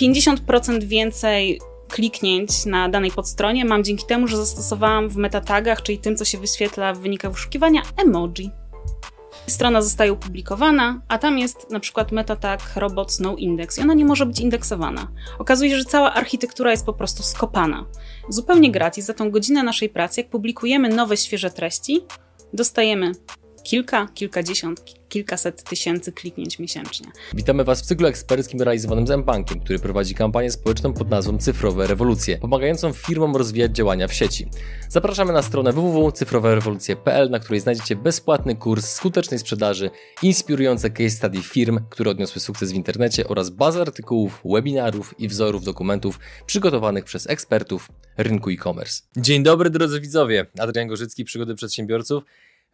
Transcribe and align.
50% 0.00 0.84
więcej 0.84 1.60
kliknięć 1.88 2.66
na 2.66 2.88
danej 2.88 3.10
podstronie 3.10 3.64
mam 3.64 3.84
dzięki 3.84 4.06
temu, 4.06 4.28
że 4.28 4.36
zastosowałam 4.36 5.08
w 5.08 5.16
metatagach, 5.16 5.82
czyli 5.82 5.98
tym, 5.98 6.16
co 6.16 6.24
się 6.24 6.38
wyświetla 6.38 6.94
w 6.94 6.98
wynikach 6.98 7.32
wyszukiwania, 7.32 7.82
emoji. 7.96 8.50
Strona 9.46 9.82
zostaje 9.82 10.12
opublikowana, 10.12 11.00
a 11.08 11.18
tam 11.18 11.38
jest 11.38 11.70
na 11.70 11.80
przykład 11.80 12.12
metatag 12.12 12.60
robots 12.76 13.20
no 13.20 13.36
index 13.36 13.78
i 13.78 13.82
ona 13.82 13.94
nie 13.94 14.04
może 14.04 14.26
być 14.26 14.40
indeksowana. 14.40 15.08
Okazuje 15.38 15.70
się, 15.70 15.78
że 15.78 15.84
cała 15.84 16.14
architektura 16.14 16.70
jest 16.70 16.86
po 16.86 16.92
prostu 16.92 17.22
skopana. 17.22 17.86
Zupełnie 18.28 18.70
gratis 18.70 19.04
za 19.06 19.14
tą 19.14 19.30
godzinę 19.30 19.62
naszej 19.62 19.88
pracy, 19.88 20.20
jak 20.20 20.30
publikujemy 20.30 20.88
nowe, 20.88 21.16
świeże 21.16 21.50
treści, 21.50 22.04
dostajemy 22.52 23.12
kilka, 23.66 24.08
kilkadziesiąt, 24.14 24.84
kilkaset 25.08 25.62
tysięcy 25.62 26.12
kliknięć 26.12 26.58
miesięcznie. 26.58 27.06
Witamy 27.34 27.64
Was 27.64 27.82
w 27.82 27.84
cyklu 27.84 28.06
eksperckim 28.06 28.62
realizowanym 28.62 29.06
z 29.06 29.10
M-Bankiem, 29.10 29.60
który 29.60 29.78
prowadzi 29.78 30.14
kampanię 30.14 30.50
społeczną 30.50 30.92
pod 30.92 31.10
nazwą 31.10 31.38
Cyfrowe 31.38 31.86
Rewolucje, 31.86 32.38
pomagającą 32.38 32.92
firmom 32.92 33.36
rozwijać 33.36 33.72
działania 33.72 34.08
w 34.08 34.12
sieci. 34.14 34.48
Zapraszamy 34.88 35.32
na 35.32 35.42
stronę 35.42 35.72
www.cyfrowerewolucje.pl, 35.72 37.30
na 37.30 37.38
której 37.38 37.60
znajdziecie 37.60 37.96
bezpłatny 37.96 38.56
kurs 38.56 38.88
skutecznej 38.88 39.40
sprzedaży, 39.40 39.90
inspirujące 40.22 40.90
case 40.90 41.10
study 41.10 41.42
firm, 41.42 41.80
które 41.90 42.10
odniosły 42.10 42.40
sukces 42.40 42.72
w 42.72 42.74
internecie 42.74 43.28
oraz 43.28 43.50
bazę 43.50 43.80
artykułów, 43.80 44.40
webinarów 44.44 45.14
i 45.18 45.28
wzorów 45.28 45.64
dokumentów 45.64 46.18
przygotowanych 46.46 47.04
przez 47.04 47.30
ekspertów 47.30 47.88
rynku 48.16 48.50
e-commerce. 48.50 49.02
Dzień 49.16 49.42
dobry 49.42 49.70
drodzy 49.70 50.00
widzowie, 50.00 50.46
Adrian 50.58 50.88
Gorzycki, 50.88 51.24
Przygody 51.24 51.54
Przedsiębiorców. 51.54 52.24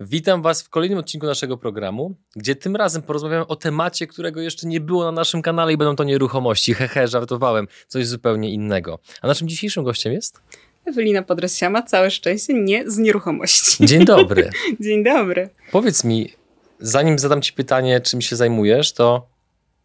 Witam 0.00 0.42
Was 0.42 0.62
w 0.62 0.68
kolejnym 0.68 0.98
odcinku 0.98 1.26
naszego 1.26 1.56
programu, 1.56 2.14
gdzie 2.36 2.56
tym 2.56 2.76
razem 2.76 3.02
porozmawiamy 3.02 3.46
o 3.46 3.56
temacie, 3.56 4.06
którego 4.06 4.40
jeszcze 4.40 4.66
nie 4.66 4.80
było 4.80 5.04
na 5.04 5.12
naszym 5.12 5.42
kanale 5.42 5.72
i 5.72 5.76
będą 5.76 5.96
to 5.96 6.04
nieruchomości. 6.04 6.74
Hehe, 6.74 7.08
żartowałem, 7.08 7.68
coś 7.88 8.06
zupełnie 8.06 8.52
innego. 8.52 8.98
A 9.22 9.26
naszym 9.26 9.48
dzisiejszym 9.48 9.84
gościem 9.84 10.12
jest? 10.12 10.40
Ewelina 10.84 11.22
Podrosiama, 11.22 11.82
całe 11.82 12.10
szczęście, 12.10 12.54
nie 12.54 12.90
z 12.90 12.98
nieruchomości. 12.98 13.86
Dzień 13.86 14.04
dobry. 14.04 14.50
Dzień 14.80 15.04
dobry. 15.04 15.48
Powiedz 15.72 16.04
mi, 16.04 16.32
zanim 16.80 17.18
zadam 17.18 17.42
Ci 17.42 17.52
pytanie, 17.52 18.00
czym 18.00 18.20
się 18.20 18.36
zajmujesz, 18.36 18.92
to 18.92 19.26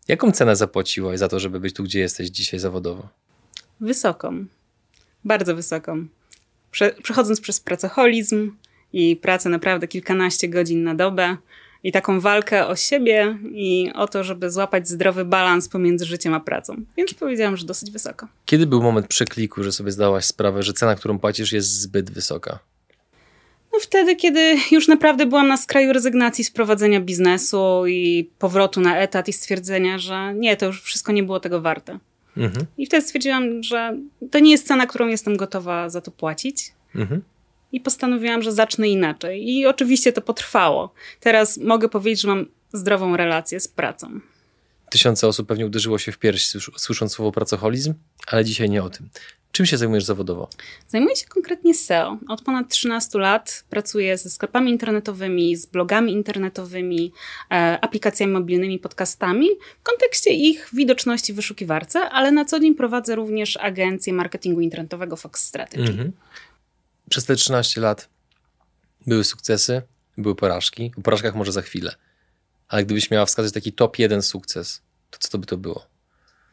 jaką 0.08 0.32
cenę 0.32 0.56
zapłaciłaś 0.56 1.20
za 1.20 1.28
to, 1.28 1.40
żeby 1.40 1.60
być 1.60 1.76
tu, 1.76 1.84
gdzie 1.84 2.00
jesteś 2.00 2.30
dzisiaj 2.30 2.60
zawodowo? 2.60 3.08
Wysoką. 3.80 4.46
Bardzo 5.24 5.56
wysoką. 5.56 6.08
Prze 6.72 6.92
przechodząc 7.04 7.42
przez 7.42 7.60
pracoholizm, 7.60 8.52
i 8.94 9.16
pracę 9.16 9.50
naprawdę 9.50 9.88
kilkanaście 9.88 10.48
godzin 10.50 10.84
na 10.84 10.96
dobę 10.96 11.38
i 11.84 11.92
taką 11.92 12.20
walkę 12.20 12.68
o 12.68 12.76
siebie 12.76 13.38
i 13.52 13.92
o 13.96 14.08
to, 14.08 14.24
żeby 14.24 14.52
złapać 14.52 14.90
zdrowy 14.90 15.26
balans 15.26 15.70
pomiędzy 15.70 16.06
życiem 16.06 16.34
a 16.34 16.40
pracą. 16.40 16.76
Więc 16.98 17.14
powiedziałam, 17.14 17.58
że 17.58 17.66
dosyć 17.66 17.92
wysoko. 17.92 18.28
Kiedy 18.46 18.68
był 18.68 18.82
moment 18.82 19.08
przekliku, 19.08 19.64
że 19.64 19.72
sobie 19.72 19.92
zdałaś 19.92 20.26
sprawę, 20.26 20.64
że 20.64 20.74
cena, 20.74 20.96
którą 20.96 21.20
płacisz, 21.20 21.52
jest 21.52 21.82
zbyt 21.82 22.12
wysoka? 22.12 22.60
No 23.74 23.80
wtedy, 23.80 24.16
kiedy 24.16 24.56
już 24.72 24.88
naprawdę 24.88 25.26
byłam 25.26 25.48
na 25.48 25.58
skraju 25.58 25.94
rezygnacji 25.94 26.44
z 26.44 26.52
prowadzenia 26.52 27.02
biznesu 27.02 27.84
i 27.88 28.30
powrotu 28.40 28.82
na 28.82 28.98
etat 28.98 29.28
i 29.28 29.34
stwierdzenia, 29.34 30.00
że 30.00 30.34
nie, 30.34 30.58
to 30.58 30.66
już 30.66 30.82
wszystko 30.82 31.12
nie 31.12 31.24
było 31.24 31.40
tego 31.40 31.62
warte. 31.62 32.00
Mhm. 32.38 32.66
I 32.78 32.86
wtedy 32.86 33.06
stwierdziłam, 33.06 33.64
że 33.64 33.98
to 34.32 34.40
nie 34.40 34.52
jest 34.52 34.68
cena, 34.68 34.88
którą 34.88 35.08
jestem 35.08 35.38
gotowa 35.38 35.90
za 35.90 36.02
to 36.02 36.12
płacić. 36.12 36.74
Mhm 36.96 37.22
i 37.72 37.82
postanowiłam, 37.82 38.42
że 38.42 38.52
zacznę 38.52 38.90
inaczej. 38.90 39.50
I 39.50 39.66
oczywiście 39.66 40.14
to 40.14 40.22
potrwało. 40.22 40.94
Teraz 41.20 41.58
mogę 41.58 41.90
powiedzieć, 41.90 42.22
że 42.22 42.28
mam 42.28 42.46
zdrową 42.74 43.18
relację 43.18 43.60
z 43.60 43.68
pracą. 43.68 44.20
Tysiące 44.90 45.28
osób 45.28 45.48
pewnie 45.48 45.66
uderzyło 45.66 45.98
się 45.98 46.12
w 46.12 46.18
pierś 46.18 46.48
słysząc 46.78 47.12
słowo 47.12 47.32
pracoholizm, 47.32 47.94
ale 48.28 48.46
dzisiaj 48.46 48.70
nie 48.70 48.84
o 48.84 48.90
tym. 48.90 49.10
Czym 49.52 49.66
się 49.66 49.78
zajmujesz 49.78 50.04
zawodowo? 50.04 50.50
Zajmuję 50.88 51.16
się 51.16 51.26
konkretnie 51.26 51.74
SEO. 51.74 52.18
Od 52.28 52.42
ponad 52.42 52.70
13 52.70 53.20
lat 53.20 53.64
pracuję 53.70 54.18
ze 54.18 54.30
sklepami 54.30 54.72
internetowymi, 54.72 55.56
z 55.56 55.66
blogami 55.66 56.14
internetowymi, 56.14 57.12
e, 57.52 57.80
aplikacjami 57.82 58.34
mobilnymi, 58.34 58.80
podcastami 58.80 59.48
w 59.80 59.84
kontekście 59.84 60.30
ich 60.34 60.70
widoczności 60.74 61.34
w 61.34 61.36
wyszukiwarce, 61.36 62.00
ale 62.00 62.32
na 62.32 62.46
co 62.46 62.60
dzień 62.60 62.76
prowadzę 62.76 63.16
również 63.16 63.58
agencję 63.58 64.14
marketingu 64.14 64.62
internetowego 64.62 65.16
Fox 65.16 65.46
Strategy. 65.46 65.92
Mhm 65.92 66.12
przez 67.10 67.26
te 67.26 67.36
13 67.36 67.82
lat 67.82 68.10
były 69.08 69.24
sukcesy, 69.24 69.82
były 70.18 70.36
porażki. 70.36 70.92
O 70.98 71.02
porażkach 71.02 71.36
może 71.36 71.52
za 71.52 71.62
chwilę. 71.62 71.96
Ale 72.68 72.86
gdybyś 72.86 73.12
miała 73.12 73.26
wskazać 73.26 73.54
taki 73.54 73.74
top 73.74 74.00
jeden 74.00 74.22
sukces, 74.22 74.82
to 75.12 75.18
co 75.20 75.30
to 75.30 75.38
by 75.38 75.46
to 75.46 75.58
było? 75.58 75.86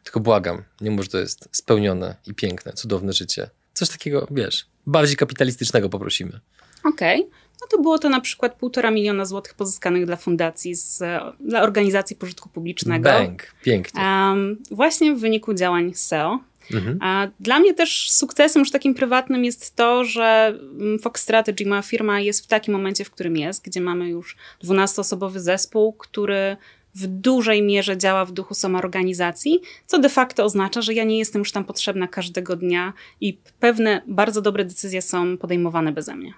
Tylko 0.03 0.19
błagam, 0.19 0.63
nie 0.81 0.91
mów, 0.91 1.03
że 1.05 1.11
to 1.11 1.17
jest 1.17 1.49
spełnione 1.51 2.15
i 2.27 2.33
piękne, 2.33 2.73
cudowne 2.73 3.13
życie. 3.13 3.49
Coś 3.73 3.89
takiego, 3.89 4.27
wiesz, 4.31 4.65
bardziej 4.85 5.15
kapitalistycznego 5.15 5.89
poprosimy. 5.89 6.39
Okej. 6.83 7.21
Okay. 7.21 7.31
No 7.61 7.67
to 7.67 7.81
było 7.81 7.99
to 7.99 8.09
na 8.09 8.21
przykład 8.21 8.55
półtora 8.55 8.91
miliona 8.91 9.25
złotych 9.25 9.53
pozyskanych 9.53 10.05
dla 10.05 10.15
fundacji, 10.15 10.75
z, 10.75 11.03
dla 11.39 11.61
organizacji 11.61 12.15
pożytku 12.15 12.49
publicznego. 12.49 13.03
Bank, 13.03 13.43
pięknie. 13.63 14.01
Um, 14.01 14.63
właśnie 14.71 15.15
w 15.15 15.19
wyniku 15.19 15.53
działań 15.53 15.93
SEO. 15.93 16.39
Mhm. 16.73 16.97
A 17.01 17.27
dla 17.39 17.59
mnie 17.59 17.73
też 17.73 18.11
sukcesem 18.11 18.59
już 18.59 18.71
takim 18.71 18.93
prywatnym 18.93 19.45
jest 19.45 19.75
to, 19.75 20.03
że 20.03 20.57
mm, 20.79 20.99
Fox 20.99 21.21
Strategy, 21.21 21.65
moja 21.65 21.81
firma, 21.81 22.19
jest 22.19 22.43
w 22.43 22.47
takim 22.47 22.73
momencie, 22.73 23.05
w 23.05 23.11
którym 23.11 23.37
jest, 23.37 23.63
gdzie 23.63 23.81
mamy 23.81 24.09
już 24.09 24.35
12-osobowy 24.63 25.39
zespół, 25.39 25.93
który 25.93 26.57
w 26.95 27.07
dużej 27.07 27.61
mierze 27.61 27.97
działa 27.97 28.25
w 28.25 28.31
duchu 28.31 28.53
samoorganizacji, 28.53 29.61
co 29.85 29.99
de 29.99 30.09
facto 30.09 30.43
oznacza, 30.43 30.81
że 30.81 30.93
ja 30.93 31.03
nie 31.03 31.19
jestem 31.19 31.39
już 31.39 31.51
tam 31.51 31.65
potrzebna 31.65 32.07
każdego 32.07 32.55
dnia 32.55 32.93
i 33.21 33.37
pewne 33.59 34.01
bardzo 34.07 34.41
dobre 34.41 34.65
decyzje 34.65 35.01
są 35.01 35.37
podejmowane 35.37 35.91
beze 35.91 36.15
mnie. 36.15 36.33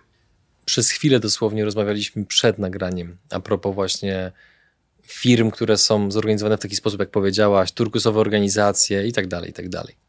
Przez 0.66 0.90
chwilę 0.90 1.20
dosłownie 1.20 1.66
rozmawialiśmy 1.66 2.26
przed 2.26 2.60
nagraniem 2.60 3.18
a 3.30 3.40
propos 3.40 3.76
właśnie 3.76 4.32
firm, 5.04 5.52
które 5.52 5.78
są 5.78 6.12
zorganizowane 6.12 6.58
w 6.58 6.62
taki 6.62 6.76
sposób, 6.76 7.00
jak 7.00 7.12
powiedziałaś, 7.12 7.72
turkusowe 7.72 8.20
organizacje 8.20 9.08
i 9.08 9.14
tak 9.14 9.28
dalej, 9.28 9.50
i 9.50 9.54
tak 9.54 9.70
dalej 9.70 10.07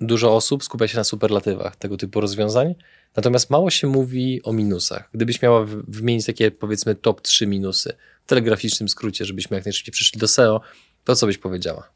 dużo 0.00 0.36
osób 0.36 0.64
skupia 0.64 0.88
się 0.88 0.96
na 0.96 1.04
superlatywach 1.04 1.76
tego 1.76 1.96
typu 1.96 2.20
rozwiązań, 2.20 2.74
natomiast 3.16 3.50
mało 3.50 3.70
się 3.70 3.86
mówi 3.86 4.42
o 4.42 4.52
minusach. 4.52 5.10
Gdybyś 5.14 5.42
miała 5.42 5.66
wymienić 5.88 6.26
takie 6.26 6.50
powiedzmy 6.50 6.94
top 6.94 7.20
3 7.20 7.46
minusy 7.46 7.92
w 8.24 8.28
telegraficznym 8.28 8.88
skrócie, 8.88 9.24
żebyśmy 9.24 9.56
jak 9.56 9.64
najszybciej 9.64 9.92
przyszli 9.92 10.20
do 10.20 10.28
SEO, 10.28 10.60
to 11.04 11.16
co 11.16 11.26
byś 11.26 11.38
powiedziała? 11.38 11.90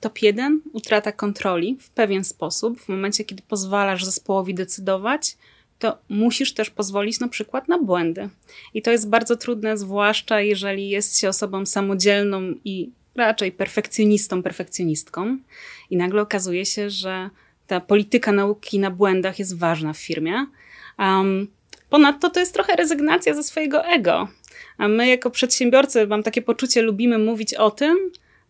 Top 0.00 0.22
1 0.22 0.62
utrata 0.72 1.12
kontroli 1.12 1.76
w 1.80 1.90
pewien 1.90 2.24
sposób. 2.24 2.80
W 2.80 2.88
momencie, 2.88 3.24
kiedy 3.24 3.42
pozwalasz 3.48 4.04
zespołowi 4.04 4.54
decydować, 4.54 5.36
to 5.78 5.98
musisz 6.08 6.54
też 6.54 6.70
pozwolić 6.70 7.20
na 7.20 7.28
przykład 7.28 7.68
na 7.68 7.78
błędy. 7.78 8.28
I 8.74 8.82
to 8.82 8.90
jest 8.90 9.08
bardzo 9.08 9.36
trudne, 9.36 9.78
zwłaszcza 9.78 10.40
jeżeli 10.40 10.88
jest 10.88 11.18
się 11.18 11.28
osobą 11.28 11.66
samodzielną 11.66 12.40
i 12.64 12.90
raczej 13.16 13.52
perfekcjonistą, 13.52 14.42
perfekcjonistką. 14.42 15.38
I 15.90 15.96
nagle 15.96 16.22
okazuje 16.22 16.66
się, 16.66 16.90
że 16.90 17.30
ta 17.66 17.80
polityka 17.80 18.32
nauki 18.32 18.78
na 18.78 18.90
błędach 18.90 19.38
jest 19.38 19.58
ważna 19.58 19.92
w 19.92 19.98
firmie. 19.98 20.46
Um, 20.98 21.48
ponadto 21.90 22.30
to 22.30 22.40
jest 22.40 22.54
trochę 22.54 22.76
rezygnacja 22.76 23.34
ze 23.34 23.42
swojego 23.42 23.84
ego. 23.86 24.28
A 24.78 24.88
my, 24.88 25.08
jako 25.08 25.30
przedsiębiorcy, 25.30 26.06
mam 26.06 26.22
takie 26.22 26.42
poczucie, 26.42 26.82
lubimy 26.82 27.18
mówić 27.18 27.54
o 27.54 27.70
tym, 27.70 27.96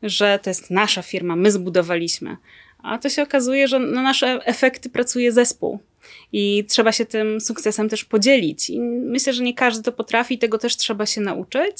że 0.02 0.38
to 0.42 0.50
jest 0.50 0.70
nasza 0.70 1.02
firma, 1.02 1.36
my 1.36 1.50
zbudowaliśmy. 1.50 2.36
A 2.82 2.98
to 2.98 3.08
się 3.08 3.22
okazuje, 3.22 3.68
że 3.68 3.78
na 3.78 4.02
nasze 4.02 4.40
efekty 4.44 4.90
pracuje 4.90 5.32
zespół. 5.32 5.78
I 6.32 6.64
trzeba 6.68 6.92
się 6.92 7.04
tym 7.04 7.40
sukcesem 7.40 7.88
też 7.88 8.04
podzielić. 8.04 8.70
I 8.70 8.80
myślę, 8.80 9.32
że 9.32 9.42
nie 9.42 9.54
każdy 9.54 9.82
to 9.82 9.92
potrafi, 9.92 10.38
tego 10.38 10.58
też 10.58 10.76
trzeba 10.76 11.06
się 11.06 11.20
nauczyć. 11.20 11.76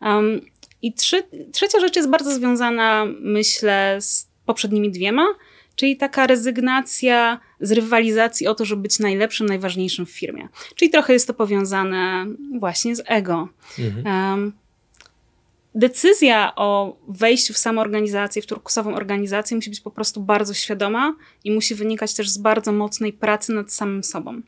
Um, 0.00 0.40
I 0.82 0.92
trzy, 0.92 1.22
trzecia 1.52 1.80
rzecz 1.80 1.96
jest 1.96 2.08
bardzo 2.08 2.34
związana, 2.34 3.06
myślę, 3.20 3.96
z 4.00 4.28
poprzednimi 4.46 4.90
dwiema, 4.90 5.26
czyli 5.76 5.96
taka 5.96 6.26
rezygnacja 6.26 7.40
z 7.60 7.72
rywalizacji 7.72 8.46
o 8.46 8.54
to, 8.54 8.64
żeby 8.64 8.82
być 8.82 8.98
najlepszym, 8.98 9.46
najważniejszym 9.46 10.06
w 10.06 10.10
firmie. 10.10 10.48
Czyli 10.74 10.90
trochę 10.90 11.12
jest 11.12 11.26
to 11.26 11.34
powiązane 11.34 12.26
właśnie 12.58 12.96
z 12.96 13.02
ego. 13.06 13.48
Mhm. 13.78 14.30
Um, 14.30 14.52
decyzja 15.74 16.52
o 16.56 16.96
wejściu 17.08 17.54
w 17.54 17.58
samoorganizację, 17.58 18.42
w 18.42 18.46
turkusową 18.46 18.94
organizację 18.94 19.56
musi 19.56 19.70
być 19.70 19.80
po 19.80 19.90
prostu 19.90 20.20
bardzo 20.20 20.54
świadoma 20.54 21.14
i 21.44 21.50
musi 21.50 21.74
wynikać 21.74 22.14
też 22.14 22.30
z 22.30 22.38
bardzo 22.38 22.72
mocnej 22.72 23.12
pracy 23.12 23.52
nad 23.52 23.72
samym 23.72 24.04
sobą. 24.04 24.42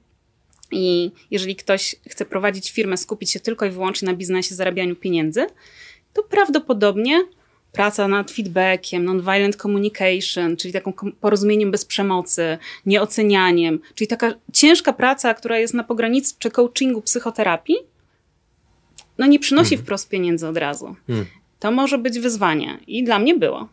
I 0.72 1.10
jeżeli 1.30 1.56
ktoś 1.56 1.96
chce 2.08 2.24
prowadzić 2.24 2.70
firmę, 2.70 2.96
skupić 2.96 3.30
się 3.30 3.40
tylko 3.40 3.66
i 3.66 3.70
wyłącznie 3.70 4.06
na 4.06 4.14
biznesie, 4.14 4.54
zarabianiu 4.54 4.96
pieniędzy, 4.96 5.46
to 6.12 6.22
prawdopodobnie 6.22 7.24
praca 7.72 8.08
nad 8.08 8.30
feedbackiem, 8.30 9.04
non-violent 9.04 9.56
communication, 9.56 10.56
czyli 10.56 10.72
taką 10.72 10.92
porozumieniem 11.20 11.70
bez 11.70 11.84
przemocy, 11.84 12.58
nieocenianiem, 12.86 13.80
czyli 13.94 14.08
taka 14.08 14.34
ciężka 14.52 14.92
praca, 14.92 15.34
która 15.34 15.58
jest 15.58 15.74
na 15.74 15.84
pogranicy 15.84 16.34
coachingu, 16.52 17.02
psychoterapii, 17.02 17.76
no 19.18 19.26
nie 19.26 19.38
przynosi 19.38 19.70
hmm. 19.70 19.84
wprost 19.84 20.08
pieniędzy 20.08 20.48
od 20.48 20.56
razu. 20.56 20.96
Hmm. 21.06 21.26
To 21.58 21.70
może 21.70 21.98
być 21.98 22.18
wyzwanie 22.18 22.78
i 22.86 23.04
dla 23.04 23.18
mnie 23.18 23.34
było. 23.34 23.68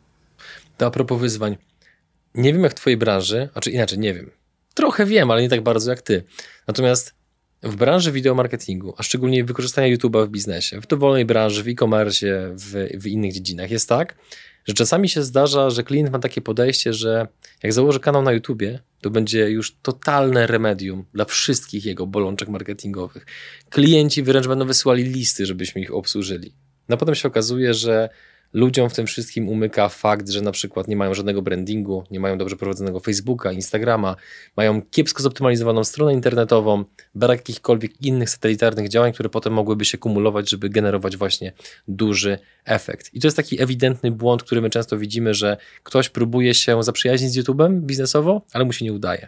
To 0.77 0.85
a 0.85 0.91
propos 0.91 1.21
wyzwań. 1.21 1.57
Nie 2.35 2.53
wiem 2.53 2.63
jak 2.63 2.71
w 2.71 2.75
twojej 2.75 2.97
branży, 2.97 3.49
znaczy 3.51 3.71
inaczej, 3.71 3.99
nie 3.99 4.13
wiem. 4.13 4.31
Trochę 4.73 5.05
wiem, 5.05 5.31
ale 5.31 5.41
nie 5.41 5.49
tak 5.49 5.61
bardzo 5.61 5.91
jak 5.91 6.01
ty. 6.01 6.23
Natomiast 6.67 7.16
w 7.63 7.75
branży 7.75 8.11
wideomarketingu, 8.11 8.93
a 8.97 9.03
szczególnie 9.03 9.43
wykorzystania 9.43 9.97
YouTube'a 9.97 10.27
w 10.27 10.29
biznesie, 10.29 10.81
w 10.81 10.87
dowolnej 10.87 11.25
branży, 11.25 11.63
w 11.63 11.67
e-commerce, 11.67 12.55
w, 12.55 12.87
w 13.01 13.07
innych 13.07 13.33
dziedzinach, 13.33 13.71
jest 13.71 13.89
tak, 13.89 14.15
że 14.65 14.73
czasami 14.73 15.09
się 15.09 15.23
zdarza, 15.23 15.69
że 15.69 15.83
klient 15.83 16.11
ma 16.11 16.19
takie 16.19 16.41
podejście, 16.41 16.93
że 16.93 17.27
jak 17.63 17.73
założy 17.73 17.99
kanał 17.99 18.21
na 18.21 18.31
YouTubie, 18.31 18.79
to 19.01 19.09
będzie 19.09 19.49
już 19.49 19.75
totalne 19.81 20.47
remedium 20.47 21.05
dla 21.13 21.25
wszystkich 21.25 21.85
jego 21.85 22.07
bolączek 22.07 22.49
marketingowych. 22.49 23.25
Klienci 23.69 24.23
wręcz 24.23 24.47
będą 24.47 24.65
wysyłali 24.65 25.03
listy, 25.03 25.45
żebyśmy 25.45 25.81
ich 25.81 25.93
obsłużyli. 25.93 26.53
No 26.89 26.97
potem 26.97 27.15
się 27.15 27.27
okazuje, 27.27 27.73
że 27.73 28.09
ludziom 28.53 28.89
w 28.89 28.93
tym 28.93 29.07
wszystkim 29.07 29.49
umyka 29.49 29.89
fakt, 29.89 30.29
że 30.29 30.41
na 30.41 30.51
przykład 30.51 30.87
nie 30.87 30.95
mają 30.95 31.13
żadnego 31.13 31.41
brandingu, 31.41 32.03
nie 32.11 32.19
mają 32.19 32.37
dobrze 32.37 32.55
prowadzonego 32.55 32.99
Facebooka, 32.99 33.51
Instagrama, 33.51 34.15
mają 34.57 34.81
kiepsko 34.81 35.23
zoptymalizowaną 35.23 35.83
stronę 35.83 36.13
internetową, 36.13 36.85
brak 37.15 37.39
jakichkolwiek 37.39 38.01
innych 38.01 38.29
satelitarnych 38.29 38.89
działań, 38.89 39.13
które 39.13 39.29
potem 39.29 39.53
mogłyby 39.53 39.85
się 39.85 39.97
kumulować, 39.97 40.49
żeby 40.49 40.69
generować 40.69 41.17
właśnie 41.17 41.53
duży 41.87 42.39
efekt. 42.65 43.13
I 43.13 43.19
to 43.19 43.27
jest 43.27 43.37
taki 43.37 43.61
ewidentny 43.61 44.11
błąd, 44.11 44.43
który 44.43 44.61
my 44.61 44.69
często 44.69 44.97
widzimy, 44.97 45.33
że 45.33 45.57
ktoś 45.83 46.09
próbuje 46.09 46.53
się 46.53 46.83
zaprzyjaźnić 46.83 47.31
z 47.31 47.37
YouTube'em 47.37 47.79
biznesowo, 47.81 48.41
ale 48.53 48.65
mu 48.65 48.73
się 48.73 48.85
nie 48.85 48.93
udaje. 48.93 49.27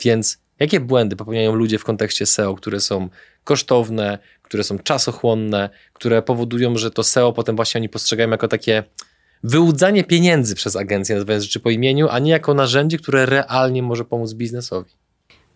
Więc 0.00 0.38
jakie 0.60 0.80
błędy 0.80 1.16
popełniają 1.16 1.54
ludzie 1.54 1.78
w 1.78 1.84
kontekście 1.84 2.26
SEO, 2.26 2.54
które 2.54 2.80
są 2.80 3.08
kosztowne, 3.44 4.18
które 4.48 4.64
są 4.64 4.78
czasochłonne, 4.78 5.70
które 5.92 6.22
powodują, 6.22 6.76
że 6.76 6.90
to 6.90 7.02
SEO 7.02 7.32
potem 7.32 7.56
właśnie 7.56 7.78
oni 7.78 7.88
postrzegają 7.88 8.30
jako 8.30 8.48
takie 8.48 8.84
wyłudzanie 9.42 10.04
pieniędzy 10.04 10.54
przez 10.54 10.76
agencję, 10.76 11.14
nazywając 11.14 11.44
rzeczy 11.44 11.60
po 11.60 11.70
imieniu, 11.70 12.08
a 12.10 12.18
nie 12.18 12.30
jako 12.30 12.54
narzędzie, 12.54 12.98
które 12.98 13.26
realnie 13.26 13.82
może 13.82 14.04
pomóc 14.04 14.32
biznesowi. 14.32 14.90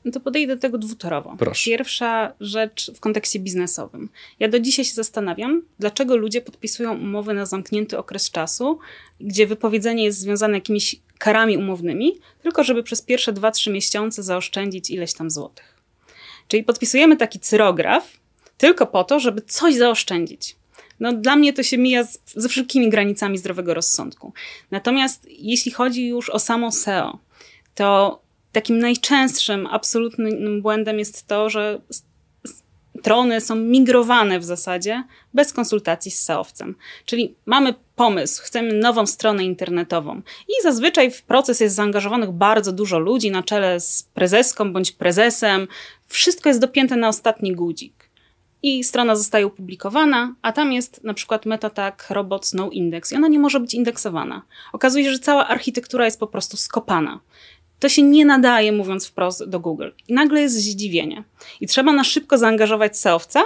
No 0.05 0.13
to 0.13 0.21
podejdę 0.21 0.55
do 0.57 0.63
tego 0.63 0.79
dwutorowo. 0.79 1.37
Proszę. 1.39 1.71
Pierwsza 1.71 2.33
rzecz 2.41 2.91
w 2.95 3.01
kontekście 3.01 3.39
biznesowym. 3.39 4.09
Ja 4.41 4.49
do 4.49 4.61
dzisiaj 4.61 4.85
się 4.85 4.95
zastanawiam, 4.95 5.63
dlaczego 5.79 6.17
ludzie 6.17 6.41
podpisują 6.41 6.99
umowy 6.99 7.35
na 7.35 7.47
zamknięty 7.47 7.99
okres 7.99 8.31
czasu, 8.31 8.79
gdzie 9.21 9.47
wypowiedzenie 9.47 10.05
jest 10.05 10.19
związane 10.19 10.55
jakimiś 10.55 10.97
karami 11.19 11.57
umownymi, 11.57 12.13
tylko 12.43 12.65
żeby 12.65 12.83
przez 12.83 13.03
pierwsze 13.03 13.33
2-3 13.33 13.73
miesiące 13.73 14.23
zaoszczędzić 14.23 14.91
ileś 14.91 15.13
tam 15.13 15.31
złotych. 15.31 15.83
Czyli 16.49 16.65
podpisujemy 16.65 17.17
taki 17.17 17.41
cyrograf 17.41 18.22
tylko 18.59 18.87
po 18.87 19.05
to, 19.05 19.21
żeby 19.21 19.43
coś 19.43 19.75
zaoszczędzić. 19.75 20.57
No, 21.01 21.13
dla 21.13 21.37
mnie 21.37 21.53
to 21.53 21.63
się 21.63 21.79
mija 21.79 22.05
z, 22.05 22.19
ze 22.27 22.49
wszelkimi 22.49 22.91
granicami 22.91 23.39
zdrowego 23.39 23.75
rozsądku. 23.75 24.33
Natomiast 24.71 25.27
jeśli 25.29 25.73
chodzi 25.73 26.07
już 26.07 26.31
o 26.31 26.39
samo 26.39 26.73
SEO, 26.73 27.19
to 27.75 28.21
takim 28.53 28.79
najczęstszym, 28.79 29.67
absolutnym 29.67 30.63
błędem 30.63 30.99
jest 30.99 31.27
to, 31.27 31.51
że 31.51 31.81
strony 33.03 33.41
są 33.41 33.57
migrowane 33.57 34.39
w 34.39 34.45
zasadzie 34.45 35.05
bez 35.35 35.53
konsultacji 35.53 36.11
z 36.11 36.23
SEOwcem. 36.23 36.75
Czyli 37.05 37.35
mamy 37.47 37.75
pomysł, 37.97 38.43
chcemy 38.43 38.73
nową 38.73 39.07
stronę 39.07 39.45
internetową 39.45 40.23
i 40.49 40.63
zazwyczaj 40.63 41.11
w 41.11 41.23
proces 41.23 41.61
jest 41.61 41.75
zaangażowanych 41.75 42.31
bardzo 42.31 42.73
dużo 42.73 42.99
ludzi 42.99 43.31
na 43.31 43.43
czele 43.43 43.81
z 43.81 44.03
prezeską 44.03 44.73
bądź 44.73 44.93
prezesem. 44.93 45.69
Wszystko 46.07 46.49
jest 46.49 46.61
dopięte 46.61 46.97
na 46.97 47.09
ostatni 47.09 47.53
guzik. 47.53 48.02
I 48.63 48.85
strona 48.85 49.17
zostaje 49.17 49.47
opublikowana, 49.47 50.35
a 50.43 50.53
tam 50.53 50.73
jest 50.73 51.05
na 51.05 51.15
przykład 51.15 51.47
metatag 51.47 52.07
robots 52.11 52.55
no 52.55 52.71
index 52.71 53.13
i 53.13 53.17
ona 53.17 53.29
nie 53.29 53.39
może 53.39 53.61
być 53.61 53.75
indeksowana. 53.75 54.43
Okazuje 54.73 55.05
się, 55.05 55.13
że 55.13 55.19
cała 55.19 55.49
architektura 55.49 56.05
jest 56.05 56.21
po 56.21 56.27
prostu 56.27 56.57
skopana. 56.57 57.21
To 57.79 57.89
się 57.89 58.03
nie 58.03 58.25
nadaje, 58.25 58.73
mówiąc 58.73 59.07
wprost, 59.07 59.45
do 59.45 59.61
Google. 59.61 59.89
I 60.09 60.15
nagle 60.15 60.41
jest 60.41 60.55
zdziwienie. 60.55 61.25
I 61.61 61.67
trzeba 61.67 61.93
na 61.93 62.05
szybko 62.05 62.39
zaangażować 62.39 62.99
seowca 62.99 63.43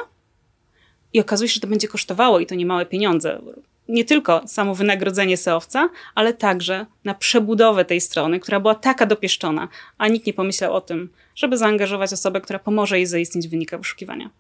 i 1.13 1.21
okazuje 1.21 1.49
się, 1.49 1.55
że 1.55 1.61
to 1.61 1.67
będzie 1.67 1.89
kosztowało 1.89 2.41
i 2.41 2.47
to 2.47 2.55
nie 2.55 2.67
małe 2.67 2.87
pieniądze. 2.87 3.43
Nie 3.89 4.05
tylko 4.05 4.43
samo 4.49 4.75
wynagrodzenie 4.75 5.37
seowca, 5.37 5.89
ale 6.15 6.33
także 6.33 6.87
na 7.05 7.15
przebudowę 7.15 7.85
tej 7.85 8.01
strony, 8.01 8.41
która 8.41 8.61
była 8.61 8.75
taka 8.75 9.07
dopieszczona, 9.07 9.69
a 9.99 10.09
nikt 10.09 10.27
nie 10.27 10.33
pomyślał 10.33 10.75
o 10.75 10.81
tym, 10.81 11.09
żeby 11.35 11.57
zaangażować 11.57 12.13
osobę, 12.13 12.41
która 12.41 12.59
pomoże 12.59 12.97
jej 12.97 13.07
zaistnieć 13.07 13.49
w 13.49 13.51
wynikach 13.51 13.81
wyszukiwania. 13.81 14.31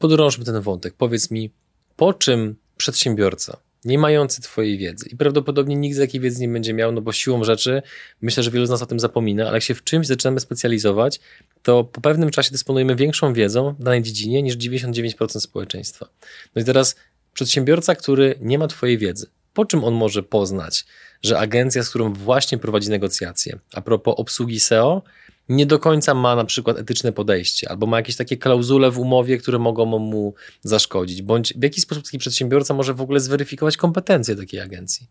Podrążmy 0.00 0.44
ten 0.44 0.60
wątek. 0.60 0.94
Powiedz 0.94 1.30
mi, 1.30 1.50
po 1.96 2.14
czym 2.14 2.56
przedsiębiorca, 2.76 3.56
nie 3.84 3.98
mający 3.98 4.42
Twojej 4.42 4.78
wiedzy 4.78 5.08
i 5.08 5.16
prawdopodobnie 5.16 5.76
nikt 5.76 5.96
z 5.96 5.98
jakiej 5.98 6.20
wiedzy 6.20 6.40
nie 6.40 6.48
będzie 6.48 6.74
miał, 6.74 6.92
no 6.92 7.00
bo 7.00 7.12
siłą 7.12 7.44
rzeczy, 7.44 7.82
myślę, 8.22 8.42
że 8.42 8.50
wielu 8.50 8.66
z 8.66 8.70
nas 8.70 8.82
o 8.82 8.86
tym 8.86 9.00
zapomina, 9.00 9.46
ale 9.46 9.56
jak 9.56 9.62
się 9.62 9.74
w 9.74 9.84
czymś 9.84 10.06
zaczynamy 10.06 10.40
specjalizować, 10.40 11.20
to 11.62 11.84
po 11.84 12.00
pewnym 12.00 12.30
czasie 12.30 12.50
dysponujemy 12.50 12.96
większą 12.96 13.32
wiedzą 13.32 13.74
w 13.78 13.82
danej 13.82 14.02
dziedzinie 14.02 14.42
niż 14.42 14.56
99% 14.56 15.40
społeczeństwa. 15.40 16.08
No 16.54 16.62
i 16.62 16.64
teraz 16.64 16.96
przedsiębiorca, 17.32 17.94
który 17.94 18.34
nie 18.40 18.58
ma 18.58 18.68
Twojej 18.68 18.98
wiedzy, 18.98 19.26
po 19.54 19.64
czym 19.64 19.84
on 19.84 19.94
może 19.94 20.22
poznać, 20.22 20.84
że 21.22 21.38
agencja, 21.38 21.82
z 21.82 21.88
którą 21.88 22.12
właśnie 22.12 22.58
prowadzi 22.58 22.90
negocjacje, 22.90 23.58
a 23.72 23.80
propos 23.80 24.14
obsługi 24.18 24.60
SEO, 24.60 25.02
nie 25.50 25.66
do 25.66 25.78
końca 25.78 26.14
ma 26.14 26.36
na 26.36 26.44
przykład 26.44 26.78
etyczne 26.78 27.12
podejście, 27.12 27.70
albo 27.70 27.86
ma 27.86 27.96
jakieś 27.96 28.16
takie 28.16 28.36
klauzule 28.36 28.90
w 28.90 28.98
umowie, 28.98 29.38
które 29.38 29.58
mogą 29.58 29.86
mu 29.86 30.34
zaszkodzić, 30.62 31.22
bądź 31.22 31.54
w 31.54 31.62
jaki 31.62 31.80
sposób 31.80 32.04
taki 32.04 32.18
przedsiębiorca 32.18 32.74
może 32.74 32.94
w 32.94 33.00
ogóle 33.00 33.20
zweryfikować 33.20 33.76
kompetencje 33.76 34.36
takiej 34.36 34.60
agencji? 34.60 35.06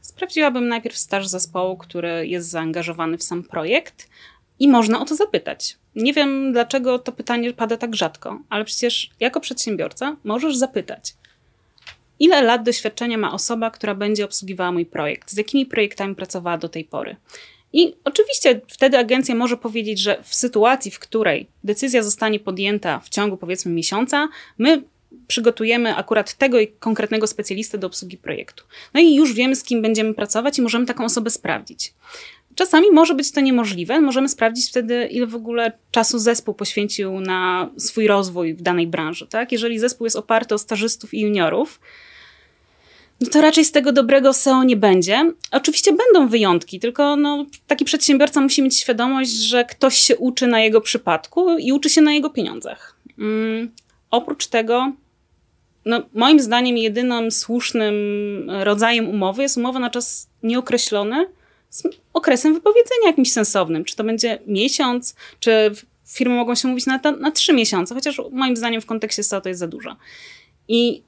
Sprawdziłabym 0.00 0.68
najpierw 0.68 0.96
staż 0.96 1.26
zespołu, 1.26 1.76
który 1.76 2.26
jest 2.26 2.50
zaangażowany 2.50 3.18
w 3.18 3.22
sam 3.22 3.42
projekt 3.42 4.08
i 4.58 4.68
można 4.68 5.00
o 5.00 5.04
to 5.04 5.16
zapytać. 5.16 5.76
Nie 5.96 6.12
wiem, 6.12 6.52
dlaczego 6.52 6.98
to 6.98 7.12
pytanie 7.12 7.52
pada 7.52 7.76
tak 7.76 7.96
rzadko, 7.96 8.40
ale 8.48 8.64
przecież 8.64 9.10
jako 9.20 9.40
przedsiębiorca 9.40 10.16
możesz 10.24 10.56
zapytać, 10.56 11.14
ile 12.20 12.42
lat 12.42 12.62
doświadczenia 12.62 13.18
ma 13.18 13.32
osoba, 13.32 13.70
która 13.70 13.94
będzie 13.94 14.24
obsługiwała 14.24 14.72
mój 14.72 14.86
projekt, 14.86 15.30
z 15.30 15.36
jakimi 15.36 15.66
projektami 15.66 16.14
pracowała 16.14 16.58
do 16.58 16.68
tej 16.68 16.84
pory. 16.84 17.16
I 17.72 17.94
oczywiście 18.04 18.60
wtedy 18.68 18.98
agencja 18.98 19.34
może 19.34 19.56
powiedzieć, 19.56 19.98
że 19.98 20.22
w 20.22 20.34
sytuacji, 20.34 20.90
w 20.90 20.98
której 20.98 21.46
decyzja 21.64 22.02
zostanie 22.02 22.40
podjęta 22.40 23.00
w 23.00 23.08
ciągu 23.08 23.36
powiedzmy 23.36 23.72
miesiąca, 23.72 24.28
my 24.58 24.82
przygotujemy 25.26 25.96
akurat 25.96 26.34
tego 26.34 26.58
konkretnego 26.78 27.26
specjalistę 27.26 27.78
do 27.78 27.86
obsługi 27.86 28.16
projektu. 28.16 28.64
No 28.94 29.00
i 29.00 29.14
już 29.14 29.32
wiemy, 29.32 29.56
z 29.56 29.64
kim 29.64 29.82
będziemy 29.82 30.14
pracować 30.14 30.58
i 30.58 30.62
możemy 30.62 30.86
taką 30.86 31.04
osobę 31.04 31.30
sprawdzić. 31.30 31.94
Czasami 32.54 32.90
może 32.90 33.14
być 33.14 33.32
to 33.32 33.40
niemożliwe. 33.40 34.00
Możemy 34.00 34.28
sprawdzić 34.28 34.68
wtedy, 34.68 35.08
ile 35.10 35.26
w 35.26 35.34
ogóle 35.34 35.72
czasu 35.90 36.18
zespół 36.18 36.54
poświęcił 36.54 37.20
na 37.20 37.70
swój 37.76 38.06
rozwój 38.06 38.54
w 38.54 38.62
danej 38.62 38.86
branży. 38.86 39.26
Tak? 39.26 39.52
Jeżeli 39.52 39.78
zespół 39.78 40.06
jest 40.06 40.16
oparty 40.16 40.54
o 40.54 40.58
stażystów 40.58 41.14
i 41.14 41.20
juniorów, 41.20 41.80
no 43.20 43.28
to 43.30 43.40
raczej 43.40 43.64
z 43.64 43.72
tego 43.72 43.92
dobrego 43.92 44.32
SEO 44.32 44.64
nie 44.64 44.76
będzie. 44.76 45.32
Oczywiście 45.50 45.92
będą 45.92 46.28
wyjątki, 46.28 46.80
tylko 46.80 47.16
no, 47.16 47.46
taki 47.66 47.84
przedsiębiorca 47.84 48.40
musi 48.40 48.62
mieć 48.62 48.78
świadomość, 48.78 49.30
że 49.30 49.64
ktoś 49.64 49.96
się 49.96 50.16
uczy 50.16 50.46
na 50.46 50.60
jego 50.60 50.80
przypadku 50.80 51.58
i 51.58 51.72
uczy 51.72 51.90
się 51.90 52.00
na 52.00 52.12
jego 52.12 52.30
pieniądzach. 52.30 52.96
Mm, 53.18 53.70
oprócz 54.10 54.46
tego, 54.46 54.92
no, 55.84 56.02
moim 56.14 56.40
zdaniem, 56.40 56.76
jedynym 56.76 57.30
słusznym 57.30 57.94
rodzajem 58.62 59.08
umowy 59.08 59.42
jest 59.42 59.56
umowa 59.56 59.78
na 59.78 59.90
czas 59.90 60.28
nieokreślony 60.42 61.26
z 61.70 61.82
okresem 62.12 62.54
wypowiedzenia 62.54 63.06
jakimś 63.06 63.32
sensownym. 63.32 63.84
Czy 63.84 63.96
to 63.96 64.04
będzie 64.04 64.38
miesiąc, 64.46 65.14
czy 65.40 65.70
firmy 66.08 66.34
mogą 66.34 66.54
się 66.54 66.68
mówić 66.68 66.86
na, 66.86 67.00
na 67.20 67.30
trzy 67.30 67.52
miesiące, 67.52 67.94
chociaż 67.94 68.20
moim 68.32 68.56
zdaniem 68.56 68.80
w 68.80 68.86
kontekście 68.86 69.22
SEO 69.22 69.40
to 69.40 69.48
jest 69.48 69.60
za 69.60 69.66
dużo. 69.66 69.96
I 70.68 71.02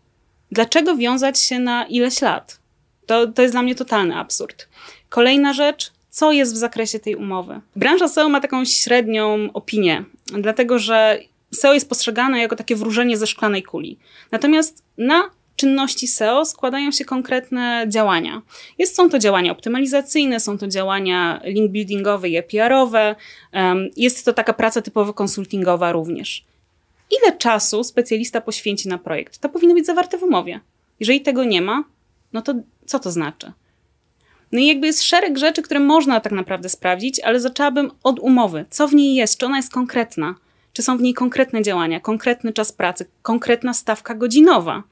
Dlaczego 0.53 0.97
wiązać 0.97 1.41
się 1.41 1.59
na 1.59 1.87
ileś 1.87 2.21
lat? 2.21 2.61
To, 3.07 3.27
to 3.27 3.43
jest 3.43 3.55
dla 3.55 3.63
mnie 3.63 3.75
totalny 3.75 4.17
absurd. 4.17 4.69
Kolejna 5.09 5.53
rzecz, 5.53 5.93
co 6.11 6.33
jest 6.33 6.55
w 6.55 6.57
zakresie 6.57 6.99
tej 6.99 7.17
umowy? 7.17 7.61
Branża 7.77 8.09
SEO 8.09 8.29
ma 8.29 8.41
taką 8.41 8.65
średnią 8.65 9.49
opinię, 9.53 10.05
dlatego 10.27 10.79
że 10.79 11.21
SEO 11.55 11.75
jest 11.75 11.89
postrzegane 11.89 12.41
jako 12.41 12.57
takie 12.57 12.77
wróżenie 12.77 13.17
ze 13.17 13.27
szklanej 13.27 13.63
kuli. 13.63 13.99
Natomiast 14.31 14.85
na 14.99 15.31
czynności 15.57 16.09
SEO 16.09 16.45
składają 16.45 16.91
się 16.91 17.05
konkretne 17.05 17.85
działania. 17.89 18.43
Jest, 18.79 18.97
są 18.97 19.11
to 19.11 19.19
działania 19.19 19.53
optymalizacyjne, 19.53 20.41
są 20.41 20.59
to 20.59 20.69
działania 20.69 21.41
link 21.45 21.71
buildingowe 21.71 22.29
i 22.29 22.39
APR-owe, 22.39 23.17
jest 23.97 24.25
to 24.25 24.33
taka 24.33 24.53
praca 24.53 24.83
typowo 24.83 25.15
konsultingowa 25.15 25.93
również 25.93 26.45
ile 27.11 27.37
czasu 27.37 27.85
specjalista 27.85 28.41
poświęci 28.41 28.89
na 28.89 28.99
projekt. 28.99 29.39
To 29.39 29.49
powinno 29.49 29.75
być 29.75 29.87
zawarte 29.87 30.19
w 30.19 30.23
umowie. 30.23 30.61
Jeżeli 31.01 31.21
tego 31.21 31.45
nie 31.45 31.63
ma, 31.63 31.85
no 32.33 32.43
to 32.43 32.55
co 32.87 32.99
to 32.99 33.11
znaczy? 33.11 33.53
No 34.53 34.59
i 34.59 34.67
jakby 34.67 34.87
jest 34.87 35.03
szereg 35.03 35.39
rzeczy, 35.39 35.63
które 35.63 35.81
można 35.81 36.21
tak 36.21 36.33
naprawdę 36.33 36.69
sprawdzić, 36.69 37.21
ale 37.21 37.41
zaczęłabym 37.41 37.91
od 38.03 38.21
umowy. 38.21 38.65
Co 38.71 38.89
w 38.89 38.95
niej 38.95 39.15
jest? 39.15 39.39
Czy 39.39 39.47
ona 39.47 39.57
jest 39.57 39.73
konkretna? 39.73 40.35
Czy 40.73 40.83
są 40.83 40.97
w 40.97 41.03
niej 41.03 41.15
konkretne 41.15 41.63
działania, 41.63 42.01
konkretny 42.01 42.53
czas 42.53 42.73
pracy, 42.73 43.07
konkretna 43.23 43.75
stawka 43.75 44.15
godzinowa? 44.15 44.83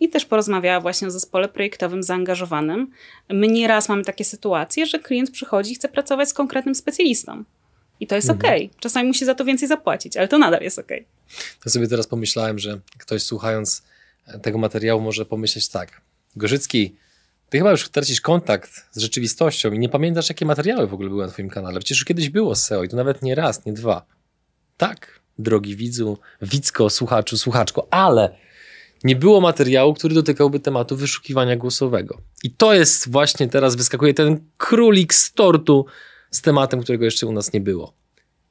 i 0.00 0.08
też 0.08 0.24
porozmawiała 0.24 0.80
właśnie 0.80 1.08
o 1.08 1.10
zespole 1.10 1.48
projektowym 1.48 2.02
zaangażowanym. 2.02 2.90
My 3.30 3.48
nieraz 3.48 3.88
mamy 3.88 4.04
takie 4.04 4.24
sytuacje, 4.24 4.86
że 4.86 4.98
klient 4.98 5.30
przychodzi 5.30 5.72
i 5.72 5.74
chce 5.74 5.88
pracować 5.88 6.28
z 6.28 6.34
konkretnym 6.34 6.74
specjalistą. 6.74 7.44
I 8.00 8.06
to 8.06 8.14
jest 8.14 8.30
mhm. 8.30 8.62
ok. 8.62 8.70
Czasami 8.80 9.08
musi 9.08 9.24
za 9.24 9.34
to 9.34 9.44
więcej 9.44 9.68
zapłacić, 9.68 10.16
ale 10.16 10.28
to 10.28 10.38
nadal 10.38 10.62
jest 10.62 10.78
ok. 10.78 10.88
To 11.64 11.70
sobie 11.70 11.88
teraz 11.88 12.06
pomyślałem, 12.06 12.58
że 12.58 12.80
ktoś 12.98 13.22
słuchając 13.22 13.82
tego 14.42 14.58
materiału 14.58 15.00
może 15.00 15.26
pomyśleć 15.26 15.68
tak. 15.68 16.00
Gorzycki, 16.36 16.96
ty 17.50 17.58
chyba 17.58 17.70
już 17.70 17.88
tracisz 17.88 18.20
kontakt 18.20 18.70
z 18.92 18.98
rzeczywistością 18.98 19.72
i 19.72 19.78
nie 19.78 19.88
pamiętasz, 19.88 20.28
jakie 20.28 20.46
materiały 20.46 20.86
w 20.86 20.94
ogóle 20.94 21.08
były 21.08 21.26
na 21.26 21.32
twoim 21.32 21.50
kanale. 21.50 21.80
Przecież 21.80 21.98
już 21.98 22.04
kiedyś 22.04 22.30
było 22.30 22.54
SEO 22.54 22.84
i 22.84 22.88
to 22.88 22.96
nawet 22.96 23.22
nie 23.22 23.34
raz, 23.34 23.64
nie 23.66 23.72
dwa. 23.72 24.06
Tak, 24.76 25.20
drogi 25.38 25.76
widzu, 25.76 26.18
widzko, 26.42 26.90
słuchaczu, 26.90 27.38
słuchaczko, 27.38 27.88
ale 27.90 28.36
nie 29.04 29.16
było 29.16 29.40
materiału, 29.40 29.94
który 29.94 30.14
dotykałby 30.14 30.60
tematu 30.60 30.96
wyszukiwania 30.96 31.56
głosowego. 31.56 32.18
I 32.42 32.50
to 32.50 32.74
jest 32.74 33.10
właśnie 33.10 33.48
teraz 33.48 33.76
wyskakuje 33.76 34.14
ten 34.14 34.40
królik 34.56 35.14
z 35.14 35.32
tortu 35.32 35.86
z 36.34 36.42
tematem, 36.42 36.82
którego 36.82 37.04
jeszcze 37.04 37.26
u 37.26 37.32
nas 37.32 37.52
nie 37.52 37.60
było. 37.60 37.92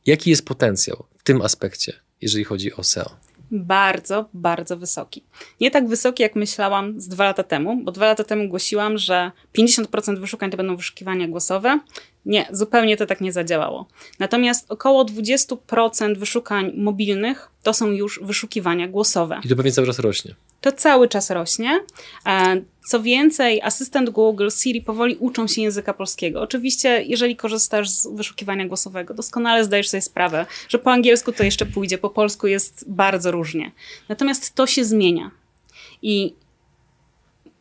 Jaki 0.05 0.29
jest 0.29 0.45
potencjał 0.45 1.05
w 1.17 1.23
tym 1.23 1.41
aspekcie, 1.41 1.93
jeżeli 2.21 2.43
chodzi 2.43 2.73
o 2.73 2.83
SEO? 2.83 3.09
Bardzo, 3.51 4.29
bardzo 4.33 4.77
wysoki. 4.77 5.23
Nie 5.61 5.71
tak 5.71 5.87
wysoki, 5.87 6.23
jak 6.23 6.35
myślałam 6.35 7.01
z 7.01 7.07
dwa 7.07 7.23
lata 7.23 7.43
temu, 7.43 7.83
bo 7.83 7.91
dwa 7.91 8.05
lata 8.05 8.23
temu 8.23 8.49
głosiłam, 8.49 8.97
że 8.97 9.31
50% 9.57 10.19
wyszukań 10.19 10.51
to 10.51 10.57
będą 10.57 10.75
wyszukiwania 10.75 11.27
głosowe. 11.27 11.79
Nie, 12.25 12.47
zupełnie 12.51 12.97
to 12.97 13.05
tak 13.05 13.21
nie 13.21 13.33
zadziałało. 13.33 13.87
Natomiast 14.19 14.71
około 14.71 15.05
20% 15.05 16.17
wyszukań 16.17 16.71
mobilnych 16.75 17.49
to 17.63 17.73
są 17.73 17.91
już 17.91 18.19
wyszukiwania 18.23 18.87
głosowe. 18.87 19.41
I 19.45 19.49
to 19.49 19.55
pewnie 19.55 19.71
cały 19.71 19.87
czas 19.87 19.99
rośnie 19.99 20.35
to 20.63 20.71
cały 20.71 21.07
czas 21.07 21.29
rośnie. 21.29 21.79
E, 22.25 22.61
co 22.85 23.01
więcej, 23.01 23.61
asystent 23.61 24.09
Google, 24.09 24.49
Siri 24.49 24.81
powoli 24.81 25.15
uczą 25.19 25.47
się 25.47 25.61
języka 25.61 25.93
polskiego. 25.93 26.41
Oczywiście, 26.41 27.03
jeżeli 27.03 27.35
korzystasz 27.35 27.89
z 27.89 28.07
wyszukiwania 28.07 28.67
głosowego, 28.67 29.13
doskonale 29.13 29.63
zdajesz 29.63 29.89
sobie 29.89 30.01
sprawę, 30.01 30.45
że 30.69 30.79
po 30.79 30.91
angielsku 30.91 31.31
to 31.31 31.43
jeszcze 31.43 31.65
pójdzie, 31.65 31.97
po 31.97 32.09
polsku 32.09 32.47
jest 32.47 32.85
bardzo 32.87 33.31
różnie. 33.31 33.71
Natomiast 34.09 34.55
to 34.55 34.67
się 34.67 34.85
zmienia. 34.85 35.31
I 36.01 36.35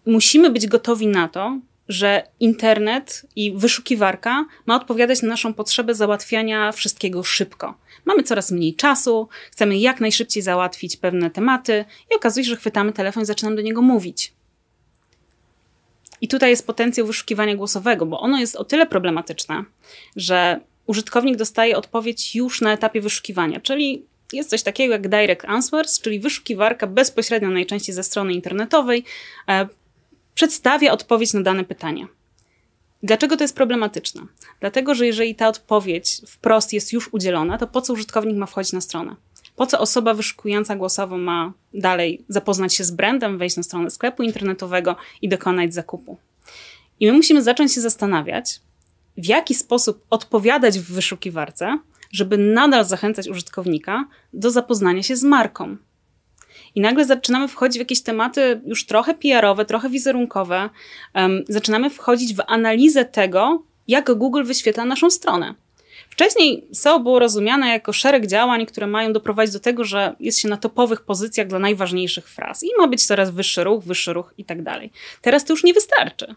musimy 0.07 0.51
być 0.51 0.67
gotowi 0.67 1.07
na 1.07 1.29
to, 1.29 1.59
że 1.93 2.23
internet 2.41 3.27
i 3.37 3.53
wyszukiwarka 3.57 4.45
ma 4.67 4.77
odpowiadać 4.77 5.23
na 5.23 5.29
naszą 5.29 5.55
potrzebę 5.55 5.95
załatwiania 5.95 6.73
wszystkiego 6.73 7.23
szybko. 7.23 7.75
Mamy 8.05 8.23
coraz 8.23 8.51
mniej 8.51 8.75
czasu, 8.75 9.29
chcemy 9.51 9.79
jak 9.79 10.01
najszybciej 10.01 10.43
załatwić 10.43 10.97
pewne 10.97 11.31
tematy 11.31 11.85
i 12.13 12.17
okazuje 12.17 12.45
się, 12.45 12.51
że 12.51 12.57
chwytamy 12.57 12.93
telefon 12.93 13.23
i 13.23 13.27
zaczynamy 13.27 13.57
do 13.57 13.63
niego 13.63 13.83
mówić. 13.83 14.33
I 16.21 16.29
tutaj 16.29 16.51
jest 16.51 16.67
potencjał 16.67 17.07
wyszukiwania 17.07 17.57
głosowego, 17.57 18.07
bo 18.07 18.21
ono 18.21 18.39
jest 18.39 18.57
o 18.57 18.65
tyle 18.65 18.87
problematyczne, 18.87 19.65
że 20.17 20.61
użytkownik 20.87 21.37
dostaje 21.37 21.77
odpowiedź 21.77 22.37
już 22.37 22.61
na 22.61 22.73
etapie 22.73 23.01
wyszukiwania, 23.01 23.61
czyli 23.61 24.07
jest 24.33 24.51
coś 24.51 24.63
takiego 24.63 24.93
jak 24.93 25.09
Direct 25.09 25.45
Answers, 25.45 26.01
czyli 26.01 26.21
wyszukiwarka 26.21 26.87
bezpośrednio 26.87 27.51
najczęściej 27.51 27.95
ze 27.95 28.03
strony 28.03 28.33
internetowej 28.33 29.05
e, 29.49 29.69
przedstawia 30.35 30.93
odpowiedź 30.93 31.33
na 31.33 31.41
dane 31.41 31.65
pytanie. 31.65 32.07
Dlaczego 33.03 33.37
to 33.37 33.45
jest 33.45 33.57
problematyczne? 33.57 34.23
Dlatego, 34.61 34.95
że 34.95 35.07
jeżeli 35.07 35.35
ta 35.35 35.49
odpowiedź 35.49 36.21
wprost 36.27 36.73
jest 36.73 36.93
już 36.93 37.09
udzielona, 37.13 37.59
to 37.59 37.67
po 37.67 37.81
co 37.81 37.93
użytkownik 37.93 38.37
ma 38.37 38.47
wchodzić 38.47 38.73
na 38.73 38.81
stronę? 38.81 39.17
Po 39.57 39.67
co 39.67 39.79
osoba 39.79 40.15
wyszukująca 40.15 40.77
głosowo 40.77 41.19
ma 41.19 41.53
dalej 41.75 42.25
zapoznać 42.29 42.75
się 42.75 42.85
z 42.85 42.91
brandem, 42.91 43.39
wejść 43.39 43.57
na 43.57 43.63
stronę 43.63 43.91
sklepu 43.91 44.23
internetowego 44.23 44.97
i 45.23 45.29
dokonać 45.29 45.75
zakupu? 45.75 46.19
I 47.01 47.07
my 47.07 47.13
musimy 47.13 47.43
zacząć 47.43 47.75
się 47.75 47.81
zastanawiać, 47.81 48.61
w 49.17 49.27
jaki 49.27 49.55
sposób 49.55 50.05
odpowiadać 50.11 50.79
w 50.79 50.93
wyszukiwarce, 50.93 51.79
żeby 52.13 52.39
nadal 52.39 52.85
zachęcać 52.85 53.29
użytkownika 53.29 54.05
do 54.33 54.51
zapoznania 54.51 55.03
się 55.03 55.17
z 55.17 55.23
marką, 55.23 55.77
i 56.75 56.81
nagle 56.81 57.05
zaczynamy 57.05 57.49
wchodzić 57.49 57.77
w 57.77 57.79
jakieś 57.79 58.03
tematy 58.03 58.61
już 58.67 58.87
trochę 58.87 59.15
PR-owe, 59.15 59.65
trochę 59.65 59.89
wizerunkowe. 59.89 60.71
Um, 61.15 61.45
zaczynamy 61.49 61.91
wchodzić 61.91 62.35
w 62.35 62.41
analizę 62.47 63.05
tego, 63.05 63.63
jak 63.89 64.15
Google 64.15 64.45
wyświetla 64.45 64.85
naszą 64.85 65.11
stronę. 65.11 65.55
Wcześniej 66.11 66.67
SEO 66.73 67.01
było 67.01 67.19
rozumiane 67.19 67.69
jako 67.69 67.93
szereg 67.93 68.27
działań, 68.27 68.67
które 68.67 68.87
mają 68.87 69.13
doprowadzić 69.13 69.53
do 69.53 69.61
tego, 69.61 69.85
że 69.85 70.17
jest 70.21 70.39
się 70.39 70.49
na 70.49 70.57
topowych 70.57 71.01
pozycjach 71.01 71.47
dla 71.47 71.59
najważniejszych 71.59 72.29
fraz 72.29 72.63
i 72.63 72.69
ma 72.79 72.89
być 72.89 73.07
coraz 73.07 73.31
wyższy 73.31 73.65
ruch, 73.65 73.85
wyższy 73.85 74.13
ruch 74.13 74.35
i 74.39 74.45
tak 74.45 74.63
dalej. 74.63 74.91
Teraz 75.21 75.45
to 75.45 75.53
już 75.53 75.65
nie 75.65 75.75
wystarczy. 75.75 76.35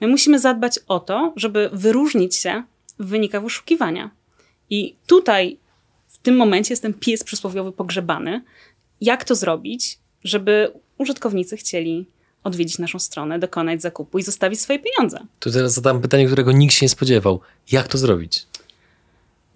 My 0.00 0.08
musimy 0.08 0.38
zadbać 0.38 0.78
o 0.88 1.00
to, 1.00 1.32
żeby 1.36 1.70
wyróżnić 1.72 2.36
się 2.36 2.62
w 2.98 3.06
wynikach 3.06 3.42
wyszukiwania. 3.42 4.10
I 4.70 4.96
tutaj 5.06 5.58
w 6.08 6.18
tym 6.18 6.36
momencie 6.36 6.72
jest 6.72 6.82
ten 6.82 6.94
pies 6.94 7.24
przysłowiowy 7.24 7.72
pogrzebany, 7.72 8.42
jak 9.02 9.24
to 9.24 9.34
zrobić, 9.34 9.98
żeby 10.24 10.72
użytkownicy 10.98 11.56
chcieli 11.56 12.06
odwiedzić 12.44 12.78
naszą 12.78 12.98
stronę, 12.98 13.38
dokonać 13.38 13.82
zakupu 13.82 14.18
i 14.18 14.22
zostawić 14.22 14.60
swoje 14.60 14.78
pieniądze. 14.78 15.18
To 15.38 15.50
teraz 15.50 15.72
zadam 15.74 16.00
pytanie, 16.00 16.26
którego 16.26 16.52
nikt 16.52 16.74
się 16.74 16.84
nie 16.86 16.90
spodziewał. 16.90 17.40
Jak 17.72 17.88
to 17.88 17.98
zrobić? 17.98 18.46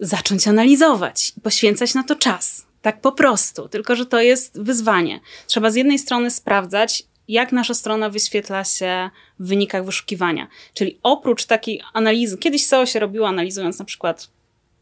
Zacząć 0.00 0.48
analizować 0.48 1.32
i 1.36 1.40
poświęcać 1.40 1.94
na 1.94 2.02
to 2.02 2.16
czas. 2.16 2.66
Tak 2.82 3.00
po 3.00 3.12
prostu. 3.12 3.68
Tylko, 3.68 3.96
że 3.96 4.06
to 4.06 4.20
jest 4.20 4.60
wyzwanie. 4.60 5.20
Trzeba 5.46 5.70
z 5.70 5.74
jednej 5.74 5.98
strony 5.98 6.30
sprawdzać, 6.30 7.02
jak 7.28 7.52
nasza 7.52 7.74
strona 7.74 8.10
wyświetla 8.10 8.64
się 8.64 9.10
w 9.38 9.48
wynikach 9.48 9.84
wyszukiwania. 9.84 10.48
Czyli 10.74 10.98
oprócz 11.02 11.44
takiej 11.44 11.82
analizy, 11.92 12.38
kiedyś 12.38 12.66
SEO 12.66 12.86
się 12.86 13.00
robiło 13.00 13.28
analizując 13.28 13.78
na 13.78 13.84
przykład 13.84 14.28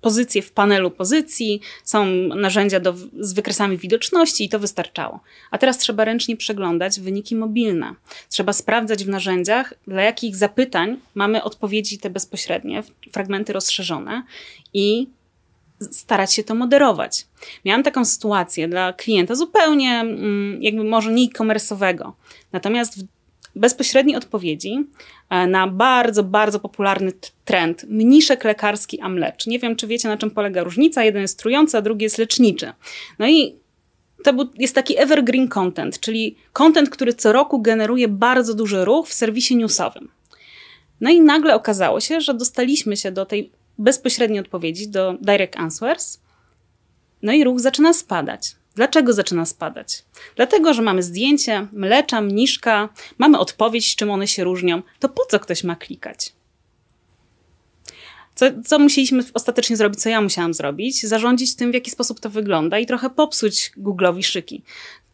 pozycje 0.05 0.43
w 0.43 0.53
panelu 0.53 0.91
pozycji, 0.91 1.61
są 1.85 2.07
narzędzia 2.47 2.81
do, 2.81 2.95
z 3.21 3.33
wykresami 3.33 3.79
widoczności 3.79 4.45
i 4.45 4.49
to 4.49 4.59
wystarczało. 4.59 5.21
A 5.51 5.59
teraz 5.59 5.79
trzeba 5.79 6.05
ręcznie 6.05 6.37
przeglądać 6.37 7.01
wyniki 7.01 7.37
mobilne. 7.37 7.95
Trzeba 8.29 8.53
sprawdzać 8.53 9.05
w 9.05 9.09
narzędziach, 9.09 9.75
dla 9.87 10.03
jakich 10.03 10.37
zapytań 10.37 10.97
mamy 11.15 11.43
odpowiedzi 11.43 11.99
te 11.99 12.11
bezpośrednie, 12.11 12.83
fragmenty 13.13 13.53
rozszerzone 13.53 14.23
i 14.75 15.07
starać 15.91 16.35
się 16.35 16.45
to 16.45 16.55
moderować. 16.55 17.27
Miałam 17.65 17.83
taką 17.83 18.05
sytuację 18.05 18.69
dla 18.69 18.93
klienta 18.93 19.35
zupełnie 19.35 20.01
mm, 20.01 20.63
jakby 20.63 20.85
może 20.85 21.13
nie 21.13 21.25
e-commerce'owego. 21.25 22.13
Natomiast 22.53 22.99
w 22.99 23.14
bezpośredniej 23.57 24.17
odpowiedzi 24.17 24.87
e, 25.31 25.47
na 25.47 25.67
bardzo, 25.67 26.25
bardzo 26.25 26.61
popularny 26.61 27.13
trend 27.45 27.85
mniszek 27.89 28.45
lekarski 28.45 29.01
a 29.01 29.09
mlecz. 29.09 29.47
Nie 29.47 29.59
wiem, 29.59 29.77
czy 29.77 29.87
wiecie, 29.87 30.09
na 30.09 30.17
czym 30.17 30.31
polega 30.31 30.63
różnica. 30.63 31.05
Jeden 31.05 31.23
jest 31.23 31.39
trujący, 31.39 31.77
a 31.77 31.83
drugi 31.83 32.03
jest 32.03 32.19
leczniczy. 32.19 32.73
No 33.19 33.29
i 33.29 33.55
to 34.25 34.33
jest 34.59 34.75
taki 34.75 34.99
evergreen 34.99 35.49
content, 35.49 36.01
czyli 36.01 36.37
content, 36.53 36.91
który 36.91 37.15
co 37.15 37.33
roku 37.33 37.63
generuje 37.63 38.09
bardzo 38.09 38.55
duży 38.55 38.85
ruch 38.85 39.09
w 39.09 39.15
serwisie 39.15 39.57
newsowym. 39.57 40.09
No 41.01 41.11
i 41.11 41.21
nagle 41.21 41.55
okazało 41.55 42.01
się, 42.01 42.21
że 42.21 42.35
dostaliśmy 42.35 42.97
się 42.97 43.13
do 43.13 43.27
tej 43.27 43.51
bezpośredniej 43.79 44.41
odpowiedzi, 44.41 44.89
do 44.89 45.15
direct 45.21 45.57
answers, 45.57 46.21
no 47.23 47.33
i 47.33 47.45
ruch 47.45 47.61
zaczyna 47.61 47.93
spadać. 47.93 48.57
Dlaczego 48.75 49.13
zaczyna 49.13 49.47
spadać? 49.47 50.05
Dlatego, 50.37 50.75
że 50.75 50.83
mamy 50.83 51.03
zdjęcie 51.03 51.67
mlecza, 51.73 52.21
mniszka, 52.21 52.89
mamy 53.19 53.39
odpowiedź, 53.39 53.97
czym 53.97 54.11
one 54.11 54.29
się 54.29 54.45
różnią. 54.45 54.83
To 55.01 55.09
po 55.09 55.25
co 55.31 55.41
ktoś 55.41 55.65
ma 55.65 55.77
klikać? 55.77 56.33
Co, 58.35 58.47
co 58.65 58.79
musieliśmy 58.79 59.23
ostatecznie 59.35 59.77
zrobić, 59.77 60.01
co 60.01 60.09
ja 60.09 60.21
musiałam 60.21 60.55
zrobić? 60.55 61.03
Zarządzić 61.03 61.57
tym, 61.57 61.71
w 61.71 61.75
jaki 61.75 61.91
sposób 61.91 62.21
to 62.21 62.31
wygląda 62.31 62.79
i 62.79 62.87
trochę 62.87 63.11
popsuć 63.11 63.73
Google'owi 63.79 64.23
szyki. 64.23 64.63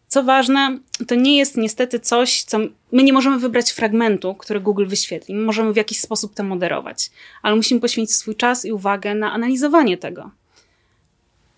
Co 0.09 0.23
ważne, 0.23 0.79
to 1.09 1.14
nie 1.14 1.37
jest 1.37 1.57
niestety 1.57 2.00
coś, 2.00 2.43
co 2.43 2.59
my 2.93 3.02
nie 3.02 3.12
możemy 3.12 3.38
wybrać 3.38 3.71
fragmentu, 3.71 4.35
który 4.35 4.61
Google 4.61 4.87
wyświetli. 4.87 5.35
My 5.35 5.43
możemy 5.43 5.73
w 5.73 5.76
jakiś 5.76 6.00
sposób 6.00 6.35
to 6.35 6.45
moderować, 6.45 7.11
ale 7.43 7.57
musimy 7.57 7.81
poświęcić 7.81 8.17
swój 8.17 8.37
czas 8.37 8.64
i 8.64 8.73
uwagę 8.73 9.14
na 9.14 9.33
analizowanie 9.33 9.99
tego. 9.99 10.31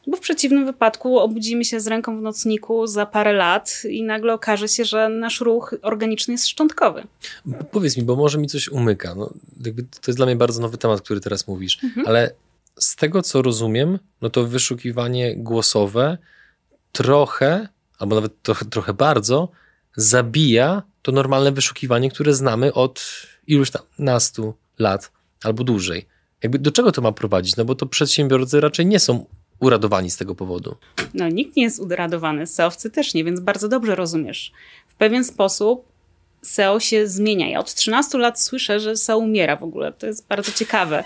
Bo 0.06 0.16
w 0.16 0.20
przeciwnym 0.20 0.66
wypadku 0.66 1.18
obudzimy 1.18 1.64
się 1.64 1.80
z 1.80 1.86
ręką 1.86 2.18
w 2.18 2.22
nocniku 2.22 2.86
za 2.86 3.06
parę 3.06 3.32
lat 3.32 3.82
i 3.90 4.02
nagle 4.02 4.34
okaże 4.34 4.68
się, 4.68 4.84
że 4.84 5.08
nasz 5.08 5.40
ruch 5.40 5.74
organiczny 5.82 6.34
jest 6.34 6.46
szczątkowy. 6.48 7.02
Powiedz 7.70 7.96
mi, 7.96 8.02
bo 8.02 8.16
może 8.16 8.38
mi 8.38 8.48
coś 8.48 8.68
umyka. 8.68 9.14
No, 9.14 9.32
to 10.00 10.06
jest 10.06 10.18
dla 10.18 10.26
mnie 10.26 10.36
bardzo 10.36 10.60
nowy 10.60 10.78
temat, 10.78 11.00
który 11.00 11.20
teraz 11.20 11.48
mówisz, 11.48 11.84
mhm. 11.84 12.06
ale 12.06 12.34
z 12.78 12.96
tego 12.96 13.22
co 13.22 13.42
rozumiem, 13.42 13.98
no 14.20 14.30
to 14.30 14.46
wyszukiwanie 14.46 15.36
głosowe 15.36 16.18
trochę, 16.92 17.68
albo 17.98 18.14
nawet 18.14 18.42
trochę, 18.42 18.64
trochę 18.64 18.92
bardzo, 18.92 19.48
zabija 19.96 20.82
to 21.02 21.12
normalne 21.12 21.52
wyszukiwanie, 21.52 22.10
które 22.10 22.34
znamy 22.34 22.72
od 22.72 23.26
iluś 23.46 23.70
tam 23.70 23.82
nastu 23.98 24.54
lat 24.78 25.12
albo 25.42 25.64
dłużej. 25.64 26.06
Jakby 26.42 26.58
do 26.58 26.72
czego 26.72 26.92
to 26.92 27.02
ma 27.02 27.12
prowadzić? 27.12 27.56
No 27.56 27.64
bo 27.64 27.74
to 27.74 27.86
przedsiębiorcy 27.86 28.60
raczej 28.60 28.86
nie 28.86 29.00
są 29.00 29.26
uradowani 29.62 30.10
z 30.10 30.16
tego 30.16 30.34
powodu? 30.34 30.76
No, 31.14 31.28
nikt 31.28 31.56
nie 31.56 31.62
jest 31.62 31.80
uradowany, 31.80 32.46
seowcy 32.46 32.90
też 32.90 33.14
nie, 33.14 33.24
więc 33.24 33.40
bardzo 33.40 33.68
dobrze 33.68 33.94
rozumiesz. 33.94 34.52
w 34.88 34.94
pewien 34.94 35.24
sposób 35.24 35.84
SEO 36.42 36.80
się 36.80 37.08
zmienia. 37.08 37.48
Ja 37.50 37.58
od 37.58 37.74
13 37.74 38.18
lat 38.18 38.40
słyszę, 38.40 38.80
że 38.80 38.96
SEO 38.96 39.18
umiera 39.18 39.56
w 39.56 39.62
ogóle. 39.64 39.92
To 39.92 40.06
jest 40.06 40.26
bardzo 40.28 40.52
ciekawe. 40.52 41.04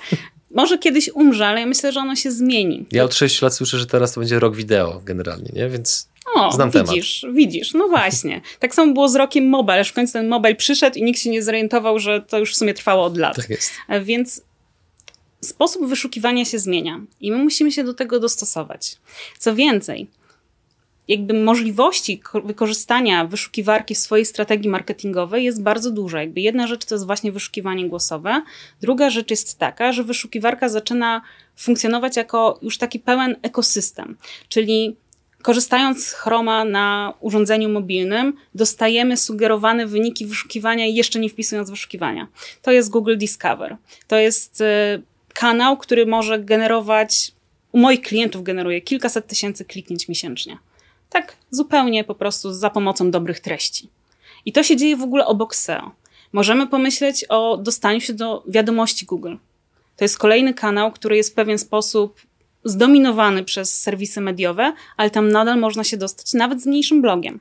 Może 0.51 0.79
kiedyś 0.79 1.11
umrze, 1.15 1.47
ale 1.47 1.61
ja 1.61 1.67
myślę, 1.67 1.93
że 1.93 2.01
ono 2.01 2.17
się 2.17 2.31
zmieni. 2.31 2.87
Ja 2.93 3.05
od 3.05 3.15
6 3.15 3.43
lat 3.43 3.55
słyszę, 3.55 3.79
że 3.79 3.87
teraz 3.87 4.13
to 4.13 4.21
będzie 4.21 4.39
rok 4.39 4.57
wideo 4.57 5.01
generalnie, 5.05 5.51
nie? 5.55 5.69
Więc 5.69 6.09
o, 6.35 6.53
Znam 6.53 6.71
widzisz, 6.71 7.21
temat. 7.21 7.37
widzisz, 7.37 7.75
no 7.75 7.89
właśnie. 7.89 8.41
Tak 8.59 8.75
samo 8.75 8.93
było 8.93 9.09
z 9.09 9.15
rokiem 9.17 9.49
mobile, 9.49 9.81
aż 9.81 9.89
w 9.89 9.93
końcu 9.93 10.13
ten 10.13 10.29
mobile 10.29 10.55
przyszedł 10.55 10.99
i 10.99 11.03
nikt 11.03 11.21
się 11.21 11.31
nie 11.31 11.43
zorientował, 11.43 11.99
że 11.99 12.21
to 12.23 12.39
już 12.39 12.53
w 12.53 12.57
sumie 12.57 12.75
trwało 12.75 13.05
od 13.05 13.17
lat. 13.17 13.37
Tak 13.37 13.51
jest. 13.51 13.71
Więc 14.03 14.43
sposób 15.47 15.87
wyszukiwania 15.87 16.45
się 16.45 16.59
zmienia 16.59 17.01
i 17.21 17.31
my 17.31 17.37
musimy 17.37 17.73
się 17.73 17.85
do 17.85 17.95
tego 17.95 18.21
dostosować. 18.21 18.97
Co 19.39 19.55
więcej, 19.55 20.07
jakby 21.09 21.35
możliwości 21.35 22.23
wykorzystania 22.45 23.25
wyszukiwarki 23.25 23.95
w 23.95 23.99
swojej 23.99 24.27
strategii 24.27 24.71
marketingowej 24.71 25.45
jest 25.45 25.63
bardzo 25.63 25.91
dużo. 25.91 26.19
Jakby 26.19 26.41
jedna 26.41 26.67
rzecz 26.67 26.85
to 26.85 26.95
jest 26.95 27.07
właśnie 27.07 27.33
wyszukiwanie 27.33 27.89
głosowe, 27.89 28.43
druga 28.81 29.11
rzecz 29.11 29.31
jest 29.31 29.59
taka, 29.59 29.93
że 29.93 30.05
wyszukiwarka 30.05 30.69
zaczyna 30.69 31.23
funkcjonować 31.57 32.17
jako 32.17 32.59
już 32.63 32.79
taki 32.79 32.99
pełen 32.99 33.37
ekosystem, 33.43 34.17
czyli 34.49 34.97
korzystając 35.43 36.07
z 36.07 36.13
Chroma 36.13 36.65
na 36.65 37.15
urządzeniu 37.21 37.69
mobilnym, 37.69 38.33
dostajemy 38.55 39.17
sugerowane 39.17 39.87
wyniki 39.87 40.27
wyszukiwania 40.27 40.87
jeszcze 40.87 41.19
nie 41.19 41.29
wpisując 41.29 41.71
wyszukiwania. 41.71 42.27
To 42.63 42.73
jest 42.73 42.91
Google 42.91 43.17
Discover. 43.17 43.77
To 44.09 44.17
jest 44.17 44.61
y, 44.61 44.65
kanał, 45.37 45.77
który 45.77 46.07
może 46.07 46.39
generować, 46.39 47.33
u 47.73 47.79
moich 47.79 48.01
klientów 48.01 48.43
generuje 48.43 48.81
kilkaset 48.81 49.27
tysięcy 49.27 49.65
kliknięć 49.65 50.09
miesięcznie. 50.09 50.59
Tak 51.11 51.37
zupełnie 51.51 52.05
po 52.05 52.15
prostu 52.15 52.53
za 52.53 52.71
pomocą 52.71 53.11
dobrych 53.11 53.41
treści. 53.41 53.89
I 54.45 54.53
to 54.53 54.63
się 54.63 54.77
dzieje 54.77 54.97
w 54.97 55.03
ogóle 55.03 55.27
obok 55.27 55.55
SEO. 55.55 55.91
Możemy 56.33 56.67
pomyśleć 56.67 57.25
o 57.29 57.57
dostaniu 57.57 58.01
się 58.01 58.13
do 58.13 58.45
wiadomości 58.47 59.07
Google. 59.07 59.37
To 59.97 60.05
jest 60.05 60.19
kolejny 60.19 60.55
kanał, 60.55 60.93
który 60.93 61.17
jest 61.17 61.31
w 61.31 61.35
pewien 61.35 61.59
sposób 61.59 62.21
zdominowany 62.65 63.45
przez 63.45 63.81
serwisy 63.81 64.21
mediowe, 64.21 64.75
ale 64.97 65.11
tam 65.11 65.29
nadal 65.29 65.61
można 65.61 65.85
się 65.85 65.97
dostać 65.97 66.33
nawet 66.33 66.63
z 66.63 66.67
mniejszym 66.67 67.03
blogiem. 67.03 67.41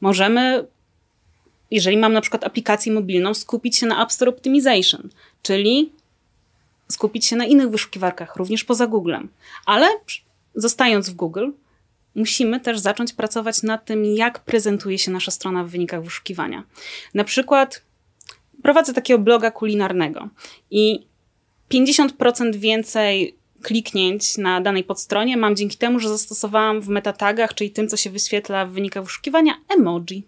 Możemy, 0.00 0.66
jeżeli 1.70 1.96
mam 1.96 2.12
na 2.12 2.20
przykład 2.20 2.44
aplikację 2.44 2.92
mobilną, 2.92 3.34
skupić 3.34 3.76
się 3.76 3.86
na 3.86 4.02
App 4.04 4.12
Store 4.12 4.28
Optimization, 4.28 5.08
czyli 5.42 5.92
skupić 6.90 7.26
się 7.26 7.36
na 7.36 7.44
innych 7.44 7.70
wyszukiwarkach, 7.70 8.36
również 8.36 8.64
poza 8.64 8.86
Googlem. 8.86 9.28
Ale 9.66 9.86
zostając 10.54 11.10
w 11.10 11.14
Google, 11.14 11.50
musimy 12.14 12.60
też 12.60 12.78
zacząć 12.78 13.12
pracować 13.12 13.62
nad 13.62 13.84
tym, 13.84 14.04
jak 14.04 14.38
prezentuje 14.38 14.98
się 14.98 15.10
nasza 15.10 15.30
strona 15.30 15.64
w 15.64 15.68
wynikach 15.68 16.04
wyszukiwania. 16.04 16.64
Na 17.14 17.24
przykład 17.24 17.82
prowadzę 18.62 18.94
takiego 18.94 19.18
bloga 19.18 19.50
kulinarnego 19.50 20.28
i 20.70 21.06
50% 21.70 22.56
więcej 22.56 23.36
kliknięć 23.62 24.38
na 24.38 24.60
danej 24.60 24.84
podstronie 24.84 25.36
mam 25.36 25.56
dzięki 25.56 25.76
temu, 25.76 25.98
że 25.98 26.08
zastosowałam 26.08 26.80
w 26.80 26.88
metatagach, 26.88 27.54
czyli 27.54 27.70
tym, 27.70 27.88
co 27.88 27.96
się 27.96 28.10
wyświetla 28.10 28.66
w 28.66 28.70
wynikach 28.70 29.04
wyszukiwania, 29.04 29.54
emoji. 29.68 30.24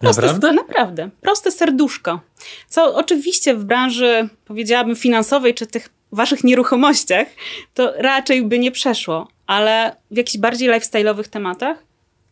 Proste, 0.00 0.22
naprawdę? 0.22 0.52
Naprawdę. 0.52 1.10
Proste 1.20 1.50
serduszko. 1.50 2.20
Co 2.68 2.94
oczywiście 2.94 3.54
w 3.54 3.64
branży, 3.64 4.28
powiedziałabym, 4.44 4.96
finansowej, 4.96 5.54
czy 5.54 5.66
tych 5.66 5.88
waszych 6.12 6.44
nieruchomościach, 6.44 7.28
to 7.74 7.92
raczej 7.96 8.42
by 8.42 8.58
nie 8.58 8.70
przeszło, 8.70 9.28
ale 9.46 9.96
w 10.10 10.16
jakichś 10.16 10.38
bardziej 10.38 10.70
lifestyle'owych 10.70 11.28
tematach, 11.28 11.84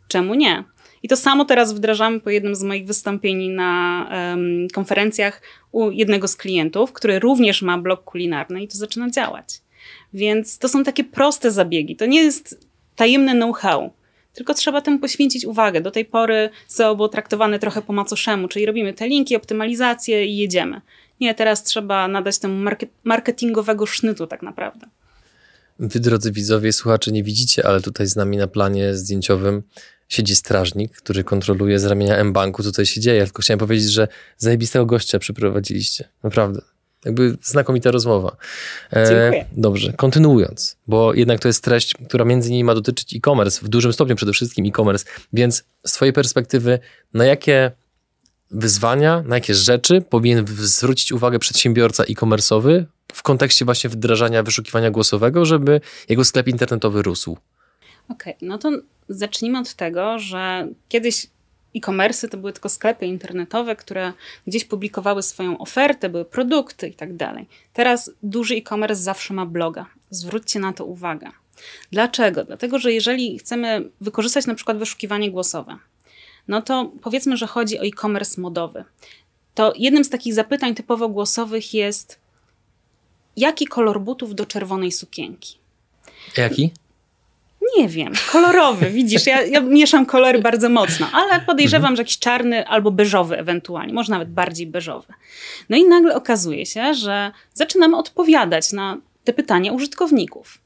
czemu 0.09 0.35
nie? 0.35 0.65
I 1.03 1.09
to 1.09 1.17
samo 1.17 1.45
teraz 1.45 1.73
wdrażamy 1.73 2.21
po 2.21 2.31
jednym 2.31 2.55
z 2.55 2.63
moich 2.63 2.87
wystąpień 2.87 3.49
na 3.49 4.07
um, 4.11 4.69
konferencjach 4.75 5.43
u 5.73 5.91
jednego 5.91 6.29
z 6.29 6.37
klientów, 6.37 6.93
który 6.93 7.19
również 7.19 7.63
ma 7.63 7.79
blog 7.79 8.05
kulinarny 8.05 8.63
i 8.63 8.69
to 8.69 8.79
zaczyna 8.79 9.11
działać. 9.11 9.61
Więc 10.15 10.59
to 10.59 10.69
są 10.69 10.85
takie 10.85 11.05
proste 11.05 11.51
zabiegi. 11.51 11.97
To 11.97 12.07
nie 12.07 12.23
jest 12.23 12.67
tajemne 12.97 13.33
know-how, 13.33 13.91
tylko 14.39 14.55
trzeba 14.55 14.81
temu 14.81 14.99
poświęcić 14.99 15.45
uwagę. 15.45 15.81
Do 15.81 15.91
tej 15.91 16.05
pory 16.05 16.51
SEO 16.69 16.97
było 16.97 17.09
traktowane 17.09 17.59
trochę 17.59 17.83
po 17.83 17.93
macoszemu, 17.93 18.49
czyli 18.49 18.67
robimy 18.67 18.93
te 18.95 19.09
linki, 19.09 19.37
optymalizację 19.37 20.27
i 20.27 20.37
jedziemy. 20.37 20.81
Nie, 21.21 21.35
teraz 21.35 21.63
trzeba 21.63 22.09
nadać 22.09 22.39
temu 22.39 22.71
marketingowego 23.05 23.87
sznytu 23.87 24.27
tak 24.27 24.43
naprawdę. 24.43 24.87
Wy, 25.79 26.01
drodzy 26.01 26.33
widzowie, 26.33 26.73
słuchacze, 26.73 27.13
nie 27.13 27.23
widzicie, 27.23 27.67
ale 27.67 27.81
tutaj 27.81 28.07
z 28.07 28.17
nami 28.17 28.37
na 28.37 28.47
planie 28.47 28.95
zdjęciowym 28.95 29.63
siedzi 30.09 30.37
strażnik, 30.37 30.93
który 30.93 31.25
kontroluje 31.25 31.79
z 31.79 31.85
ramienia 31.85 32.17
M-Banku, 32.17 32.63
co 32.63 32.71
tutaj 32.71 32.87
się 32.87 33.01
dzieje. 33.01 33.25
Tylko 33.25 33.43
chciałem 33.43 33.59
powiedzieć, 33.59 33.91
że 33.91 34.09
zajebistego 34.37 34.87
gościa 34.87 35.19
przyprowadziliście. 35.19 36.09
Naprawdę. 36.23 36.61
Jakby 37.05 37.37
znakomita 37.43 37.91
rozmowa. 37.91 38.37
E, 38.93 39.07
Dziękuję. 39.07 39.47
dobrze, 39.53 39.93
kontynuując, 39.93 40.77
bo 40.87 41.15
jednak 41.15 41.41
to 41.41 41.49
jest 41.49 41.65
treść, 41.65 41.95
która 42.09 42.25
między 42.25 42.49
innymi 42.49 42.65
ma 42.65 42.75
dotyczyć 42.75 43.17
e-commerce, 43.17 43.61
w 43.63 43.69
dużym 43.69 43.93
stopniu 43.93 44.17
przede 44.17 44.33
wszystkim 44.33 44.67
e-commerce, 44.67 45.05
więc 45.33 45.65
z 45.87 45.93
twojej 45.93 46.13
perspektywy, 46.13 46.79
na 47.15 47.25
jakie 47.25 47.71
wyzwania, 48.51 49.23
na 49.27 49.37
jakie 49.37 49.55
rzeczy 49.55 50.01
powinien 50.01 50.47
zwrócić 50.47 51.13
uwagę 51.13 51.39
przedsiębiorca 51.39 52.05
e-commerce'owy 52.05 52.85
w 53.13 53.23
kontekście 53.23 53.65
właśnie 53.65 53.91
wdrażania 53.91 54.43
wyszukiwania 54.43 54.91
głosowego, 54.91 55.45
żeby 55.45 55.81
jego 56.09 56.25
sklep 56.25 56.49
internetowy 56.49 57.03
rósł? 57.03 57.37
Okej, 58.09 58.37
okay, 58.37 58.49
no 58.49 58.59
to 58.59 58.71
zacznijmy 59.09 59.59
od 59.59 59.75
tego, 59.75 60.19
że 60.19 60.69
kiedyś 60.89 61.27
e-commerce 61.79 62.29
to 62.29 62.37
były 62.37 62.53
tylko 62.53 62.69
sklepy 62.69 63.07
internetowe, 63.07 63.77
które 63.77 64.13
gdzieś 64.47 64.65
publikowały 64.65 65.23
swoją 65.23 65.59
ofertę, 65.59 66.09
były 66.09 66.25
produkty 66.25 66.89
i 66.89 66.95
tak 66.95 67.17
dalej. 67.17 67.47
Teraz 67.73 68.11
duży 68.23 68.55
e-commerce 68.55 69.03
zawsze 69.03 69.35
ma 69.35 69.47
bloga. 69.47 69.87
Zwróćcie 70.11 70.61
na 70.61 70.73
to 70.73 70.85
uwagę. 70.85 71.31
Dlaczego? 71.93 72.45
Dlatego, 72.45 72.79
że 72.79 72.93
jeżeli 72.93 73.39
chcemy 73.39 73.91
wykorzystać 74.01 74.47
na 74.47 74.55
przykład 74.55 74.79
wyszukiwanie 74.79 75.31
głosowe, 75.31 75.77
no 76.49 76.63
to 76.63 76.93
powiedzmy, 77.03 77.37
że 77.37 77.47
chodzi 77.47 77.79
o 77.79 77.83
e-commerce 77.83 78.41
modowy. 78.41 78.85
To 79.55 79.73
jednym 79.77 80.05
z 80.05 80.11
takich 80.11 80.35
zapytań 80.35 80.75
typowo 80.75 81.09
głosowych 81.09 81.75
jest 81.75 82.19
jaki 83.37 83.67
kolor 83.67 84.01
butów 84.01 84.35
do 84.35 84.47
czerwonej 84.47 84.93
sukienki? 84.93 85.59
Jaki? 86.37 86.71
Nie 87.79 87.89
wiem, 87.89 88.13
kolorowy, 88.33 88.91
widzisz, 88.91 89.27
ja, 89.27 89.43
ja, 89.43 89.61
mieszam 89.61 90.07
kolory 90.07 90.39
bardzo 90.39 90.69
mocno, 90.69 91.07
ale 91.13 91.41
podejrzewam, 91.41 91.85
mhm. 91.85 91.97
że 91.97 92.01
jakiś 92.03 92.19
czarny 92.19 92.67
albo 92.67 92.91
beżowy 92.91 93.39
ewentualnie, 93.39 93.93
może 93.93 94.13
nawet 94.13 94.31
bardziej 94.31 94.67
beżowy. 94.67 95.13
No 95.69 95.77
i 95.77 95.85
nagle 95.85 96.15
okazuje 96.15 96.67
się, 96.67 96.95
że 96.95 97.33
zaczynamy 97.55 97.97
odpowiadać 97.97 98.73
na 98.73 98.97
te 99.25 99.33
pytania 99.33 99.73
użytkowników. 99.73 100.59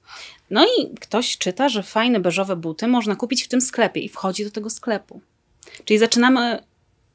No 0.50 0.64
i 0.64 0.94
ktoś 1.00 1.38
czyta, 1.38 1.68
że 1.68 1.82
fajne 1.82 2.20
beżowe 2.20 2.56
buty 2.56 2.86
można 2.86 3.16
kupić 3.16 3.44
w 3.44 3.48
tym 3.48 3.60
sklepie 3.60 4.00
i 4.00 4.08
wchodzi 4.08 4.44
do 4.44 4.50
tego 4.50 4.70
sklepu. 4.70 5.20
Czyli 5.84 5.98
zaczynamy 5.98 6.62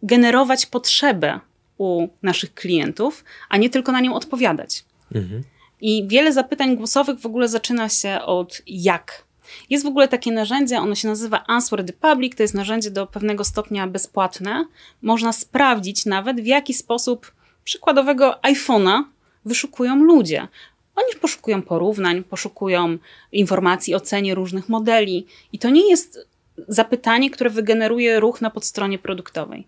generować 0.03 0.65
potrzebę 0.65 1.39
u 1.77 2.07
naszych 2.23 2.53
klientów, 2.53 3.23
a 3.49 3.57
nie 3.57 3.69
tylko 3.69 3.91
na 3.91 4.01
nią 4.01 4.15
odpowiadać. 4.15 4.85
Mhm. 5.15 5.43
I 5.81 6.07
wiele 6.07 6.33
zapytań 6.33 6.77
głosowych 6.77 7.19
w 7.19 7.25
ogóle 7.25 7.47
zaczyna 7.47 7.89
się 7.89 8.21
od 8.21 8.61
jak 8.67 9.26
jest 9.69 9.85
w 9.85 9.87
ogóle 9.87 10.07
takie 10.07 10.31
narzędzie, 10.31 10.77
ono 10.77 10.95
się 10.95 11.07
nazywa 11.07 11.43
Answer 11.47 11.85
the 11.85 11.93
Public, 11.93 12.35
to 12.35 12.43
jest 12.43 12.53
narzędzie 12.53 12.91
do 12.91 13.07
pewnego 13.07 13.43
stopnia 13.43 13.87
bezpłatne. 13.87 14.65
Można 15.01 15.33
sprawdzić 15.33 16.05
nawet, 16.05 16.41
w 16.41 16.45
jaki 16.45 16.73
sposób 16.73 17.31
przykładowego 17.63 18.39
iPhone'a 18.43 19.03
wyszukują 19.45 19.95
ludzie. 19.95 20.47
Oni 20.95 21.19
poszukują 21.21 21.61
porównań, 21.61 22.23
poszukują 22.23 22.97
informacji 23.31 23.95
o 23.95 23.99
cenie 23.99 24.35
różnych 24.35 24.69
modeli 24.69 25.27
i 25.53 25.59
to 25.59 25.69
nie 25.69 25.89
jest 25.89 26.27
zapytanie, 26.67 27.29
które 27.29 27.49
wygeneruje 27.49 28.19
ruch 28.19 28.41
na 28.41 28.49
podstronie 28.49 28.99
produktowej 28.99 29.67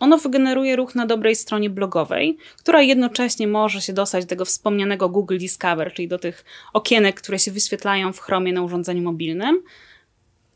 ono 0.00 0.18
wygeneruje 0.18 0.76
ruch 0.76 0.94
na 0.94 1.06
dobrej 1.06 1.36
stronie 1.36 1.70
blogowej, 1.70 2.36
która 2.58 2.82
jednocześnie 2.82 3.46
może 3.46 3.80
się 3.80 3.92
dostać 3.92 4.24
do 4.24 4.28
tego 4.28 4.44
wspomnianego 4.44 5.08
Google 5.08 5.38
Discover, 5.38 5.92
czyli 5.92 6.08
do 6.08 6.18
tych 6.18 6.44
okienek, 6.72 7.20
które 7.20 7.38
się 7.38 7.50
wyświetlają 7.50 8.12
w 8.12 8.20
Chromie 8.20 8.52
na 8.52 8.62
urządzeniu 8.62 9.02
mobilnym. 9.02 9.62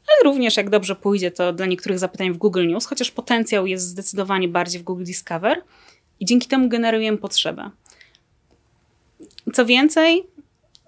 Ale 0.08 0.32
również, 0.32 0.56
jak 0.56 0.70
dobrze 0.70 0.96
pójdzie, 0.96 1.30
to 1.30 1.52
dla 1.52 1.66
niektórych 1.66 1.98
zapytań 1.98 2.32
w 2.32 2.36
Google 2.36 2.66
News, 2.66 2.86
chociaż 2.86 3.10
potencjał 3.10 3.66
jest 3.66 3.86
zdecydowanie 3.86 4.48
bardziej 4.48 4.80
w 4.80 4.84
Google 4.84 5.04
Discover 5.04 5.62
i 6.20 6.24
dzięki 6.24 6.48
temu 6.48 6.68
generujemy 6.68 7.18
potrzebę. 7.18 7.70
Co 9.52 9.66
więcej, 9.66 10.26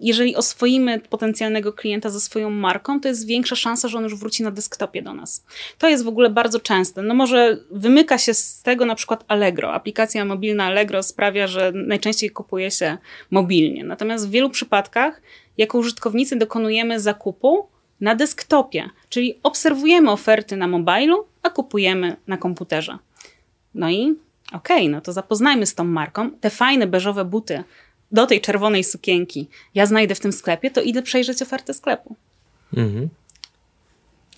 jeżeli 0.01 0.37
oswoimy 0.37 1.01
potencjalnego 1.01 1.73
klienta 1.73 2.11
ze 2.11 2.21
swoją 2.21 2.51
marką, 2.51 3.01
to 3.01 3.09
jest 3.09 3.27
większa 3.27 3.57
szansa, 3.57 3.89
że 3.89 3.99
on 3.99 4.05
już 4.05 4.15
wróci 4.15 4.43
na 4.43 4.51
desktopie 4.51 5.03
do 5.03 5.15
nas. 5.15 5.45
To 5.79 5.89
jest 5.89 6.05
w 6.05 6.09
ogóle 6.09 6.31
bardzo 6.31 6.61
częste. 6.61 7.03
No 7.03 7.15
może 7.15 7.59
wymyka 7.71 8.19
się 8.19 8.35
z 8.35 8.63
tego 8.63 8.87
na 8.87 8.95
przykład 8.95 9.25
Allegro. 9.29 9.73
Aplikacja 9.73 10.25
mobilna 10.25 10.65
Allegro 10.65 11.03
sprawia, 11.03 11.47
że 11.47 11.73
najczęściej 11.75 12.31
kupuje 12.31 12.71
się 12.71 12.99
mobilnie. 13.31 13.85
Natomiast 13.85 14.29
w 14.29 14.31
wielu 14.31 14.51
przypadkach 14.51 15.23
jako 15.59 15.79
użytkownicy 15.79 16.37
dokonujemy 16.37 17.01
zakupu 17.01 17.69
na 18.01 18.15
desktopie, 18.15 18.91
czyli 19.09 19.39
obserwujemy 19.43 20.11
oferty 20.11 20.57
na 20.57 20.69
mobilu, 20.69 21.27
a 21.43 21.51
kupujemy 21.51 22.17
na 22.27 22.37
komputerze. 22.37 22.99
No 23.75 23.91
i 23.91 24.15
okej, 24.53 24.77
okay, 24.77 24.89
no 24.89 25.01
to 25.01 25.13
zapoznajmy 25.13 25.67
z 25.67 25.75
tą 25.75 25.85
marką. 25.85 26.31
Te 26.31 26.51
fajne 26.51 26.87
beżowe 26.87 27.25
buty 27.25 27.65
do 28.15 28.27
tej 28.27 28.41
czerwonej 28.41 28.85
sukienki 28.85 29.49
ja 29.75 29.87
znajdę 29.87 30.15
w 30.15 30.21
tym 30.21 30.33
sklepie, 30.33 30.71
to 30.71 30.81
idę 30.81 31.03
przejrzeć 31.03 31.43
ofertę 31.43 31.75
sklepu. 31.75 32.17
Mhm. 32.77 33.09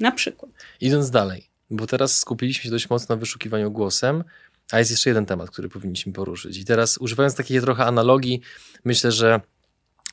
Na 0.01 0.13
przykład. 0.13 0.51
Idąc 0.81 1.11
dalej, 1.11 1.49
bo 1.71 1.87
teraz 1.87 2.19
skupiliśmy 2.19 2.65
się 2.65 2.71
dość 2.71 2.91
mocno 2.91 3.15
na 3.15 3.21
wyszukiwaniu 3.21 3.71
głosem, 3.71 4.25
a 4.73 4.79
jest 4.79 4.91
jeszcze 4.91 5.11
jeden 5.11 5.27
temat, 5.27 5.51
który 5.51 5.69
powinniśmy 5.69 6.13
poruszyć. 6.13 6.59
I 6.59 6.65
teraz 6.65 6.99
używając 6.99 7.35
takiej 7.35 7.61
trochę 7.61 7.85
analogii, 7.85 8.41
myślę, 8.85 9.13
że 9.13 9.41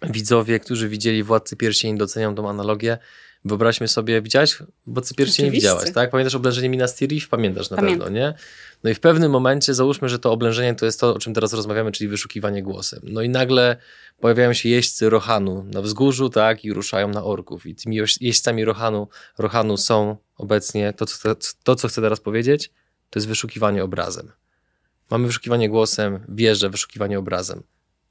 widzowie, 0.10 0.60
którzy 0.60 0.90
widzieli 0.90 1.24
Władcy 1.24 1.56
Pierścieni 1.56 1.98
docenią 1.98 2.36
tą 2.36 2.50
analogię. 2.50 2.98
Wyobraźmy 3.46 3.88
sobie, 3.88 4.22
widziałeś 4.22 4.58
Władcy 4.88 5.16
Pierścieni? 5.16 5.52
Widziałaś, 5.52 5.92
tak? 5.92 6.10
Pamiętasz 6.10 6.36
oblężenie 6.36 6.70
Minas 6.70 6.96
Tirith? 6.96 7.28
Pamiętasz 7.28 7.70
na 7.70 7.78
Pamiętam. 7.78 8.04
pewno, 8.04 8.20
nie? 8.20 8.34
No 8.84 8.90
i 8.90 8.94
w 8.94 9.00
pewnym 9.00 9.32
momencie, 9.32 9.74
załóżmy, 9.74 10.10
że 10.10 10.20
to 10.20 10.32
oblężenie 10.32 10.76
to 10.76 10.86
jest 10.86 11.00
to, 11.00 11.16
o 11.16 11.20
czym 11.20 11.34
teraz 11.34 11.54
rozmawiamy, 11.54 11.92
czyli 11.92 12.08
wyszukiwanie 12.08 12.64
głosem. 12.64 13.00
No 13.04 13.22
i 13.22 13.30
nagle 13.30 13.78
pojawiają 14.20 14.54
się 14.54 14.70
jeźdźcy 14.70 15.10
Rohanu 15.10 15.64
na 15.64 15.82
wzgórzu, 15.82 16.30
tak? 16.30 16.66
I 16.66 16.74
ruszają 16.74 17.08
na 17.08 17.24
orków. 17.24 17.66
I 17.66 17.76
tymi 17.76 18.00
jeźdźcami 18.22 18.66
Rohanu, 18.66 19.08
Rohanu 19.38 19.78
są 19.78 20.18
obecnie, 20.38 20.94
to 20.94 21.06
co, 21.06 21.36
to 21.64 21.76
co 21.76 21.88
chcę 21.88 22.02
teraz 22.02 22.20
powiedzieć, 22.20 22.72
to 23.10 23.20
jest 23.20 23.28
wyszukiwanie 23.28 23.84
obrazem. 23.84 24.32
Mamy 25.10 25.28
wyszukiwanie 25.28 25.70
głosem, 25.70 26.20
wieżę, 26.30 26.70
wyszukiwanie 26.70 27.20
obrazem 27.20 27.64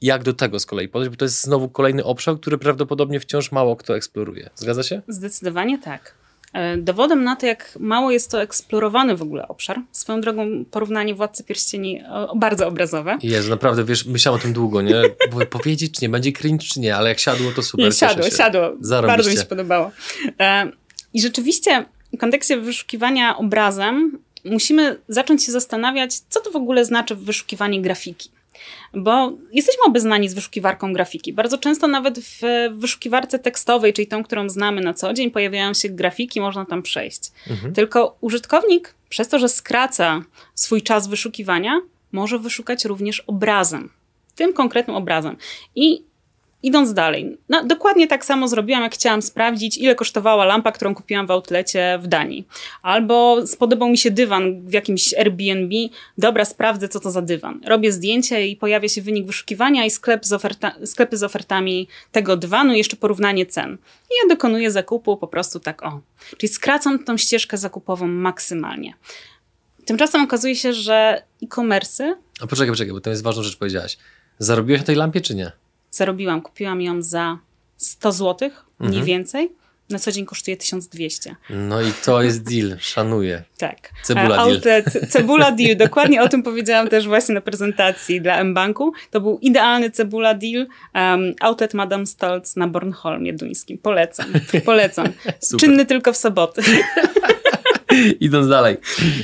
jak 0.02 0.22
do 0.22 0.32
tego 0.32 0.58
z 0.58 0.66
kolei 0.66 0.88
podejść, 0.88 1.10
bo 1.10 1.16
to 1.16 1.24
jest 1.24 1.42
znowu 1.42 1.68
kolejny 1.68 2.04
obszar, 2.04 2.40
który 2.40 2.58
prawdopodobnie 2.58 3.20
wciąż 3.20 3.52
mało 3.52 3.76
kto 3.76 3.96
eksploruje. 3.96 4.50
Zgadza 4.54 4.82
się? 4.82 5.02
Zdecydowanie 5.08 5.78
tak. 5.78 6.14
E, 6.52 6.76
dowodem 6.76 7.24
na 7.24 7.36
to, 7.36 7.46
jak 7.46 7.76
mało 7.80 8.10
jest 8.10 8.30
to 8.30 8.42
eksplorowany 8.42 9.16
w 9.16 9.22
ogóle 9.22 9.48
obszar, 9.48 9.80
swoją 9.92 10.20
drogą 10.20 10.64
porównanie 10.70 11.14
Władcy 11.14 11.44
Pierścieni 11.44 12.02
o, 12.10 12.36
bardzo 12.36 12.68
obrazowe. 12.68 13.18
Jezu, 13.22 13.50
naprawdę, 13.50 13.84
wiesz, 13.84 14.06
myślałam 14.06 14.40
o 14.40 14.42
tym 14.42 14.52
długo, 14.52 14.82
nie? 14.82 15.02
powiedzieć, 15.50 15.94
czy 15.94 16.02
nie, 16.02 16.08
będzie 16.08 16.32
cringe, 16.32 16.66
czy 16.66 16.80
nie, 16.80 16.96
ale 16.96 17.08
jak 17.08 17.18
siadło, 17.18 17.52
to 17.56 17.62
super. 17.62 17.86
Nie, 17.86 17.92
siadło, 17.92 18.30
siadło. 18.30 18.72
Zarobiście. 18.80 19.16
Bardzo 19.16 19.30
mi 19.30 19.36
się 19.36 19.44
podobało. 19.44 19.90
E, 20.40 20.70
I 21.14 21.20
rzeczywiście 21.20 21.84
w 22.12 22.18
kontekście 22.18 22.56
wyszukiwania 22.56 23.36
obrazem 23.36 24.18
musimy 24.44 24.98
zacząć 25.08 25.44
się 25.44 25.52
zastanawiać, 25.52 26.18
co 26.28 26.40
to 26.40 26.50
w 26.50 26.56
ogóle 26.56 26.84
znaczy 26.84 27.14
wyszukiwanie 27.14 27.82
grafiki 27.82 28.30
bo 28.94 29.32
jesteśmy 29.52 29.82
obeznani 29.86 30.28
z 30.28 30.34
wyszukiwarką 30.34 30.92
grafiki. 30.92 31.32
Bardzo 31.32 31.58
często 31.58 31.88
nawet 31.88 32.18
w 32.18 32.40
wyszukiwarce 32.72 33.38
tekstowej, 33.38 33.92
czyli 33.92 34.06
tą, 34.06 34.24
którą 34.24 34.48
znamy 34.48 34.80
na 34.80 34.94
co 34.94 35.12
dzień, 35.12 35.30
pojawiają 35.30 35.74
się 35.74 35.88
grafiki, 35.88 36.40
można 36.40 36.64
tam 36.64 36.82
przejść. 36.82 37.20
Mhm. 37.50 37.74
Tylko 37.74 38.16
użytkownik, 38.20 38.94
przez 39.08 39.28
to, 39.28 39.38
że 39.38 39.48
skraca 39.48 40.22
swój 40.54 40.82
czas 40.82 41.08
wyszukiwania, 41.08 41.80
może 42.12 42.38
wyszukać 42.38 42.84
również 42.84 43.20
obrazem. 43.20 43.90
Tym 44.34 44.52
konkretnym 44.52 44.96
obrazem. 44.96 45.36
I 45.74 46.04
Idąc 46.62 46.94
dalej, 46.94 47.38
no, 47.48 47.64
dokładnie 47.64 48.08
tak 48.08 48.24
samo 48.24 48.48
zrobiłam, 48.48 48.82
jak 48.82 48.94
chciałam 48.94 49.22
sprawdzić, 49.22 49.78
ile 49.78 49.94
kosztowała 49.94 50.44
lampa, 50.44 50.72
którą 50.72 50.94
kupiłam 50.94 51.26
w 51.26 51.30
outlecie 51.30 51.98
w 52.02 52.06
Danii. 52.06 52.48
Albo 52.82 53.46
spodobał 53.46 53.88
mi 53.88 53.98
się 53.98 54.10
dywan 54.10 54.66
w 54.66 54.72
jakimś 54.72 55.14
Airbnb. 55.14 55.74
Dobra, 56.18 56.44
sprawdzę, 56.44 56.88
co 56.88 57.00
to 57.00 57.10
za 57.10 57.22
dywan. 57.22 57.60
Robię 57.66 57.92
zdjęcie 57.92 58.46
i 58.46 58.56
pojawia 58.56 58.88
się 58.88 59.02
wynik 59.02 59.26
wyszukiwania 59.26 59.84
i 59.84 59.90
sklep 59.90 60.24
z 60.24 60.32
oferta 60.32 60.72
sklepy 60.84 61.16
z 61.16 61.22
ofertami 61.22 61.88
tego 62.12 62.36
dywanu, 62.36 62.74
jeszcze 62.74 62.96
porównanie 62.96 63.46
cen. 63.46 63.72
I 64.10 64.14
ja 64.22 64.34
dokonuję 64.34 64.70
zakupu 64.70 65.16
po 65.16 65.28
prostu 65.28 65.60
tak 65.60 65.82
o. 65.82 66.00
Czyli 66.38 66.52
skracam 66.52 67.04
tą 67.04 67.16
ścieżkę 67.16 67.58
zakupową 67.58 68.06
maksymalnie. 68.06 68.94
Tymczasem 69.84 70.22
okazuje 70.24 70.56
się, 70.56 70.72
że 70.72 71.22
e-commerce. 71.42 72.16
A 72.40 72.46
poczekaj, 72.46 72.70
poczekaj, 72.70 72.92
bo 72.92 73.00
to 73.00 73.10
jest 73.10 73.22
ważna 73.22 73.42
rzecz, 73.42 73.56
powiedziałaś. 73.56 73.98
Zarobiłeś 74.38 74.80
na 74.80 74.86
tej 74.86 74.96
lampie, 74.96 75.20
czy 75.20 75.34
nie? 75.34 75.52
Zarobiłam. 75.92 76.42
Kupiłam 76.42 76.80
ją 76.82 77.02
za 77.02 77.38
100 77.76 78.12
zł, 78.12 78.50
mniej 78.78 78.88
mhm. 78.88 79.06
więcej. 79.06 79.52
Na 79.90 79.98
co 79.98 80.12
dzień 80.12 80.26
kosztuje 80.26 80.56
1200. 80.56 81.36
No 81.50 81.82
i 81.82 81.92
to 82.04 82.22
jest 82.22 82.42
deal, 82.42 82.78
szanuję. 82.80 83.42
Tak. 83.58 83.90
Cebula 84.02 84.36
Outlet, 84.36 84.92
deal. 84.92 85.06
Cebula 85.08 85.52
deal, 85.52 85.76
dokładnie 85.76 86.22
o 86.22 86.28
tym 86.28 86.42
powiedziałam 86.42 86.88
też 86.88 87.06
właśnie 87.08 87.34
na 87.34 87.40
prezentacji 87.40 88.20
dla 88.20 88.44
mBanku. 88.44 88.92
To 89.10 89.20
był 89.20 89.38
idealny 89.38 89.90
cebula 89.90 90.34
deal. 90.34 90.66
Um, 90.94 91.34
outlet 91.40 91.74
Madame 91.74 92.06
Stolz 92.06 92.56
na 92.56 92.68
Bornholmie 92.68 93.32
duńskim. 93.32 93.78
Polecam, 93.78 94.26
polecam. 94.64 95.06
Czynny 95.60 95.86
tylko 95.86 96.12
w 96.12 96.16
soboty. 96.16 96.62
Idąc 98.20 98.48
dalej. 98.48 98.76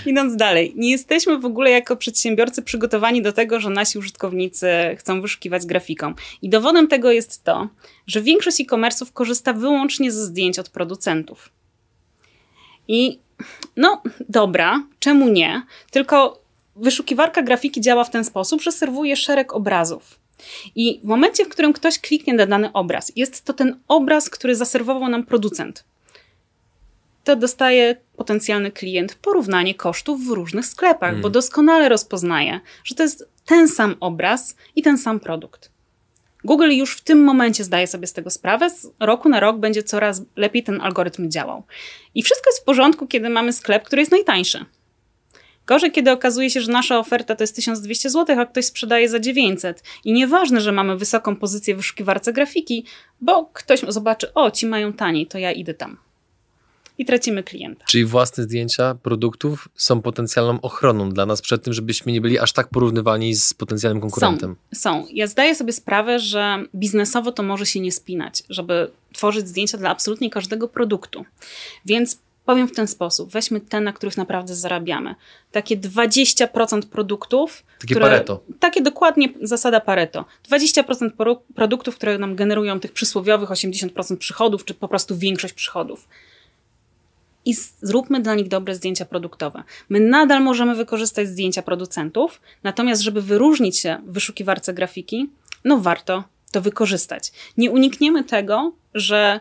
Idąc 0.07 0.37
dalej. 0.37 0.73
Nie 0.77 0.91
jesteśmy 0.91 1.39
w 1.39 1.45
ogóle 1.45 1.71
jako 1.71 1.97
przedsiębiorcy 1.97 2.63
przygotowani 2.63 3.23
do 3.23 3.33
tego, 3.33 3.61
że 3.61 3.71
nasi 3.71 3.99
użytkownicy 3.99 4.69
chcą 4.99 5.21
wyszukiwać 5.21 5.67
grafiką. 5.67 6.15
I 6.43 6.49
dowodem 6.49 6.89
tego 6.89 7.13
jest 7.13 7.45
to, 7.45 7.69
że 8.07 8.23
większość 8.23 8.61
e-commerce'ów 8.61 9.13
korzysta 9.13 9.53
wyłącznie 9.53 10.13
ze 10.13 10.25
zdjęć 10.25 10.59
od 10.59 10.69
producentów. 10.69 11.51
I 12.89 13.19
no 13.77 14.03
dobra, 14.29 14.83
czemu 14.99 15.29
nie? 15.29 15.63
Tylko 15.91 16.43
wyszukiwarka 16.77 17.43
grafiki 17.43 17.81
działa 17.81 18.05
w 18.05 18.11
ten 18.11 18.25
sposób, 18.25 18.63
że 18.63 18.73
serwuje 18.73 19.17
szereg 19.17 19.53
obrazów. 19.53 20.19
I 20.75 21.01
w 21.05 21.07
momencie, 21.07 21.45
w 21.45 21.49
którym 21.49 21.73
ktoś 21.73 21.99
kliknie 21.99 22.35
na 22.35 22.47
dany 22.47 22.73
obraz, 22.73 23.13
jest 23.17 23.45
to 23.45 23.53
ten 23.53 23.81
obraz, 23.89 24.31
który 24.31 24.57
zaserwował 24.57 25.09
nam 25.09 25.25
producent 25.25 25.85
to 27.29 27.37
dostaje 27.37 27.97
potencjalny 28.17 28.71
klient 28.71 29.15
porównanie 29.15 29.75
kosztów 29.75 30.27
w 30.27 30.29
różnych 30.29 30.67
sklepach, 30.67 31.11
mm. 31.11 31.23
bo 31.23 31.31
doskonale 31.31 31.89
rozpoznaje, 31.89 32.61
że 32.85 32.95
to 32.95 33.03
jest 33.03 33.29
ten 33.47 33.69
sam 33.69 33.95
obraz 34.01 34.57
i 34.77 34.83
ten 34.83 34.99
sam 34.99 35.21
produkt. 35.21 35.71
Google 36.45 36.71
już 36.71 36.97
w 36.97 37.01
tym 37.01 37.25
momencie 37.25 37.65
zdaje 37.65 37.87
sobie 37.87 38.07
z 38.07 38.13
tego 38.13 38.31
sprawę, 38.31 38.71
z 38.71 38.91
roku 39.01 39.29
na 39.29 39.41
rok 39.41 39.59
będzie 39.59 39.83
coraz 39.83 40.23
lepiej 40.37 40.63
ten 40.63 40.81
algorytm 40.81 41.31
działał. 41.31 41.63
I 42.15 42.23
wszystko 42.23 42.51
jest 42.51 42.61
w 42.61 42.65
porządku, 42.65 43.07
kiedy 43.07 43.29
mamy 43.29 43.53
sklep, 43.53 43.85
który 43.85 44.03
jest 44.03 44.13
najtańszy. 44.13 44.65
Gorzej, 45.67 45.93
kiedy 45.93 46.11
okazuje 46.11 46.51
się, 46.51 46.61
że 46.61 46.73
nasza 46.73 46.99
oferta 46.99 47.37
to 47.37 47.43
jest 47.43 47.57
1200 47.57 48.11
zł, 48.11 48.41
a 48.41 48.47
ktoś 48.47 48.65
sprzedaje 48.65 49.09
za 49.09 49.21
900. 49.21 49.83
I 50.05 50.13
nieważne, 50.13 50.61
że 50.61 50.73
mamy 50.73 50.97
wysoką 50.97 51.37
pozycję 51.37 51.75
w 51.75 51.77
wyszukiwarce 51.77 52.33
grafiki, 52.33 52.85
bo 53.21 53.51
ktoś 53.53 53.81
zobaczy, 53.89 54.35
o, 54.35 54.51
ci 54.51 54.67
mają 54.67 54.93
taniej, 54.93 55.27
to 55.27 55.39
ja 55.39 55.53
idę 55.53 55.75
tam 55.75 56.08
i 56.99 57.05
tracimy 57.05 57.43
klienta. 57.43 57.85
Czyli 57.87 58.05
własne 58.05 58.45
zdjęcia 58.45 58.95
produktów 58.95 59.69
są 59.75 60.03
potencjalną 60.03 60.61
ochroną 60.61 61.11
dla 61.11 61.27
nas 61.27 61.41
przed 61.41 61.63
tym, 61.63 61.73
żebyśmy 61.73 62.13
nie 62.13 62.21
byli 62.21 62.39
aż 62.39 62.53
tak 62.53 62.69
porównywani 62.69 63.35
z 63.35 63.55
potencjalnym 63.55 64.01
konkurentem. 64.01 64.57
Są, 64.75 64.81
są. 64.81 65.07
Ja 65.13 65.27
zdaję 65.27 65.55
sobie 65.55 65.73
sprawę, 65.73 66.19
że 66.19 66.65
biznesowo 66.75 67.33
to 67.33 67.43
może 67.43 67.67
się 67.67 67.81
nie 67.81 67.93
spinać, 67.93 68.43
żeby 68.51 68.91
tworzyć 69.13 69.49
zdjęcia 69.49 69.79
dla 69.79 69.91
absolutnie 69.91 70.31
każdego 70.31 70.69
produktu. 70.69 71.25
Więc 71.87 72.19
powiem 72.45 72.69
w 72.69 72.73
ten 72.73 72.89
sposób, 72.89 73.31
weźmy 73.31 73.61
te, 73.61 73.81
na 73.81 73.93
których 73.93 74.17
naprawdę 74.17 74.55
zarabiamy. 74.55 75.15
Takie 75.53 75.77
20% 75.77 76.83
produktów. 76.83 77.63
Takie 77.81 77.95
które, 77.95 78.07
Pareto. 78.11 78.41
Takie 78.61 78.81
dokładnie 78.83 79.29
zasada 79.43 79.81
Pareto. 79.81 80.25
20% 80.51 81.37
produktów, 81.55 81.95
które 81.95 82.19
nam 82.19 82.37
generują 82.37 82.81
tych 82.81 82.93
przysłowiowych 82.93 83.49
80% 83.49 84.17
przychodów, 84.17 84.65
czy 84.65 84.75
po 84.75 84.89
prostu 84.89 85.17
większość 85.17 85.55
przychodów 85.55 86.09
i 87.49 87.55
zróbmy 87.83 88.21
dla 88.21 88.35
nich 88.35 88.49
dobre 88.49 88.75
zdjęcia 88.75 89.05
produktowe. 89.05 89.63
My 89.89 90.01
nadal 90.01 90.43
możemy 90.43 90.75
wykorzystać 90.75 91.29
zdjęcia 91.29 91.63
producentów, 91.63 92.41
natomiast 92.63 93.03
żeby 93.03 93.23
wyróżnić 93.23 93.79
się 93.79 93.99
w 94.07 94.13
wyszukiwarce 94.13 94.75
grafiki, 94.75 95.31
no 95.65 95.79
warto 95.79 96.25
to 96.53 96.61
wykorzystać. 96.61 97.33
Nie 97.57 97.71
unikniemy 97.71 98.25
tego, 98.25 98.73
że 98.95 99.41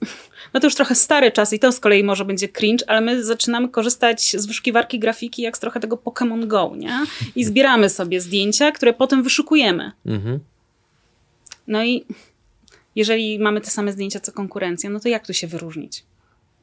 no 0.54 0.60
to 0.60 0.66
już 0.66 0.74
trochę 0.74 0.94
stary 0.94 1.32
czas 1.32 1.52
i 1.52 1.58
to 1.58 1.72
z 1.72 1.80
kolei 1.80 2.04
może 2.04 2.24
będzie 2.24 2.48
cringe, 2.48 2.90
ale 2.90 3.00
my 3.00 3.24
zaczynamy 3.24 3.68
korzystać 3.68 4.36
z 4.36 4.46
wyszukiwarki 4.46 4.98
grafiki 4.98 5.42
jak 5.42 5.56
z 5.56 5.60
trochę 5.60 5.80
tego 5.80 5.96
Pokémon 5.96 6.46
Go, 6.46 6.72
nie? 6.76 7.06
I 7.36 7.44
zbieramy 7.44 7.88
sobie 7.88 8.20
zdjęcia, 8.20 8.72
które 8.72 8.92
potem 8.92 9.22
wyszukujemy. 9.22 9.92
Mhm. 10.06 10.38
No 11.66 11.84
i 11.84 12.04
jeżeli 12.96 13.38
mamy 13.38 13.60
te 13.60 13.70
same 13.70 13.92
zdjęcia 13.92 14.20
co 14.20 14.32
konkurencja, 14.32 14.90
no 14.90 15.00
to 15.00 15.08
jak 15.08 15.26
tu 15.26 15.34
się 15.34 15.46
wyróżnić? 15.46 16.04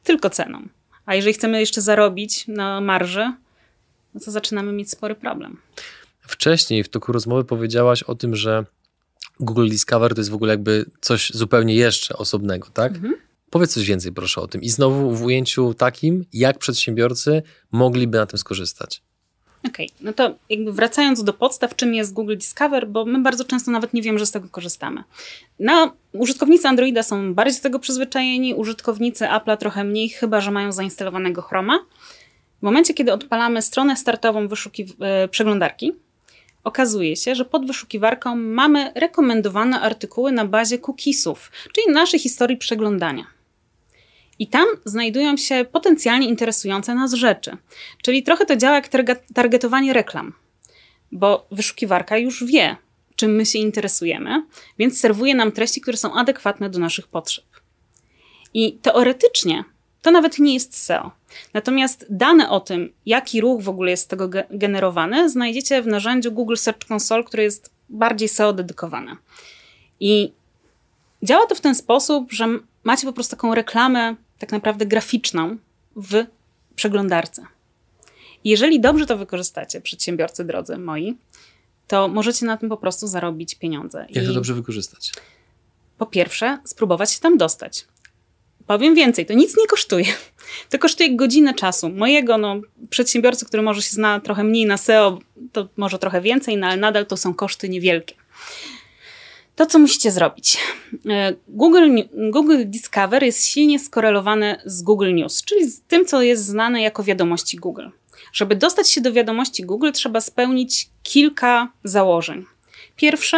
Tylko 0.04 0.30
ceną. 0.30 0.68
A 1.08 1.16
jeżeli 1.16 1.34
chcemy 1.34 1.60
jeszcze 1.60 1.82
zarobić 1.82 2.48
na 2.48 2.82
marży, 2.82 3.34
no 4.14 4.20
to 4.26 4.32
zaczynamy 4.32 4.72
mieć 4.72 4.92
spory 4.92 5.16
problem. 5.16 5.58
Wcześniej 6.20 6.84
w 6.84 6.90
toku 6.90 7.12
rozmowy 7.12 7.44
powiedziałaś 7.44 8.04
o 8.04 8.16
tym, 8.16 8.36
że 8.36 8.66
Google 9.40 9.70
Discover 9.70 10.14
to 10.14 10.22
jest 10.22 10.30
w 10.30 10.34
ogóle 10.34 10.54
jakby 10.54 10.86
coś 11.02 11.32
zupełnie 11.34 11.76
jeszcze 11.76 12.18
osobnego, 12.18 12.68
tak? 12.74 12.96
Mhm. 12.96 13.16
Powiedz 13.50 13.74
coś 13.74 13.88
więcej 13.88 14.12
proszę 14.12 14.42
o 14.42 14.48
tym. 14.48 14.62
I 14.62 14.70
znowu 14.70 15.16
w 15.16 15.24
ujęciu 15.24 15.74
takim, 15.74 16.26
jak 16.34 16.58
przedsiębiorcy 16.58 17.44
mogliby 17.72 18.18
na 18.18 18.26
tym 18.26 18.40
skorzystać. 18.40 19.02
Okej, 19.68 19.86
okay. 19.86 19.98
no 20.02 20.14
to 20.14 20.36
jakby 20.50 20.74
wracając 20.74 21.24
do 21.24 21.34
podstaw, 21.34 21.76
czym 21.76 21.94
jest 21.94 22.14
Google 22.14 22.38
Discover, 22.38 22.88
bo 22.88 23.06
my 23.06 23.20
bardzo 23.20 23.46
często 23.46 23.72
nawet 23.72 23.94
nie 23.94 24.02
wiemy, 24.02 24.20
że 24.20 24.26
z 24.26 24.32
tego 24.32 24.48
korzystamy. 24.52 25.04
No, 25.60 25.94
użytkownicy 26.14 26.68
Androida 26.68 27.04
są 27.04 27.34
bardziej 27.34 27.58
do 27.58 27.64
tego 27.64 27.80
przyzwyczajeni, 27.80 28.54
użytkownicy 28.54 29.26
Apple'a 29.26 29.58
trochę 29.58 29.84
mniej, 29.84 30.10
chyba 30.10 30.42
że 30.42 30.52
mają 30.52 30.72
zainstalowanego 30.72 31.42
Chroma. 31.42 31.80
W 32.60 32.62
momencie, 32.62 32.94
kiedy 32.94 33.14
odpalamy 33.14 33.62
stronę 33.62 33.96
startową 33.96 34.48
wyszuki 34.48 34.86
e, 35.00 35.28
przeglądarki, 35.28 35.94
okazuje 36.64 37.16
się, 37.16 37.36
że 37.36 37.46
pod 37.46 37.68
wyszukiwarką 37.68 38.36
mamy 38.36 38.92
rekomendowane 38.96 39.82
artykuły 39.82 40.32
na 40.32 40.46
bazie 40.46 40.78
cookiesów, 40.88 41.52
czyli 41.74 41.94
naszej 41.94 42.20
historii 42.20 42.58
przeglądania. 42.58 43.37
I 44.40 44.48
tam 44.48 44.68
znajdują 44.86 45.38
się 45.38 45.66
potencjalnie 45.72 46.28
interesujące 46.28 46.96
nas 46.96 47.14
rzeczy. 47.14 47.58
Czyli 48.04 48.24
trochę 48.24 48.46
to 48.46 48.56
działa 48.56 48.76
jak 48.76 48.90
targetowanie 49.34 49.94
reklam, 49.94 50.34
bo 51.12 51.48
wyszukiwarka 51.52 52.18
już 52.18 52.44
wie, 52.44 52.76
czym 53.16 53.36
my 53.36 53.46
się 53.46 53.60
interesujemy, 53.60 54.46
więc 54.80 55.00
serwuje 55.00 55.36
nam 55.36 55.52
treści, 55.52 55.82
które 55.82 55.98
są 55.98 56.14
adekwatne 56.14 56.70
do 56.70 56.80
naszych 56.80 57.08
potrzeb. 57.08 57.46
I 58.54 58.74
teoretycznie 58.74 59.64
to 60.02 60.12
nawet 60.12 60.40
nie 60.40 60.54
jest 60.54 60.78
SEO. 60.78 61.12
Natomiast 61.54 62.06
dane 62.10 62.50
o 62.50 62.60
tym, 62.60 62.94
jaki 63.06 63.42
ruch 63.42 63.62
w 63.62 63.70
ogóle 63.70 63.92
jest 63.92 64.04
z 64.04 64.08
tego 64.08 64.30
generowany, 64.50 65.30
znajdziecie 65.30 65.82
w 65.82 65.88
narzędziu 65.88 66.32
Google 66.32 66.56
Search 66.56 66.92
Console, 66.92 67.24
które 67.24 67.44
jest 67.44 67.72
bardziej 67.90 68.30
SEO 68.30 68.54
dedykowane. 68.54 69.16
I 70.00 70.32
działa 71.24 71.46
to 71.46 71.56
w 71.56 71.62
ten 71.62 71.76
sposób, 71.76 72.32
że 72.32 72.48
macie 72.84 73.08
po 73.08 73.14
prostu 73.14 73.36
taką 73.36 73.56
reklamę 73.56 74.16
tak 74.40 74.52
naprawdę 74.52 74.86
graficzną 74.86 75.58
w 75.96 76.26
przeglądarce. 76.76 77.46
Jeżeli 78.44 78.80
dobrze 78.80 79.06
to 79.06 79.18
wykorzystacie, 79.18 79.82
przedsiębiorcy 79.82 80.46
drodzy 80.46 80.78
moi, 80.78 81.18
to 81.88 82.08
możecie 82.08 82.46
na 82.46 82.58
tym 82.58 82.70
po 82.70 82.78
prostu 82.78 83.08
zarobić 83.08 83.56
pieniądze. 83.56 84.06
Jak 84.10 84.24
I 84.24 84.28
to 84.28 84.34
dobrze 84.34 84.54
wykorzystać? 84.54 85.12
Po 85.98 86.06
pierwsze, 86.06 86.58
spróbować 86.66 87.12
się 87.12 87.20
tam 87.20 87.38
dostać. 87.38 87.88
Powiem 88.68 88.96
więcej, 88.96 89.26
to 89.26 89.34
nic 89.34 89.58
nie 89.58 89.68
kosztuje. 89.68 90.06
To 90.70 90.80
kosztuje 90.80 91.16
godzinę 91.16 91.54
czasu. 91.54 91.90
Mojego 91.90 92.38
no, 92.38 92.62
przedsiębiorcy, 92.90 93.46
który 93.46 93.64
może 93.64 93.82
się 93.82 93.90
zna 93.90 94.20
trochę 94.20 94.44
mniej 94.44 94.66
na 94.66 94.78
SEO, 94.78 95.20
to 95.52 95.68
może 95.78 96.00
trochę 96.00 96.22
więcej, 96.22 96.58
no, 96.58 96.68
ale 96.68 96.78
nadal 96.78 97.06
to 97.06 97.18
są 97.18 97.34
koszty 97.34 97.70
niewielkie. 97.70 98.16
To, 99.58 99.66
co 99.66 99.80
musicie 99.80 100.12
zrobić. 100.12 100.58
E, 101.10 101.34
Google, 101.48 101.90
Google 102.32 102.64
Discover 102.66 103.24
jest 103.24 103.46
silnie 103.46 103.80
skorelowany 103.80 104.62
z 104.66 104.82
Google 104.82 105.14
News, 105.14 105.44
czyli 105.44 105.66
z 105.70 105.82
tym, 105.82 106.06
co 106.06 106.22
jest 106.22 106.46
znane 106.46 106.82
jako 106.82 107.04
wiadomości 107.04 107.58
Google. 107.58 107.88
Żeby 108.34 108.56
dostać 108.56 108.90
się 108.92 109.02
do 109.02 109.14
wiadomości 109.14 109.64
Google, 109.64 109.92
trzeba 109.92 110.22
spełnić 110.22 110.90
kilka 111.04 111.72
założeń. 111.84 112.46
Pierwsze, 112.96 113.38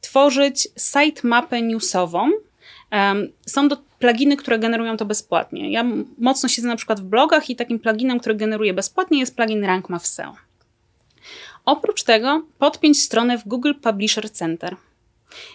tworzyć 0.00 0.68
sitemapę 0.76 1.62
newsową. 1.62 2.30
Są 3.46 3.68
do 3.68 3.76
pluginy, 3.98 4.36
które 4.36 4.58
generują 4.58 4.96
to 4.96 5.04
bezpłatnie. 5.04 5.70
Ja 5.70 5.84
mocno 6.18 6.48
siedzę 6.48 6.68
na 6.68 6.76
przykład 6.76 7.00
w 7.00 7.04
blogach 7.04 7.50
i 7.50 7.56
takim 7.56 7.78
pluginem, 7.78 8.20
który 8.20 8.34
generuje 8.34 8.74
bezpłatnie 8.74 9.20
jest 9.20 9.36
plugin 9.36 9.64
RankMath 9.64 10.06
SEO. 10.06 10.34
Oprócz 11.64 12.02
tego 12.02 12.42
podpiąć 12.58 13.02
stronę 13.02 13.38
w 13.38 13.48
Google 13.48 13.72
Publisher 13.82 14.30
Center 14.30 14.76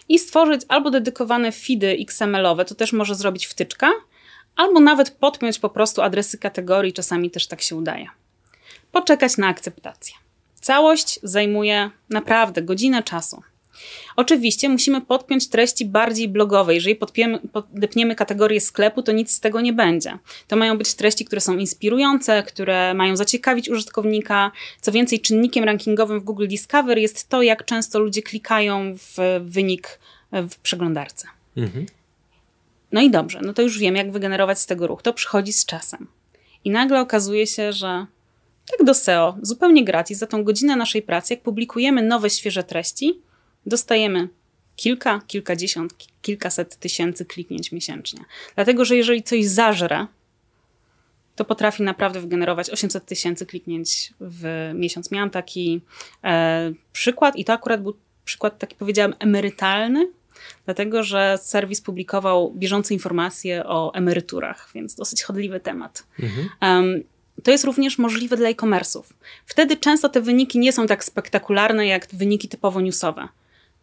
i 0.09 0.19
stworzyć 0.19 0.61
albo 0.67 0.91
dedykowane 0.91 1.51
feedy 1.51 1.97
XML-owe, 1.99 2.65
to 2.65 2.75
też 2.75 2.93
może 2.93 3.15
zrobić 3.15 3.47
wtyczka, 3.47 3.91
albo 4.55 4.79
nawet 4.79 5.11
podpiąć 5.11 5.59
po 5.59 5.69
prostu 5.69 6.01
adresy 6.01 6.37
kategorii, 6.37 6.93
czasami 6.93 7.31
też 7.31 7.47
tak 7.47 7.61
się 7.61 7.75
udaje. 7.75 8.07
Poczekać 8.91 9.37
na 9.37 9.47
akceptację. 9.47 10.15
Całość 10.55 11.19
zajmuje 11.23 11.89
naprawdę 12.09 12.61
godzinę 12.61 13.03
czasu. 13.03 13.43
Oczywiście 14.15 14.69
musimy 14.69 15.01
podpiąć 15.01 15.49
treści 15.49 15.85
bardziej 15.85 16.29
blogowe. 16.29 16.75
Jeżeli 16.75 16.95
podpiemy, 16.95 17.39
podepniemy 17.39 18.15
kategorię 18.15 18.61
sklepu, 18.61 19.03
to 19.03 19.11
nic 19.11 19.31
z 19.31 19.39
tego 19.39 19.61
nie 19.61 19.73
będzie. 19.73 20.17
To 20.47 20.55
mają 20.55 20.77
być 20.77 20.93
treści, 20.93 21.25
które 21.25 21.41
są 21.41 21.57
inspirujące, 21.57 22.43
które 22.43 22.93
mają 22.93 23.15
zaciekawić 23.15 23.69
użytkownika. 23.69 24.51
Co 24.81 24.91
więcej, 24.91 25.19
czynnikiem 25.19 25.63
rankingowym 25.63 26.19
w 26.19 26.23
Google 26.23 26.47
Discover 26.47 26.97
jest 26.97 27.29
to, 27.29 27.41
jak 27.41 27.65
często 27.65 27.99
ludzie 27.99 28.21
klikają 28.21 28.95
w 28.95 29.41
wynik 29.41 29.99
w 30.31 30.55
przeglądarce. 30.55 31.27
Mhm. 31.57 31.85
No 32.91 33.01
i 33.01 33.11
dobrze, 33.11 33.39
no 33.43 33.53
to 33.53 33.61
już 33.61 33.79
wiem, 33.79 33.95
jak 33.95 34.11
wygenerować 34.11 34.59
z 34.59 34.65
tego 34.65 34.87
ruch. 34.87 35.01
To 35.01 35.13
przychodzi 35.13 35.53
z 35.53 35.65
czasem. 35.65 36.07
I 36.63 36.69
nagle 36.69 37.01
okazuje 37.01 37.47
się, 37.47 37.73
że 37.73 38.05
tak 38.71 38.85
do 38.85 38.93
SEO, 38.93 39.37
zupełnie 39.41 39.85
gratis, 39.85 40.17
za 40.17 40.27
tą 40.27 40.43
godzinę 40.43 40.75
naszej 40.75 41.01
pracy, 41.01 41.33
jak 41.33 41.43
publikujemy 41.43 42.01
nowe, 42.01 42.29
świeże 42.29 42.63
treści, 42.63 43.19
dostajemy 43.69 44.27
kilka, 44.75 45.21
kilkadziesiąt, 45.27 45.93
kilkaset 46.21 46.75
tysięcy 46.75 47.25
kliknięć 47.25 47.71
miesięcznie. 47.71 48.19
Dlatego, 48.55 48.85
że 48.85 48.95
jeżeli 48.95 49.23
coś 49.23 49.45
zażre, 49.45 50.07
to 51.35 51.45
potrafi 51.45 51.83
naprawdę 51.83 52.21
wygenerować 52.21 52.69
800 52.69 53.05
tysięcy 53.05 53.45
kliknięć 53.45 54.13
w 54.21 54.71
miesiąc. 54.73 55.11
Miałam 55.11 55.29
taki 55.29 55.81
e, 56.23 56.71
przykład 56.93 57.35
i 57.35 57.45
to 57.45 57.53
akurat 57.53 57.83
był 57.83 57.95
przykład 58.25 58.57
taki 58.57 58.75
powiedziałam 58.75 59.13
emerytalny, 59.19 60.11
dlatego 60.65 61.03
że 61.03 61.37
serwis 61.41 61.81
publikował 61.81 62.53
bieżące 62.55 62.93
informacje 62.93 63.65
o 63.65 63.93
emeryturach, 63.93 64.69
więc 64.75 64.95
dosyć 64.95 65.23
chodliwy 65.23 65.59
temat. 65.59 66.03
Mhm. 66.19 66.49
Um, 66.61 67.03
to 67.43 67.51
jest 67.51 67.63
również 67.63 67.97
możliwe 67.97 68.37
dla 68.37 68.49
e-commerce'ów. 68.49 69.03
Wtedy 69.45 69.77
często 69.77 70.09
te 70.09 70.21
wyniki 70.21 70.59
nie 70.59 70.73
są 70.73 70.87
tak 70.87 71.03
spektakularne 71.03 71.87
jak 71.87 72.07
wyniki 72.13 72.47
typowo 72.47 72.81
newsowe. 72.81 73.27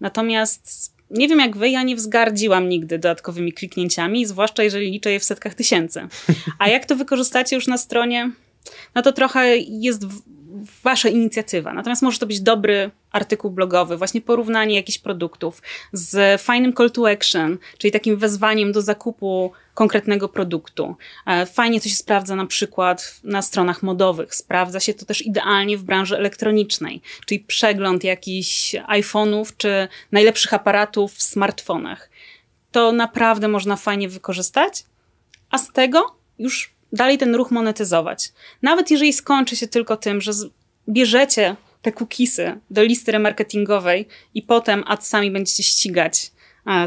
Natomiast 0.00 0.92
nie 1.10 1.28
wiem 1.28 1.38
jak 1.38 1.56
wy, 1.56 1.68
ja 1.68 1.82
nie 1.82 1.96
wzgardziłam 1.96 2.68
nigdy 2.68 2.98
dodatkowymi 2.98 3.52
kliknięciami, 3.52 4.26
zwłaszcza 4.26 4.62
jeżeli 4.62 4.90
liczę 4.90 5.12
je 5.12 5.20
w 5.20 5.24
setkach 5.24 5.54
tysięcy. 5.54 6.08
A 6.58 6.68
jak 6.68 6.86
to 6.86 6.96
wykorzystacie 6.96 7.56
już 7.56 7.66
na 7.66 7.78
stronie, 7.78 8.30
no 8.94 9.02
to 9.02 9.12
trochę 9.12 9.56
jest 9.56 10.02
wasza 10.84 11.08
inicjatywa. 11.08 11.72
Natomiast 11.72 12.02
może 12.02 12.18
to 12.18 12.26
być 12.26 12.40
dobry 12.40 12.90
artykuł 13.12 13.50
blogowy, 13.50 13.96
właśnie 13.96 14.20
porównanie 14.20 14.74
jakichś 14.74 14.98
produktów 14.98 15.62
z 15.92 16.42
fajnym 16.42 16.72
call 16.72 16.90
to 16.90 17.10
action, 17.10 17.58
czyli 17.78 17.92
takim 17.92 18.16
wezwaniem 18.16 18.72
do 18.72 18.82
zakupu 18.82 19.52
konkretnego 19.74 20.28
produktu. 20.28 20.96
E, 21.26 21.46
fajnie 21.46 21.80
to 21.80 21.88
się 21.88 21.94
sprawdza 21.94 22.36
na 22.36 22.46
przykład 22.46 23.20
na 23.24 23.42
stronach 23.42 23.82
modowych. 23.82 24.34
Sprawdza 24.34 24.80
się 24.80 24.94
to 24.94 25.06
też 25.06 25.22
idealnie 25.22 25.78
w 25.78 25.82
branży 25.82 26.16
elektronicznej, 26.16 27.00
czyli 27.26 27.40
przegląd 27.40 28.04
jakichś 28.04 28.74
iPhone'ów 28.74 29.52
czy 29.56 29.88
najlepszych 30.12 30.54
aparatów 30.54 31.14
w 31.14 31.22
smartfonach. 31.22 32.10
To 32.72 32.92
naprawdę 32.92 33.48
można 33.48 33.76
fajnie 33.76 34.08
wykorzystać, 34.08 34.84
a 35.50 35.58
z 35.58 35.72
tego 35.72 36.16
już 36.38 36.75
dalej 36.92 37.18
ten 37.18 37.34
ruch 37.34 37.50
monetyzować. 37.50 38.32
Nawet 38.62 38.90
jeżeli 38.90 39.12
skończy 39.12 39.56
się 39.56 39.68
tylko 39.68 39.96
tym, 39.96 40.20
że 40.20 40.32
bierzecie 40.88 41.56
te 41.82 41.92
cookiesy 41.92 42.60
do 42.70 42.82
listy 42.82 43.12
remarketingowej 43.12 44.08
i 44.34 44.42
potem 44.42 44.84
adsami 44.86 45.30
będziecie 45.30 45.62
ścigać 45.62 46.32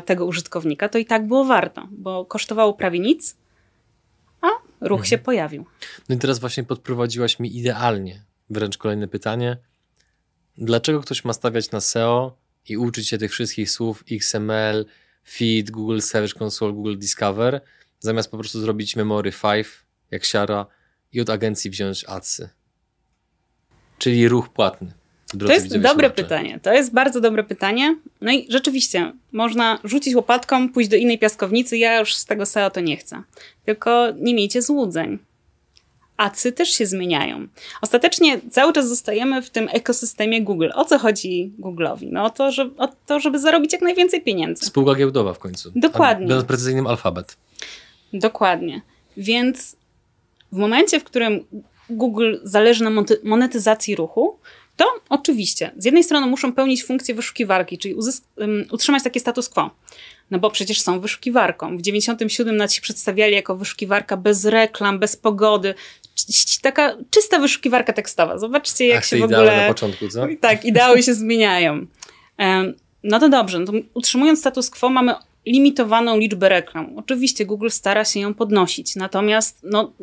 tego 0.05 0.25
użytkownika, 0.25 0.89
to 0.89 0.97
i 0.97 1.05
tak 1.05 1.27
było 1.27 1.45
warto, 1.45 1.88
bo 1.91 2.25
kosztowało 2.25 2.73
prawie 2.73 2.99
nic, 2.99 3.38
a 4.41 4.47
ruch 4.81 4.99
mhm. 4.99 5.05
się 5.05 5.17
pojawił. 5.17 5.65
No 6.09 6.15
i 6.15 6.17
teraz 6.17 6.39
właśnie 6.39 6.63
podprowadziłaś 6.63 7.39
mi 7.39 7.57
idealnie 7.57 8.23
wręcz 8.49 8.77
kolejne 8.77 9.07
pytanie. 9.07 9.57
Dlaczego 10.57 10.99
ktoś 10.99 11.25
ma 11.25 11.33
stawiać 11.33 11.71
na 11.71 11.81
SEO 11.81 12.38
i 12.69 12.77
uczyć 12.77 13.09
się 13.09 13.17
tych 13.17 13.31
wszystkich 13.31 13.71
słów 13.71 14.03
XML, 14.12 14.85
Feed, 15.29 15.71
Google 15.71 15.99
Search 15.99 16.41
Console, 16.41 16.73
Google 16.73 16.97
Discover, 16.97 17.62
zamiast 17.99 18.31
po 18.31 18.38
prostu 18.38 18.59
zrobić 18.59 18.95
Memory 18.95 19.31
5, 19.31 19.67
jak 20.11 20.25
siara, 20.25 20.65
i 21.13 21.21
od 21.21 21.29
agencji 21.29 21.71
wziąć 21.71 22.05
adsy? 22.07 22.49
Czyli 23.97 24.27
ruch 24.27 24.49
płatny. 24.49 24.91
To 25.39 25.53
jest 25.53 25.77
dobre 25.77 26.09
pytanie. 26.09 26.59
To 26.63 26.73
jest 26.73 26.93
bardzo 26.93 27.21
dobre 27.21 27.43
pytanie. 27.43 27.97
No 28.21 28.31
i 28.31 28.45
rzeczywiście, 28.49 29.13
można 29.31 29.79
rzucić 29.83 30.15
łopatką, 30.15 30.69
pójść 30.69 30.89
do 30.89 30.95
innej 30.95 31.19
piaskownicy. 31.19 31.77
Ja 31.77 31.99
już 31.99 32.15
z 32.15 32.25
tego 32.25 32.45
SEO 32.45 32.69
to 32.69 32.81
nie 32.81 32.97
chcę. 32.97 33.23
Tylko 33.65 34.07
nie 34.17 34.33
miejcie 34.33 34.61
złudzeń. 34.61 35.19
Acy 36.17 36.51
też 36.51 36.69
się 36.69 36.85
zmieniają. 36.85 37.47
Ostatecznie 37.81 38.39
cały 38.51 38.73
czas 38.73 38.87
zostajemy 38.87 39.41
w 39.41 39.49
tym 39.49 39.69
ekosystemie 39.71 40.43
Google. 40.43 40.69
O 40.73 40.85
co 40.85 40.99
chodzi 40.99 41.53
Google'owi? 41.59 42.07
No 42.11 42.23
o 42.23 42.29
to, 42.29 42.51
żeby, 42.51 42.77
o 42.77 42.87
to, 43.05 43.19
żeby 43.19 43.39
zarobić 43.39 43.73
jak 43.73 43.81
najwięcej 43.81 44.21
pieniędzy. 44.21 44.65
Spółka 44.65 44.95
giełdowa 44.95 45.33
w 45.33 45.39
końcu. 45.39 45.71
Dokładnie. 45.75 46.27
Będąc 46.27 46.47
precyzyjnym 46.47 46.87
alfabet. 46.87 47.37
Dokładnie. 48.13 48.81
Więc 49.17 49.75
w 50.51 50.57
momencie, 50.57 50.99
w 50.99 51.03
którym 51.03 51.45
Google 51.89 52.35
zależy 52.43 52.83
na 52.83 53.03
monetyzacji 53.23 53.95
ruchu, 53.95 54.39
to 54.75 54.85
oczywiście, 55.09 55.71
z 55.77 55.85
jednej 55.85 56.03
strony 56.03 56.27
muszą 56.27 56.53
pełnić 56.53 56.83
funkcję 56.83 57.15
wyszukiwarki, 57.15 57.77
czyli 57.77 57.95
um, 57.95 58.65
utrzymać 58.71 59.03
takie 59.03 59.19
status 59.19 59.49
quo. 59.49 59.69
No 60.31 60.39
bo 60.39 60.51
przecież 60.51 60.81
są 60.81 60.99
wyszukiwarką. 60.99 61.77
W 61.77 61.81
97 61.81 62.57
nas 62.57 62.73
się 62.73 62.81
przedstawiali 62.81 63.35
jako 63.35 63.55
wyszukiwarka 63.55 64.17
bez 64.17 64.45
reklam, 64.45 64.99
bez 64.99 65.15
pogody. 65.15 65.73
Taka 66.62 66.97
czysta 67.09 67.39
wyszukiwarka 67.39 67.93
tekstowa. 67.93 68.38
Zobaczcie, 68.38 68.88
jak 68.88 68.97
Ach, 68.97 69.05
się 69.05 69.17
w 69.17 69.23
ogóle. 69.23 69.57
na 69.57 69.67
początku, 69.67 70.07
co? 70.07 70.27
Tak, 70.41 70.65
ideały 70.65 71.03
się 71.03 71.13
zmieniają. 71.13 71.85
No 73.03 73.19
to 73.19 73.29
dobrze, 73.29 73.59
no 73.59 73.65
to 73.65 73.73
utrzymując 73.93 74.39
status 74.39 74.69
quo, 74.69 74.89
mamy 74.89 75.13
limitowaną 75.45 76.17
liczbę 76.17 76.49
reklam. 76.49 76.97
Oczywiście 76.97 77.45
Google 77.45 77.69
stara 77.69 78.05
się 78.05 78.19
ją 78.19 78.33
podnosić, 78.33 78.95
natomiast 78.95 79.59
no, 79.63 79.93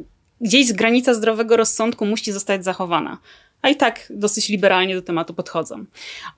gdzieś 0.41 0.73
granica 0.73 1.15
zdrowego 1.15 1.57
rozsądku 1.57 2.07
musi 2.07 2.33
zostać 2.33 2.65
zachowana. 2.65 3.19
A 3.63 3.69
i 3.69 3.77
tak 3.77 4.07
dosyć 4.11 4.49
liberalnie 4.49 4.95
do 4.95 5.03
tematu 5.03 5.35
podchodzą. 5.35 5.85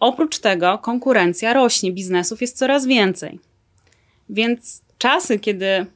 Oprócz 0.00 0.38
tego 0.38 0.78
konkurencja 0.78 1.52
rośnie, 1.52 1.92
biznesów 1.92 2.40
jest 2.40 2.58
coraz 2.58 2.86
więcej. 2.86 3.40
Więc 4.28 4.82
czasy, 4.98 5.38
kiedy 5.38 5.86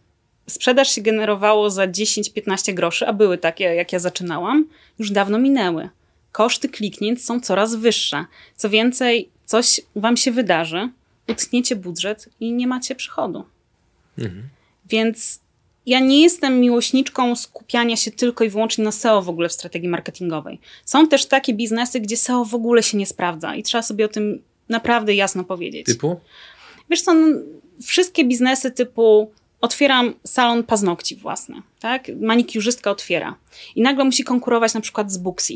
sprzedaż 0.47 0.95
się 0.95 1.03
generowało 1.03 1.71
za 1.71 1.89
10-15 1.89 2.75
groszy, 2.75 3.07
a 3.07 3.13
były 3.13 3.39
takie, 3.39 3.65
jak 3.65 3.93
ja 3.93 3.99
zaczynałam, 3.99 4.69
już 4.99 5.11
dawno 5.11 5.39
minęły. 5.39 5.89
Koszty 6.33 6.69
kliknięć 6.69 7.25
są 7.25 7.41
coraz 7.41 7.75
wyższe. 7.75 8.25
Co 8.57 8.71
więcej, 8.71 9.29
coś 9.45 9.81
wam 9.97 10.17
się 10.17 10.33
wydarzy, 10.33 10.89
utniecie 11.29 11.77
budżet 11.77 12.29
i 12.41 12.53
nie 12.53 12.67
macie 12.67 12.95
przychodu. 12.95 13.45
Mhm. 14.19 14.49
Więc 14.89 15.41
ja 15.87 16.01
nie 16.01 16.23
jestem 16.23 16.61
miłośniczką 16.61 17.37
skupiania 17.37 17.97
się 17.97 18.11
tylko 18.11 18.45
i 18.45 18.49
wyłącznie 18.49 18.85
na 18.85 18.93
SEO 18.93 19.23
w 19.23 19.29
ogóle 19.29 19.49
w 19.49 19.53
strategii 19.53 19.89
marketingowej. 19.89 20.61
Są 20.85 21.09
też 21.09 21.27
takie 21.27 21.55
biznesy, 21.55 22.01
gdzie 22.01 22.17
SEO 22.17 22.45
w 22.45 22.55
ogóle 22.55 22.83
się 22.83 22.99
nie 22.99 23.07
sprawdza 23.07 23.55
i 23.55 23.63
trzeba 23.63 23.83
sobie 23.83 24.05
o 24.05 24.09
tym 24.09 24.43
naprawdę 24.69 25.15
jasno 25.15 25.45
powiedzieć. 25.45 25.87
Typu? 25.87 26.21
Wiesz 26.91 27.03
co, 27.03 27.15
no, 27.15 27.27
wszystkie 27.83 28.25
biznesy 28.25 28.71
typu 28.71 29.31
otwieram 29.61 30.15
salon 30.25 30.65
paznokci 30.65 31.17
własny, 31.17 31.63
tak? 31.81 32.09
Manikiurzystka 32.21 32.91
otwiera 32.91 33.37
i 33.77 33.83
nagle 33.83 34.05
musi 34.05 34.25
konkurować 34.25 34.75
na 34.75 34.81
przykład 34.81 35.13
z 35.13 35.19
Booksy. 35.19 35.55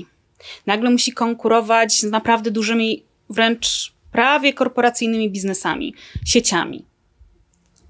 Nagle 0.66 0.90
musi 0.90 1.12
konkurować 1.12 2.00
z 2.00 2.04
naprawdę 2.04 2.50
dużymi, 2.50 3.02
wręcz 3.30 3.92
prawie 4.12 4.52
korporacyjnymi 4.52 5.30
biznesami, 5.30 5.94
sieciami. 6.26 6.84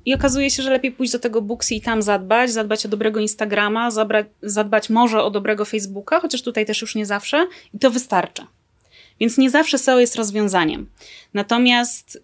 I 0.07 0.15
okazuje 0.15 0.51
się, 0.51 0.63
że 0.63 0.71
lepiej 0.71 0.93
pójść 0.93 1.13
do 1.13 1.19
tego 1.19 1.43
Booksy 1.43 1.75
i 1.75 1.81
tam 1.81 2.03
zadbać, 2.03 2.53
zadbać 2.53 2.87
o 2.87 2.89
dobrego 2.89 3.21
Instagrama, 3.21 3.91
zabrać, 3.91 4.27
zadbać 4.43 4.91
może 4.91 5.23
o 5.23 5.31
dobrego 5.31 5.65
Facebooka, 5.65 6.21
chociaż 6.21 6.43
tutaj 6.43 6.67
też 6.67 6.81
już 6.81 6.95
nie 6.95 7.07
zawsze, 7.07 7.47
i 7.75 7.79
to 7.79 7.91
wystarcza. 7.91 8.47
Więc 9.21 9.39
nie 9.39 9.51
zawsze 9.51 9.79
SEO 9.79 10.01
jest 10.01 10.17
rozwiązaniem. 10.17 10.91
Natomiast 11.35 12.23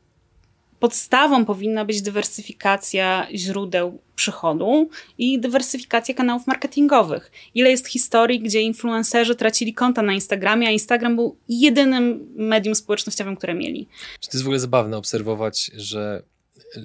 podstawą 0.81 1.45
powinna 1.45 1.85
być 1.85 2.03
dywersyfikacja 2.03 3.27
źródeł 3.35 3.99
przychodu 4.14 4.88
i 5.18 5.40
dywersyfikacja 5.40 6.14
kanałów 6.14 6.47
marketingowych. 6.47 7.31
Ile 7.55 7.71
jest 7.71 7.87
historii, 7.87 8.40
gdzie 8.40 8.61
influencerzy 8.61 9.35
tracili 9.35 9.75
konta 9.75 10.03
na 10.03 10.12
Instagramie, 10.12 10.68
a 10.68 10.71
Instagram 10.71 11.16
był 11.16 11.37
jedynym 11.49 12.33
medium 12.37 12.75
społecznościowym, 12.75 13.37
które 13.37 13.55
mieli. 13.55 13.88
Czy 14.21 14.31
to 14.31 14.37
jest 14.37 14.45
w 14.45 14.47
ogóle 14.47 14.59
zabawne 14.59 14.97
obserwować, 14.97 15.71
że 15.75 16.23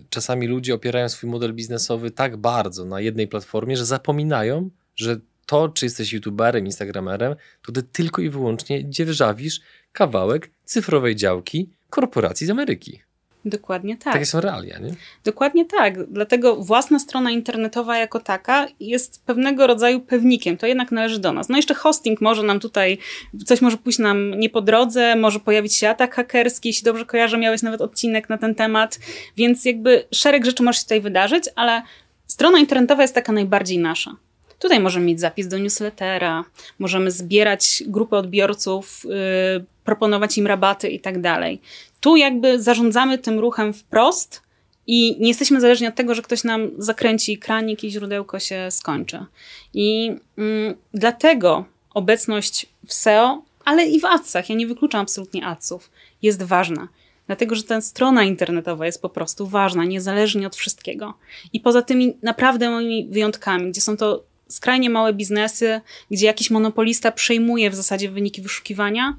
czasami 0.09 0.47
ludzie 0.47 0.73
opierają 0.73 1.09
swój 1.09 1.29
model 1.29 1.53
biznesowy 1.53 2.11
tak 2.11 2.37
bardzo 2.37 2.85
na 2.85 3.01
jednej 3.01 3.27
platformie, 3.27 3.77
że 3.77 3.85
zapominają, 3.85 4.69
że 4.95 5.19
to, 5.45 5.69
czy 5.69 5.85
jesteś 5.85 6.13
youtuberem, 6.13 6.65
instagramerem, 6.65 7.35
to 7.65 7.71
ty 7.71 7.83
tylko 7.83 8.21
i 8.21 8.29
wyłącznie 8.29 8.89
dzierżawisz 8.89 9.61
kawałek 9.91 10.51
cyfrowej 10.63 11.15
działki 11.15 11.69
korporacji 11.89 12.47
z 12.47 12.49
Ameryki. 12.49 13.06
Dokładnie 13.45 13.97
tak. 13.97 14.13
Takie 14.13 14.25
są 14.25 14.41
realia, 14.41 14.79
nie? 14.79 14.95
Dokładnie 15.23 15.65
tak. 15.65 16.09
Dlatego 16.11 16.55
własna 16.55 16.99
strona 16.99 17.31
internetowa 17.31 17.97
jako 17.97 18.19
taka 18.19 18.67
jest 18.79 19.25
pewnego 19.25 19.67
rodzaju 19.67 19.99
pewnikiem. 19.99 20.57
To 20.57 20.67
jednak 20.67 20.91
należy 20.91 21.19
do 21.19 21.33
nas. 21.33 21.49
No 21.49 21.57
jeszcze 21.57 21.73
hosting 21.73 22.21
może 22.21 22.43
nam 22.43 22.59
tutaj, 22.59 22.97
coś 23.45 23.61
może 23.61 23.77
pójść 23.77 23.99
nam 23.99 24.39
nie 24.39 24.49
po 24.49 24.61
drodze, 24.61 25.15
może 25.15 25.39
pojawić 25.39 25.75
się 25.75 25.89
atak 25.89 26.15
hakerski. 26.15 26.69
Jeśli 26.69 26.85
dobrze 26.85 27.05
kojarzę, 27.05 27.37
miałeś 27.37 27.61
nawet 27.61 27.81
odcinek 27.81 28.29
na 28.29 28.37
ten 28.37 28.55
temat. 28.55 28.99
Więc 29.37 29.65
jakby 29.65 30.07
szereg 30.13 30.45
rzeczy 30.45 30.63
może 30.63 30.79
się 30.79 30.83
tutaj 30.83 31.01
wydarzyć, 31.01 31.43
ale 31.55 31.81
strona 32.27 32.59
internetowa 32.59 33.01
jest 33.01 33.15
taka 33.15 33.31
najbardziej 33.31 33.77
nasza. 33.77 34.15
Tutaj 34.59 34.79
możemy 34.79 35.05
mieć 35.05 35.19
zapis 35.19 35.47
do 35.47 35.57
newslettera, 35.57 36.43
możemy 36.79 37.11
zbierać 37.11 37.83
grupę 37.87 38.17
odbiorców, 38.17 39.03
yy, 39.03 39.65
proponować 39.83 40.37
im 40.37 40.47
rabaty 40.47 40.89
i 40.89 40.99
tak 40.99 41.21
dalej. 41.21 41.61
Tu 41.99 42.15
jakby 42.15 42.61
zarządzamy 42.61 43.17
tym 43.17 43.39
ruchem 43.39 43.73
wprost 43.73 44.41
i 44.87 45.17
nie 45.19 45.27
jesteśmy 45.27 45.61
zależni 45.61 45.87
od 45.87 45.95
tego, 45.95 46.15
że 46.15 46.21
ktoś 46.21 46.43
nam 46.43 46.69
zakręci 46.77 47.37
kranik 47.37 47.83
i 47.83 47.91
źródełko 47.91 48.39
się 48.39 48.67
skończy. 48.71 49.25
I 49.73 50.15
mm, 50.37 50.75
dlatego 50.93 51.65
obecność 51.93 52.65
w 52.87 52.93
SEO, 52.93 53.41
ale 53.65 53.85
i 53.85 53.99
w 53.99 54.05
adsach, 54.05 54.49
ja 54.49 54.55
nie 54.55 54.67
wykluczam 54.67 55.01
absolutnie 55.01 55.45
adsów, 55.45 55.91
jest 56.21 56.43
ważna. 56.43 56.87
Dlatego, 57.27 57.55
że 57.55 57.63
ta 57.63 57.81
strona 57.81 58.23
internetowa 58.23 58.85
jest 58.85 59.01
po 59.01 59.09
prostu 59.09 59.47
ważna, 59.47 59.85
niezależnie 59.85 60.47
od 60.47 60.55
wszystkiego. 60.55 61.13
I 61.53 61.59
poza 61.59 61.81
tymi 61.81 62.17
naprawdę 62.23 62.69
moimi 62.69 63.07
wyjątkami, 63.09 63.71
gdzie 63.71 63.81
są 63.81 63.97
to 63.97 64.23
skrajnie 64.49 64.89
małe 64.89 65.13
biznesy, 65.13 65.81
gdzie 66.11 66.25
jakiś 66.25 66.49
monopolista 66.49 67.11
przejmuje 67.11 67.69
w 67.69 67.75
zasadzie 67.75 68.11
wyniki 68.11 68.41
wyszukiwania, 68.41 69.17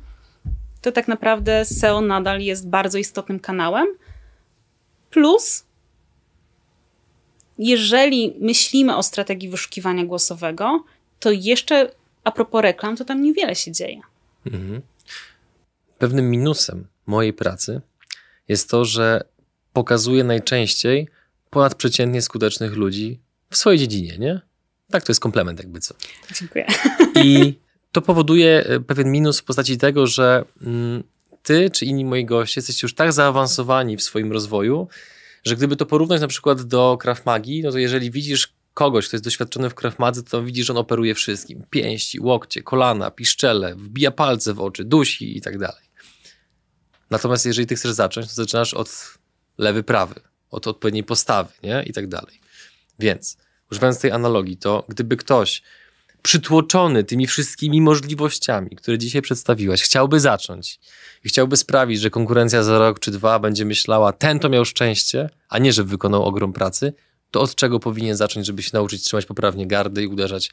to 0.81 0.93
tak 0.93 1.09
naprawdę 1.09 1.65
SEO 1.65 2.01
nadal 2.01 2.41
jest 2.41 2.69
bardzo 2.69 2.99
istotnym 2.99 3.41
kanałem. 3.41 3.87
Plus, 5.11 5.65
jeżeli 7.59 8.35
myślimy 8.41 8.97
o 8.97 9.03
strategii 9.03 9.49
wyszukiwania 9.49 10.05
głosowego, 10.05 10.85
to 11.21 11.31
jeszcze 11.31 11.91
a 12.25 12.33
propos 12.33 12.63
reklam, 12.63 12.97
to 12.97 13.05
tam 13.05 13.23
niewiele 13.23 13.55
się 13.55 13.73
dzieje. 13.73 14.01
Mhm. 14.47 14.83
Pewnym 15.99 16.31
minusem 16.31 16.87
mojej 17.07 17.33
pracy 17.33 17.81
jest 18.49 18.71
to, 18.71 18.85
że 18.85 19.25
pokazuję 19.73 20.25
najczęściej 20.25 21.09
ponadprzeciętnie 21.51 22.23
skutecznych 22.23 22.73
ludzi 22.73 23.21
w 23.51 23.57
swojej 23.57 23.79
dziedzinie, 23.79 24.19
nie? 24.19 24.41
Tak, 24.91 25.05
to 25.05 25.13
jest 25.13 25.21
komplement 25.21 25.59
jakby 25.59 25.81
co. 25.81 25.95
Dziękuję. 26.35 26.67
I 27.25 27.59
to 27.93 28.03
powoduje 28.03 28.65
e, 28.67 28.81
pewien 28.81 29.11
minus 29.11 29.41
w 29.41 29.45
postaci 29.45 29.79
tego, 29.79 30.07
że 30.07 30.45
mm, 30.63 31.03
ty 31.43 31.71
czy 31.71 31.87
inni 31.87 32.05
moi 32.05 32.25
goście 32.25 32.61
jesteście 32.61 32.85
już 32.85 32.95
tak 32.95 33.13
zaawansowani 33.13 33.97
w 33.97 34.03
swoim 34.03 34.33
rozwoju, 34.33 34.89
że 35.45 35.57
gdyby 35.57 35.77
to 35.77 35.87
porównać 35.87 36.21
na 36.21 36.29
przykład 36.29 36.63
do 36.63 36.99
Krav 37.01 37.21
Magi, 37.27 37.63
no 37.63 37.71
to 37.71 37.79
jeżeli 37.79 38.11
widzisz 38.11 38.59
kogoś, 38.75 39.09
kto 39.09 39.17
jest 39.17 39.25
doświadczony 39.25 39.71
w 39.71 39.75
Krav 39.75 39.99
Madze, 39.99 40.23
to 40.23 40.43
widzisz, 40.43 40.67
że 40.67 40.73
on 40.73 40.77
operuje 40.77 41.15
wszystkim. 41.15 41.65
Pięści, 41.71 42.21
łokcie, 42.21 42.63
kolana, 42.63 43.11
piszczele, 43.11 43.75
wbija 43.75 44.11
palce 44.11 44.55
w 44.55 44.61
oczy, 44.61 44.85
dusi 44.85 45.37
i 45.39 45.41
tak 45.41 45.59
dalej. 45.59 45.85
Natomiast 47.11 47.47
jeżeli 47.47 47.67
ty 47.67 47.77
chcesz 47.77 47.93
zacząć, 47.93 48.27
to 48.27 48.35
zaczynasz 48.35 48.75
od 48.75 49.19
lewy, 49.59 49.83
prawy, 49.83 50.15
od 50.51 50.67
odpowiedniej 50.67 51.05
postawy, 51.05 51.53
nie? 51.63 51.83
I 51.87 51.93
tak 51.93 52.09
dalej. 52.09 52.41
Więc, 52.99 53.37
używając 53.71 54.01
tej 54.01 54.11
analogii, 54.11 54.57
to 54.57 54.85
gdyby 54.89 55.17
ktoś 55.17 55.63
przytłoczony 56.23 57.05
tymi 57.05 57.27
wszystkimi 57.27 57.81
możliwościami, 57.81 58.71
które 58.71 58.99
dzisiaj 58.99 59.23
przedstawiłaś, 59.23 59.83
chciałby 59.83 60.21
zacząć 60.21 60.81
i 61.25 61.29
chciałby 61.29 61.57
sprawić, 61.57 62.01
że 62.01 62.11
konkurencja 62.11 62.63
za 62.63 62.79
rok 62.79 63.01
czy 63.01 63.11
dwa 63.11 63.39
będzie 63.39 63.65
myślała, 63.65 64.13
ten 64.13 64.39
to 64.39 64.49
miał 64.49 64.65
szczęście, 64.65 65.31
a 65.49 65.59
nie, 65.59 65.73
że 65.73 65.85
wykonał 65.85 66.25
ogrom 66.25 66.53
pracy, 66.53 66.93
to 67.31 67.41
od 67.41 67.55
czego 67.55 67.81
powinien 67.81 68.17
zacząć, 68.17 68.47
żeby 68.47 68.63
się 68.63 68.71
nauczyć 68.73 69.05
trzymać 69.05 69.27
poprawnie 69.27 69.67
gardy 69.67 70.03
i 70.03 70.07
uderzać 70.07 70.51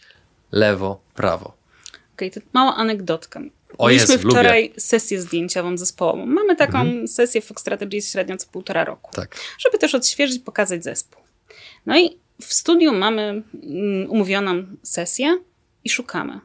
lewo, 0.51 1.01
prawo? 1.15 1.57
Okej, 2.15 2.29
okay, 2.29 2.41
to 2.41 2.47
mała 2.53 2.75
anegdotka. 2.75 3.41
O 3.77 3.87
Mieliśmy 3.87 4.15
Jezu, 4.15 4.29
wczoraj 4.29 4.67
lubię. 4.67 4.81
sesję 4.81 5.21
zdjęciową 5.21 5.77
zespołową. 5.77 6.25
Mamy 6.25 6.55
taką 6.55 6.79
mhm. 6.81 7.07
sesję 7.07 7.41
Fox 7.41 7.61
Strategy 7.61 8.01
średnio 8.01 8.37
co 8.37 8.47
półtora 8.47 8.85
roku. 8.85 9.11
Tak. 9.13 9.37
Żeby 9.59 9.77
też 9.77 9.95
odświeżyć, 9.95 10.43
pokazać 10.43 10.83
zespół. 10.83 11.21
No 11.85 11.99
i 11.99 12.17
w 12.41 12.53
studiu 12.53 12.93
mamy 12.93 13.21
mm, 13.63 14.09
umówioną 14.09 14.63
sesję 14.83 15.37
i 15.83 15.89
szukamy. 15.89 16.39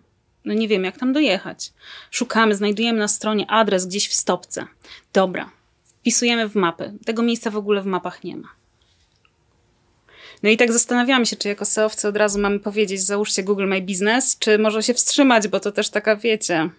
No 0.44 0.54
nie 0.54 0.68
wiem, 0.68 0.84
jak 0.84 0.98
tam 0.98 1.12
dojechać. 1.12 1.72
Szukamy, 2.10 2.54
znajdujemy 2.54 2.98
na 2.98 3.08
stronie 3.08 3.50
adres 3.50 3.86
gdzieś 3.86 4.08
w 4.08 4.14
stopce. 4.14 4.66
Dobra, 5.12 5.50
wpisujemy 5.84 6.48
w 6.48 6.54
mapy. 6.54 6.92
Tego 7.04 7.22
miejsca 7.22 7.50
w 7.50 7.56
ogóle 7.56 7.82
w 7.82 7.86
mapach 7.86 8.24
nie 8.24 8.36
ma. 8.36 8.48
No 10.42 10.50
i 10.50 10.56
tak 10.56 10.72
zastanawiamy 10.72 11.26
się, 11.26 11.36
czy 11.36 11.48
jako 11.48 11.64
SEOwcy 11.64 12.08
od 12.08 12.16
razu 12.16 12.38
mamy 12.38 12.60
powiedzieć, 12.60 13.02
załóżcie 13.02 13.42
Google 13.42 13.66
My 13.66 13.82
Business, 13.82 14.38
czy 14.38 14.58
może 14.58 14.82
się 14.82 14.94
wstrzymać, 14.94 15.48
bo 15.48 15.60
to 15.60 15.72
też 15.72 15.90
taka, 15.90 16.16
wiecie, 16.16 16.70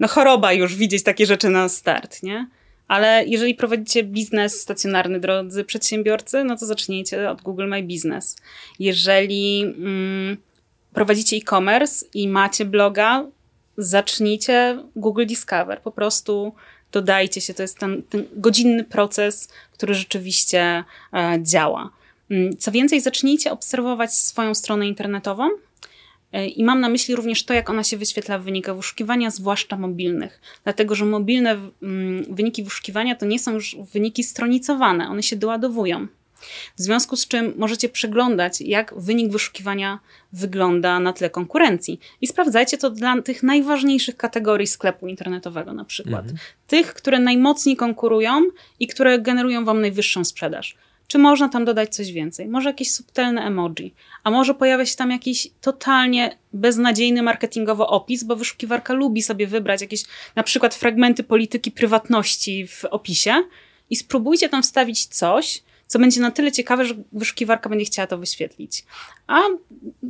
no 0.00 0.08
choroba 0.08 0.52
już 0.52 0.76
widzieć 0.76 1.02
takie 1.02 1.26
rzeczy 1.26 1.48
na 1.48 1.68
start, 1.68 2.22
nie? 2.22 2.46
Ale 2.88 3.24
jeżeli 3.26 3.54
prowadzicie 3.54 4.02
biznes 4.02 4.60
stacjonarny, 4.60 5.20
drodzy 5.20 5.64
przedsiębiorcy, 5.64 6.44
no 6.44 6.56
to 6.56 6.66
zacznijcie 6.66 7.30
od 7.30 7.42
Google 7.42 7.66
My 7.68 7.82
Business. 7.82 8.36
Jeżeli... 8.78 9.62
Mm, 9.62 10.36
prowadzicie 10.94 11.36
e-commerce 11.36 12.06
i 12.14 12.28
macie 12.28 12.64
bloga, 12.64 13.26
zacznijcie 13.76 14.78
Google 14.96 15.26
Discover. 15.26 15.80
Po 15.80 15.90
prostu 15.90 16.54
dodajcie 16.92 17.40
się. 17.40 17.54
To 17.54 17.62
jest 17.62 17.78
ten, 17.78 18.02
ten 18.02 18.24
godzinny 18.32 18.84
proces, 18.84 19.48
który 19.72 19.94
rzeczywiście 19.94 20.84
e, 21.12 21.38
działa. 21.42 21.90
Mm, 22.30 22.56
co 22.56 22.72
więcej, 22.72 23.00
zacznijcie 23.00 23.50
obserwować 23.52 24.14
swoją 24.14 24.54
stronę 24.54 24.88
internetową. 24.88 25.48
E, 26.34 26.46
I 26.46 26.64
mam 26.64 26.80
na 26.80 26.88
myśli 26.88 27.16
również 27.16 27.44
to, 27.44 27.54
jak 27.54 27.70
ona 27.70 27.84
się 27.84 27.96
wyświetla 27.96 28.38
w 28.38 28.42
wynikach 28.42 28.76
wyszukiwania, 28.76 29.30
zwłaszcza 29.30 29.76
mobilnych. 29.76 30.40
Dlatego, 30.64 30.94
że 30.94 31.04
mobilne 31.04 31.58
mm, 31.82 32.34
wyniki 32.34 32.64
wyszukiwania 32.64 33.14
to 33.14 33.26
nie 33.26 33.38
są 33.38 33.52
już 33.52 33.76
wyniki 33.92 34.24
stronicowane, 34.24 35.08
one 35.08 35.22
się 35.22 35.36
doładowują. 35.36 36.06
W 36.76 36.82
związku 36.82 37.16
z 37.16 37.28
czym 37.28 37.52
możecie 37.56 37.88
przeglądać, 37.88 38.60
jak 38.60 38.94
wynik 38.96 39.32
wyszukiwania 39.32 39.98
wygląda 40.32 41.00
na 41.00 41.12
tle 41.12 41.30
konkurencji. 41.30 42.00
I 42.20 42.26
sprawdzajcie 42.26 42.78
to 42.78 42.90
dla 42.90 43.22
tych 43.22 43.42
najważniejszych 43.42 44.16
kategorii 44.16 44.66
sklepu 44.66 45.08
internetowego, 45.08 45.72
na 45.72 45.84
przykład. 45.84 46.22
Mhm. 46.22 46.38
Tych, 46.66 46.94
które 46.94 47.18
najmocniej 47.18 47.76
konkurują 47.76 48.42
i 48.80 48.86
które 48.86 49.18
generują 49.18 49.64
Wam 49.64 49.80
najwyższą 49.80 50.24
sprzedaż. 50.24 50.76
Czy 51.14 51.18
można 51.18 51.48
tam 51.48 51.64
dodać 51.64 51.94
coś 51.94 52.12
więcej? 52.12 52.48
Może 52.48 52.68
jakieś 52.68 52.92
subtelne 52.92 53.42
emoji, 53.42 53.94
a 54.24 54.30
może 54.30 54.54
pojawia 54.54 54.86
się 54.86 54.96
tam 54.96 55.10
jakiś 55.10 55.48
totalnie 55.60 56.38
beznadziejny 56.52 57.22
marketingowo 57.22 57.88
opis, 57.88 58.24
bo 58.24 58.36
wyszukiwarka 58.36 58.94
lubi 58.94 59.22
sobie 59.22 59.46
wybrać 59.46 59.80
jakieś 59.80 60.04
na 60.36 60.42
przykład 60.42 60.74
fragmenty 60.74 61.24
polityki 61.24 61.70
prywatności 61.70 62.66
w 62.66 62.84
opisie 62.84 63.34
i 63.90 63.96
spróbujcie 63.96 64.48
tam 64.48 64.62
wstawić 64.62 65.06
coś, 65.06 65.62
co 65.86 65.98
będzie 65.98 66.20
na 66.20 66.30
tyle 66.30 66.52
ciekawe, 66.52 66.84
że 66.84 66.94
wyszukiwarka 67.12 67.68
będzie 67.68 67.84
chciała 67.84 68.06
to 68.06 68.18
wyświetlić. 68.18 68.84
A 69.26 69.40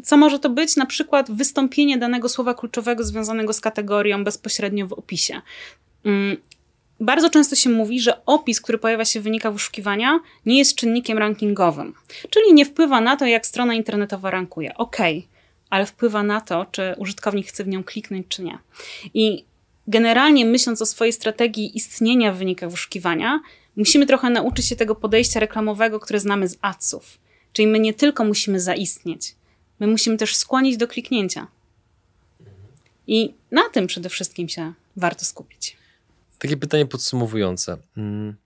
co 0.04 0.16
może 0.16 0.38
to 0.38 0.50
być? 0.50 0.76
Na 0.76 0.86
przykład 0.86 1.30
wystąpienie 1.30 1.98
danego 1.98 2.28
słowa 2.28 2.54
kluczowego 2.54 3.04
związanego 3.04 3.52
z 3.52 3.60
kategorią 3.60 4.24
bezpośrednio 4.24 4.86
w 4.86 4.92
opisie. 4.92 5.42
Bardzo 7.00 7.30
często 7.30 7.56
się 7.56 7.70
mówi, 7.70 8.00
że 8.00 8.24
opis, 8.24 8.60
który 8.60 8.78
pojawia 8.78 9.04
się 9.04 9.20
w 9.20 9.22
wynikach 9.22 9.52
wyszukiwania, 9.52 10.20
nie 10.46 10.58
jest 10.58 10.74
czynnikiem 10.74 11.18
rankingowym, 11.18 11.94
czyli 12.30 12.54
nie 12.54 12.64
wpływa 12.64 13.00
na 13.00 13.16
to, 13.16 13.26
jak 13.26 13.46
strona 13.46 13.74
internetowa 13.74 14.30
rankuje. 14.30 14.74
Ok, 14.74 14.96
ale 15.70 15.86
wpływa 15.86 16.22
na 16.22 16.40
to, 16.40 16.66
czy 16.70 16.94
użytkownik 16.98 17.46
chce 17.46 17.64
w 17.64 17.68
nią 17.68 17.84
kliknąć, 17.84 18.26
czy 18.28 18.42
nie. 18.42 18.58
I 19.14 19.44
generalnie 19.86 20.44
myśląc 20.44 20.82
o 20.82 20.86
swojej 20.86 21.12
strategii 21.12 21.76
istnienia 21.76 22.32
w 22.32 22.36
wynikach 22.36 22.70
wyszukiwania, 22.70 23.40
musimy 23.76 24.06
trochę 24.06 24.30
nauczyć 24.30 24.66
się 24.66 24.76
tego 24.76 24.94
podejścia 24.94 25.40
reklamowego, 25.40 26.00
które 26.00 26.20
znamy 26.20 26.48
z 26.48 26.58
adsów. 26.60 27.18
Czyli 27.52 27.68
my 27.68 27.78
nie 27.78 27.94
tylko 27.94 28.24
musimy 28.24 28.60
zaistnieć, 28.60 29.34
my 29.80 29.86
musimy 29.86 30.16
też 30.16 30.36
skłonić 30.36 30.76
do 30.76 30.88
kliknięcia. 30.88 31.46
I 33.06 33.34
na 33.50 33.68
tym 33.68 33.86
przede 33.86 34.08
wszystkim 34.08 34.48
się 34.48 34.72
warto 34.96 35.24
skupić. 35.24 35.76
Takie 36.38 36.56
pytanie 36.56 36.86
podsumowujące. 36.86 37.76
Mm, 37.96 38.36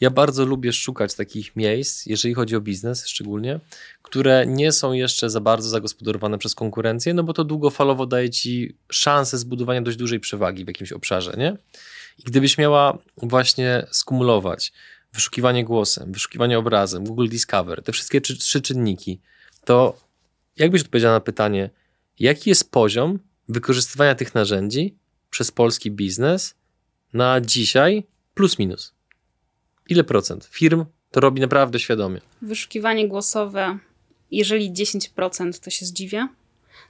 ja 0.00 0.10
bardzo 0.10 0.46
lubię 0.46 0.72
szukać 0.72 1.14
takich 1.14 1.56
miejsc, 1.56 2.06
jeżeli 2.06 2.34
chodzi 2.34 2.56
o 2.56 2.60
biznes 2.60 3.06
szczególnie, 3.06 3.60
które 4.02 4.46
nie 4.46 4.72
są 4.72 4.92
jeszcze 4.92 5.30
za 5.30 5.40
bardzo 5.40 5.68
zagospodarowane 5.68 6.38
przez 6.38 6.54
konkurencję, 6.54 7.14
no 7.14 7.22
bo 7.22 7.32
to 7.32 7.44
długofalowo 7.44 8.06
daje 8.06 8.30
ci 8.30 8.76
szansę 8.88 9.38
zbudowania 9.38 9.82
dość 9.82 9.96
dużej 9.96 10.20
przewagi 10.20 10.64
w 10.64 10.68
jakimś 10.68 10.92
obszarze, 10.92 11.34
nie? 11.38 11.56
I 12.18 12.22
gdybyś 12.22 12.58
miała 12.58 12.98
właśnie 13.16 13.86
skumulować 13.90 14.72
wyszukiwanie 15.12 15.64
głosem, 15.64 16.12
wyszukiwanie 16.12 16.58
obrazem, 16.58 17.04
Google 17.04 17.28
Discover, 17.28 17.82
te 17.82 17.92
wszystkie 17.92 18.20
trzy, 18.20 18.38
trzy 18.38 18.60
czynniki, 18.60 19.20
to 19.64 19.96
jakbyś 20.56 20.82
odpowiedziała 20.82 21.14
na 21.14 21.20
pytanie, 21.20 21.70
jaki 22.18 22.50
jest 22.50 22.70
poziom 22.70 23.18
wykorzystywania 23.48 24.14
tych 24.14 24.34
narzędzi 24.34 24.94
przez 25.30 25.50
polski 25.50 25.90
biznes 25.90 26.54
na 27.12 27.40
dzisiaj 27.40 28.04
plus 28.34 28.58
minus? 28.58 28.94
Ile 29.88 30.04
procent 30.04 30.44
firm 30.44 30.84
to 31.10 31.20
robi 31.20 31.40
naprawdę 31.40 31.78
świadomie? 31.78 32.20
Wyszukiwanie 32.42 33.08
głosowe, 33.08 33.78
jeżeli 34.30 34.72
10%, 34.72 35.64
to 35.64 35.70
się 35.70 35.86
zdziwię 35.86 36.28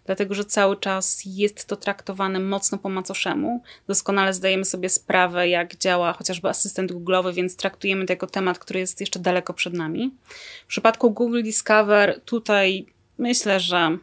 dlatego 0.06 0.34
że 0.34 0.44
cały 0.44 0.76
czas 0.76 1.22
jest 1.24 1.66
to 1.66 1.76
traktowane 1.76 2.40
mocno 2.40 2.78
po 2.78 2.88
macoszemu. 2.88 3.62
Doskonale 3.88 4.34
zdajemy 4.34 4.64
sobie 4.64 4.88
sprawę, 4.88 5.48
jak 5.48 5.76
działa 5.76 6.12
chociażby 6.12 6.48
asystent 6.48 6.92
Google'owy, 6.92 7.34
więc 7.34 7.56
traktujemy 7.56 8.06
to 8.06 8.12
jako 8.12 8.26
temat, 8.26 8.58
który 8.58 8.80
jest 8.80 9.00
jeszcze 9.00 9.18
daleko 9.18 9.54
przed 9.54 9.74
nami. 9.74 10.14
W 10.64 10.66
przypadku 10.66 11.10
Google 11.10 11.42
Discover 11.42 12.20
tutaj 12.24 12.86
myślę, 13.18 13.60
że 13.60 13.98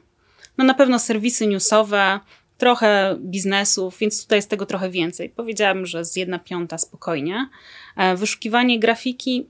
no 0.57 0.65
na 0.65 0.73
pewno 0.73 0.99
serwisy 0.99 1.47
newsowe, 1.47 2.19
trochę 2.57 3.17
biznesów, 3.19 3.97
więc 3.99 4.23
tutaj 4.23 4.37
jest 4.37 4.49
tego 4.49 4.65
trochę 4.65 4.89
więcej. 4.89 5.29
Powiedziałabym, 5.29 5.85
że 5.85 6.05
z 6.05 6.15
jedna 6.15 6.39
piąta 6.39 6.77
spokojnie. 6.77 7.49
E, 7.95 8.15
wyszukiwanie 8.15 8.79
grafiki 8.79 9.47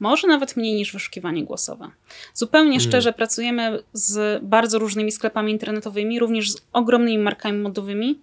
może 0.00 0.28
nawet 0.28 0.56
mniej 0.56 0.74
niż 0.74 0.92
wyszukiwanie 0.92 1.44
głosowe. 1.44 1.90
Zupełnie 2.34 2.70
hmm. 2.70 2.88
szczerze 2.88 3.12
pracujemy 3.12 3.82
z 3.92 4.42
bardzo 4.44 4.78
różnymi 4.78 5.12
sklepami 5.12 5.52
internetowymi, 5.52 6.18
również 6.18 6.52
z 6.52 6.56
ogromnymi 6.72 7.18
markami 7.18 7.58
modowymi 7.58 8.18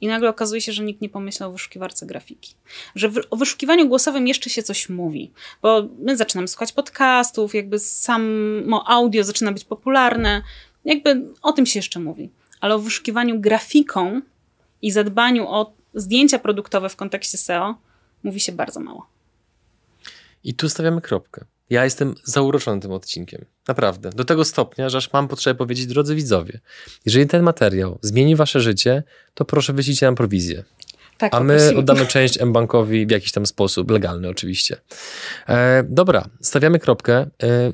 i 0.00 0.06
nagle 0.06 0.28
okazuje 0.28 0.60
się, 0.60 0.72
że 0.72 0.84
nikt 0.84 1.00
nie 1.00 1.08
pomyślał 1.08 1.50
o 1.50 1.52
wyszukiwarce 1.52 2.06
grafiki. 2.06 2.54
Że 2.94 3.08
w, 3.08 3.20
o 3.30 3.36
wyszukiwaniu 3.36 3.88
głosowym 3.88 4.26
jeszcze 4.26 4.50
się 4.50 4.62
coś 4.62 4.88
mówi, 4.88 5.30
bo 5.62 5.88
my 5.98 6.16
zaczynamy 6.16 6.48
słuchać 6.48 6.72
podcastów, 6.72 7.54
jakby 7.54 7.78
samo 7.78 8.88
audio 8.88 9.24
zaczyna 9.24 9.52
być 9.52 9.64
popularne, 9.64 10.42
jakby 10.84 11.22
o 11.42 11.52
tym 11.52 11.66
się 11.66 11.78
jeszcze 11.78 12.00
mówi. 12.00 12.30
Ale 12.60 12.74
o 12.74 12.78
wyszukiwaniu 12.78 13.40
grafiką 13.40 14.20
i 14.82 14.92
zadbaniu 14.92 15.48
o 15.48 15.72
zdjęcia 15.94 16.38
produktowe 16.38 16.88
w 16.88 16.96
kontekście 16.96 17.38
SEO 17.38 17.74
mówi 18.22 18.40
się 18.40 18.52
bardzo 18.52 18.80
mało. 18.80 19.06
I 20.44 20.54
tu 20.54 20.68
stawiamy 20.68 21.00
kropkę. 21.00 21.44
Ja 21.70 21.84
jestem 21.84 22.14
zauroczony 22.24 22.80
tym 22.80 22.92
odcinkiem. 22.92 23.44
Naprawdę. 23.68 24.10
Do 24.10 24.24
tego 24.24 24.44
stopnia, 24.44 24.88
że 24.88 24.98
aż 24.98 25.12
mam 25.12 25.28
potrzebę 25.28 25.58
powiedzieć, 25.58 25.86
drodzy 25.86 26.14
widzowie, 26.14 26.60
jeżeli 27.06 27.26
ten 27.26 27.42
materiał 27.42 27.98
zmieni 28.02 28.36
wasze 28.36 28.60
życie, 28.60 29.02
to 29.34 29.44
proszę 29.44 29.72
wyślijcie 29.72 30.06
nam 30.06 30.14
prowizję. 30.14 30.64
Tak, 31.18 31.34
A 31.34 31.40
my 31.40 31.76
oddamy 31.76 32.06
część 32.06 32.40
M-Bankowi 32.40 33.06
w 33.06 33.10
jakiś 33.10 33.32
tam 33.32 33.46
sposób, 33.46 33.90
legalny 33.90 34.28
oczywiście. 34.28 34.76
E, 35.48 35.84
dobra, 35.88 36.28
stawiamy 36.40 36.78
kropkę. 36.78 37.16
E, 37.16 37.26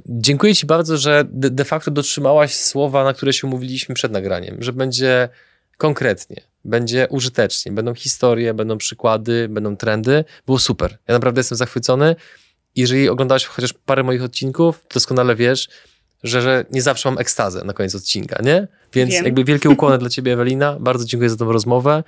dziękuję 0.06 0.54
Ci 0.54 0.66
bardzo, 0.66 0.96
że 0.96 1.24
de, 1.28 1.50
de 1.50 1.64
facto 1.64 1.90
dotrzymałaś 1.90 2.54
słowa, 2.54 3.04
na 3.04 3.12
które 3.12 3.32
się 3.32 3.46
umówiliśmy 3.46 3.94
przed 3.94 4.12
nagraniem, 4.12 4.56
że 4.62 4.72
będzie 4.72 5.28
konkretnie, 5.76 6.42
będzie 6.64 7.06
użytecznie, 7.10 7.72
będą 7.72 7.94
historie, 7.94 8.54
będą 8.54 8.78
przykłady, 8.78 9.48
będą 9.48 9.76
trendy. 9.76 10.24
Było 10.46 10.58
super. 10.58 10.98
Ja 11.08 11.14
naprawdę 11.14 11.40
jestem 11.40 11.58
zachwycony 11.58 12.16
jeżeli 12.76 13.08
oglądałeś 13.08 13.46
chociaż 13.46 13.72
parę 13.72 14.02
moich 14.02 14.22
odcinków, 14.22 14.84
doskonale 14.94 15.36
wiesz, 15.36 15.68
że, 16.22 16.42
że 16.42 16.64
nie 16.70 16.82
zawsze 16.82 17.10
mam 17.10 17.18
ekstazę 17.18 17.64
na 17.64 17.72
koniec 17.72 17.94
odcinka, 17.94 18.42
nie? 18.42 18.68
Więc 18.92 19.10
Wiem. 19.10 19.24
jakby 19.24 19.44
wielkie 19.44 19.70
ukłony 19.70 19.98
dla 20.02 20.08
ciebie, 20.08 20.32
Ewelina. 20.32 20.76
Bardzo 20.80 21.04
dziękuję 21.04 21.30
za 21.30 21.36
tę 21.36 21.44
rozmowę. 21.44 22.04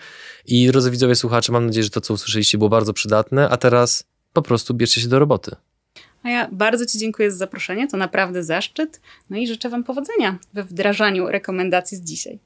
I 0.46 0.66
drodzy 0.66 0.90
widzowie, 0.90 1.14
słuchacze, 1.14 1.52
mam 1.52 1.66
nadzieję, 1.66 1.84
że 1.84 1.90
to, 1.90 2.00
co 2.00 2.14
usłyszeliście, 2.14 2.58
było 2.58 2.70
bardzo 2.70 2.92
przydatne. 2.92 3.48
A 3.48 3.56
teraz 3.56 4.04
po 4.32 4.42
prostu 4.42 4.74
bierzcie 4.74 5.00
się 5.00 5.08
do 5.08 5.18
roboty. 5.18 5.56
A 6.22 6.30
ja 6.30 6.48
bardzo 6.52 6.86
Ci 6.86 6.98
dziękuję 6.98 7.30
za 7.30 7.36
zaproszenie. 7.36 7.88
To 7.88 7.96
naprawdę 7.96 8.44
zaszczyt. 8.44 9.00
No 9.30 9.36
i 9.36 9.46
życzę 9.46 9.68
Wam 9.68 9.84
powodzenia 9.84 10.38
we 10.54 10.64
wdrażaniu 10.64 11.26
rekomendacji 11.26 11.96
z 11.96 12.00
dzisiaj. 12.00 12.38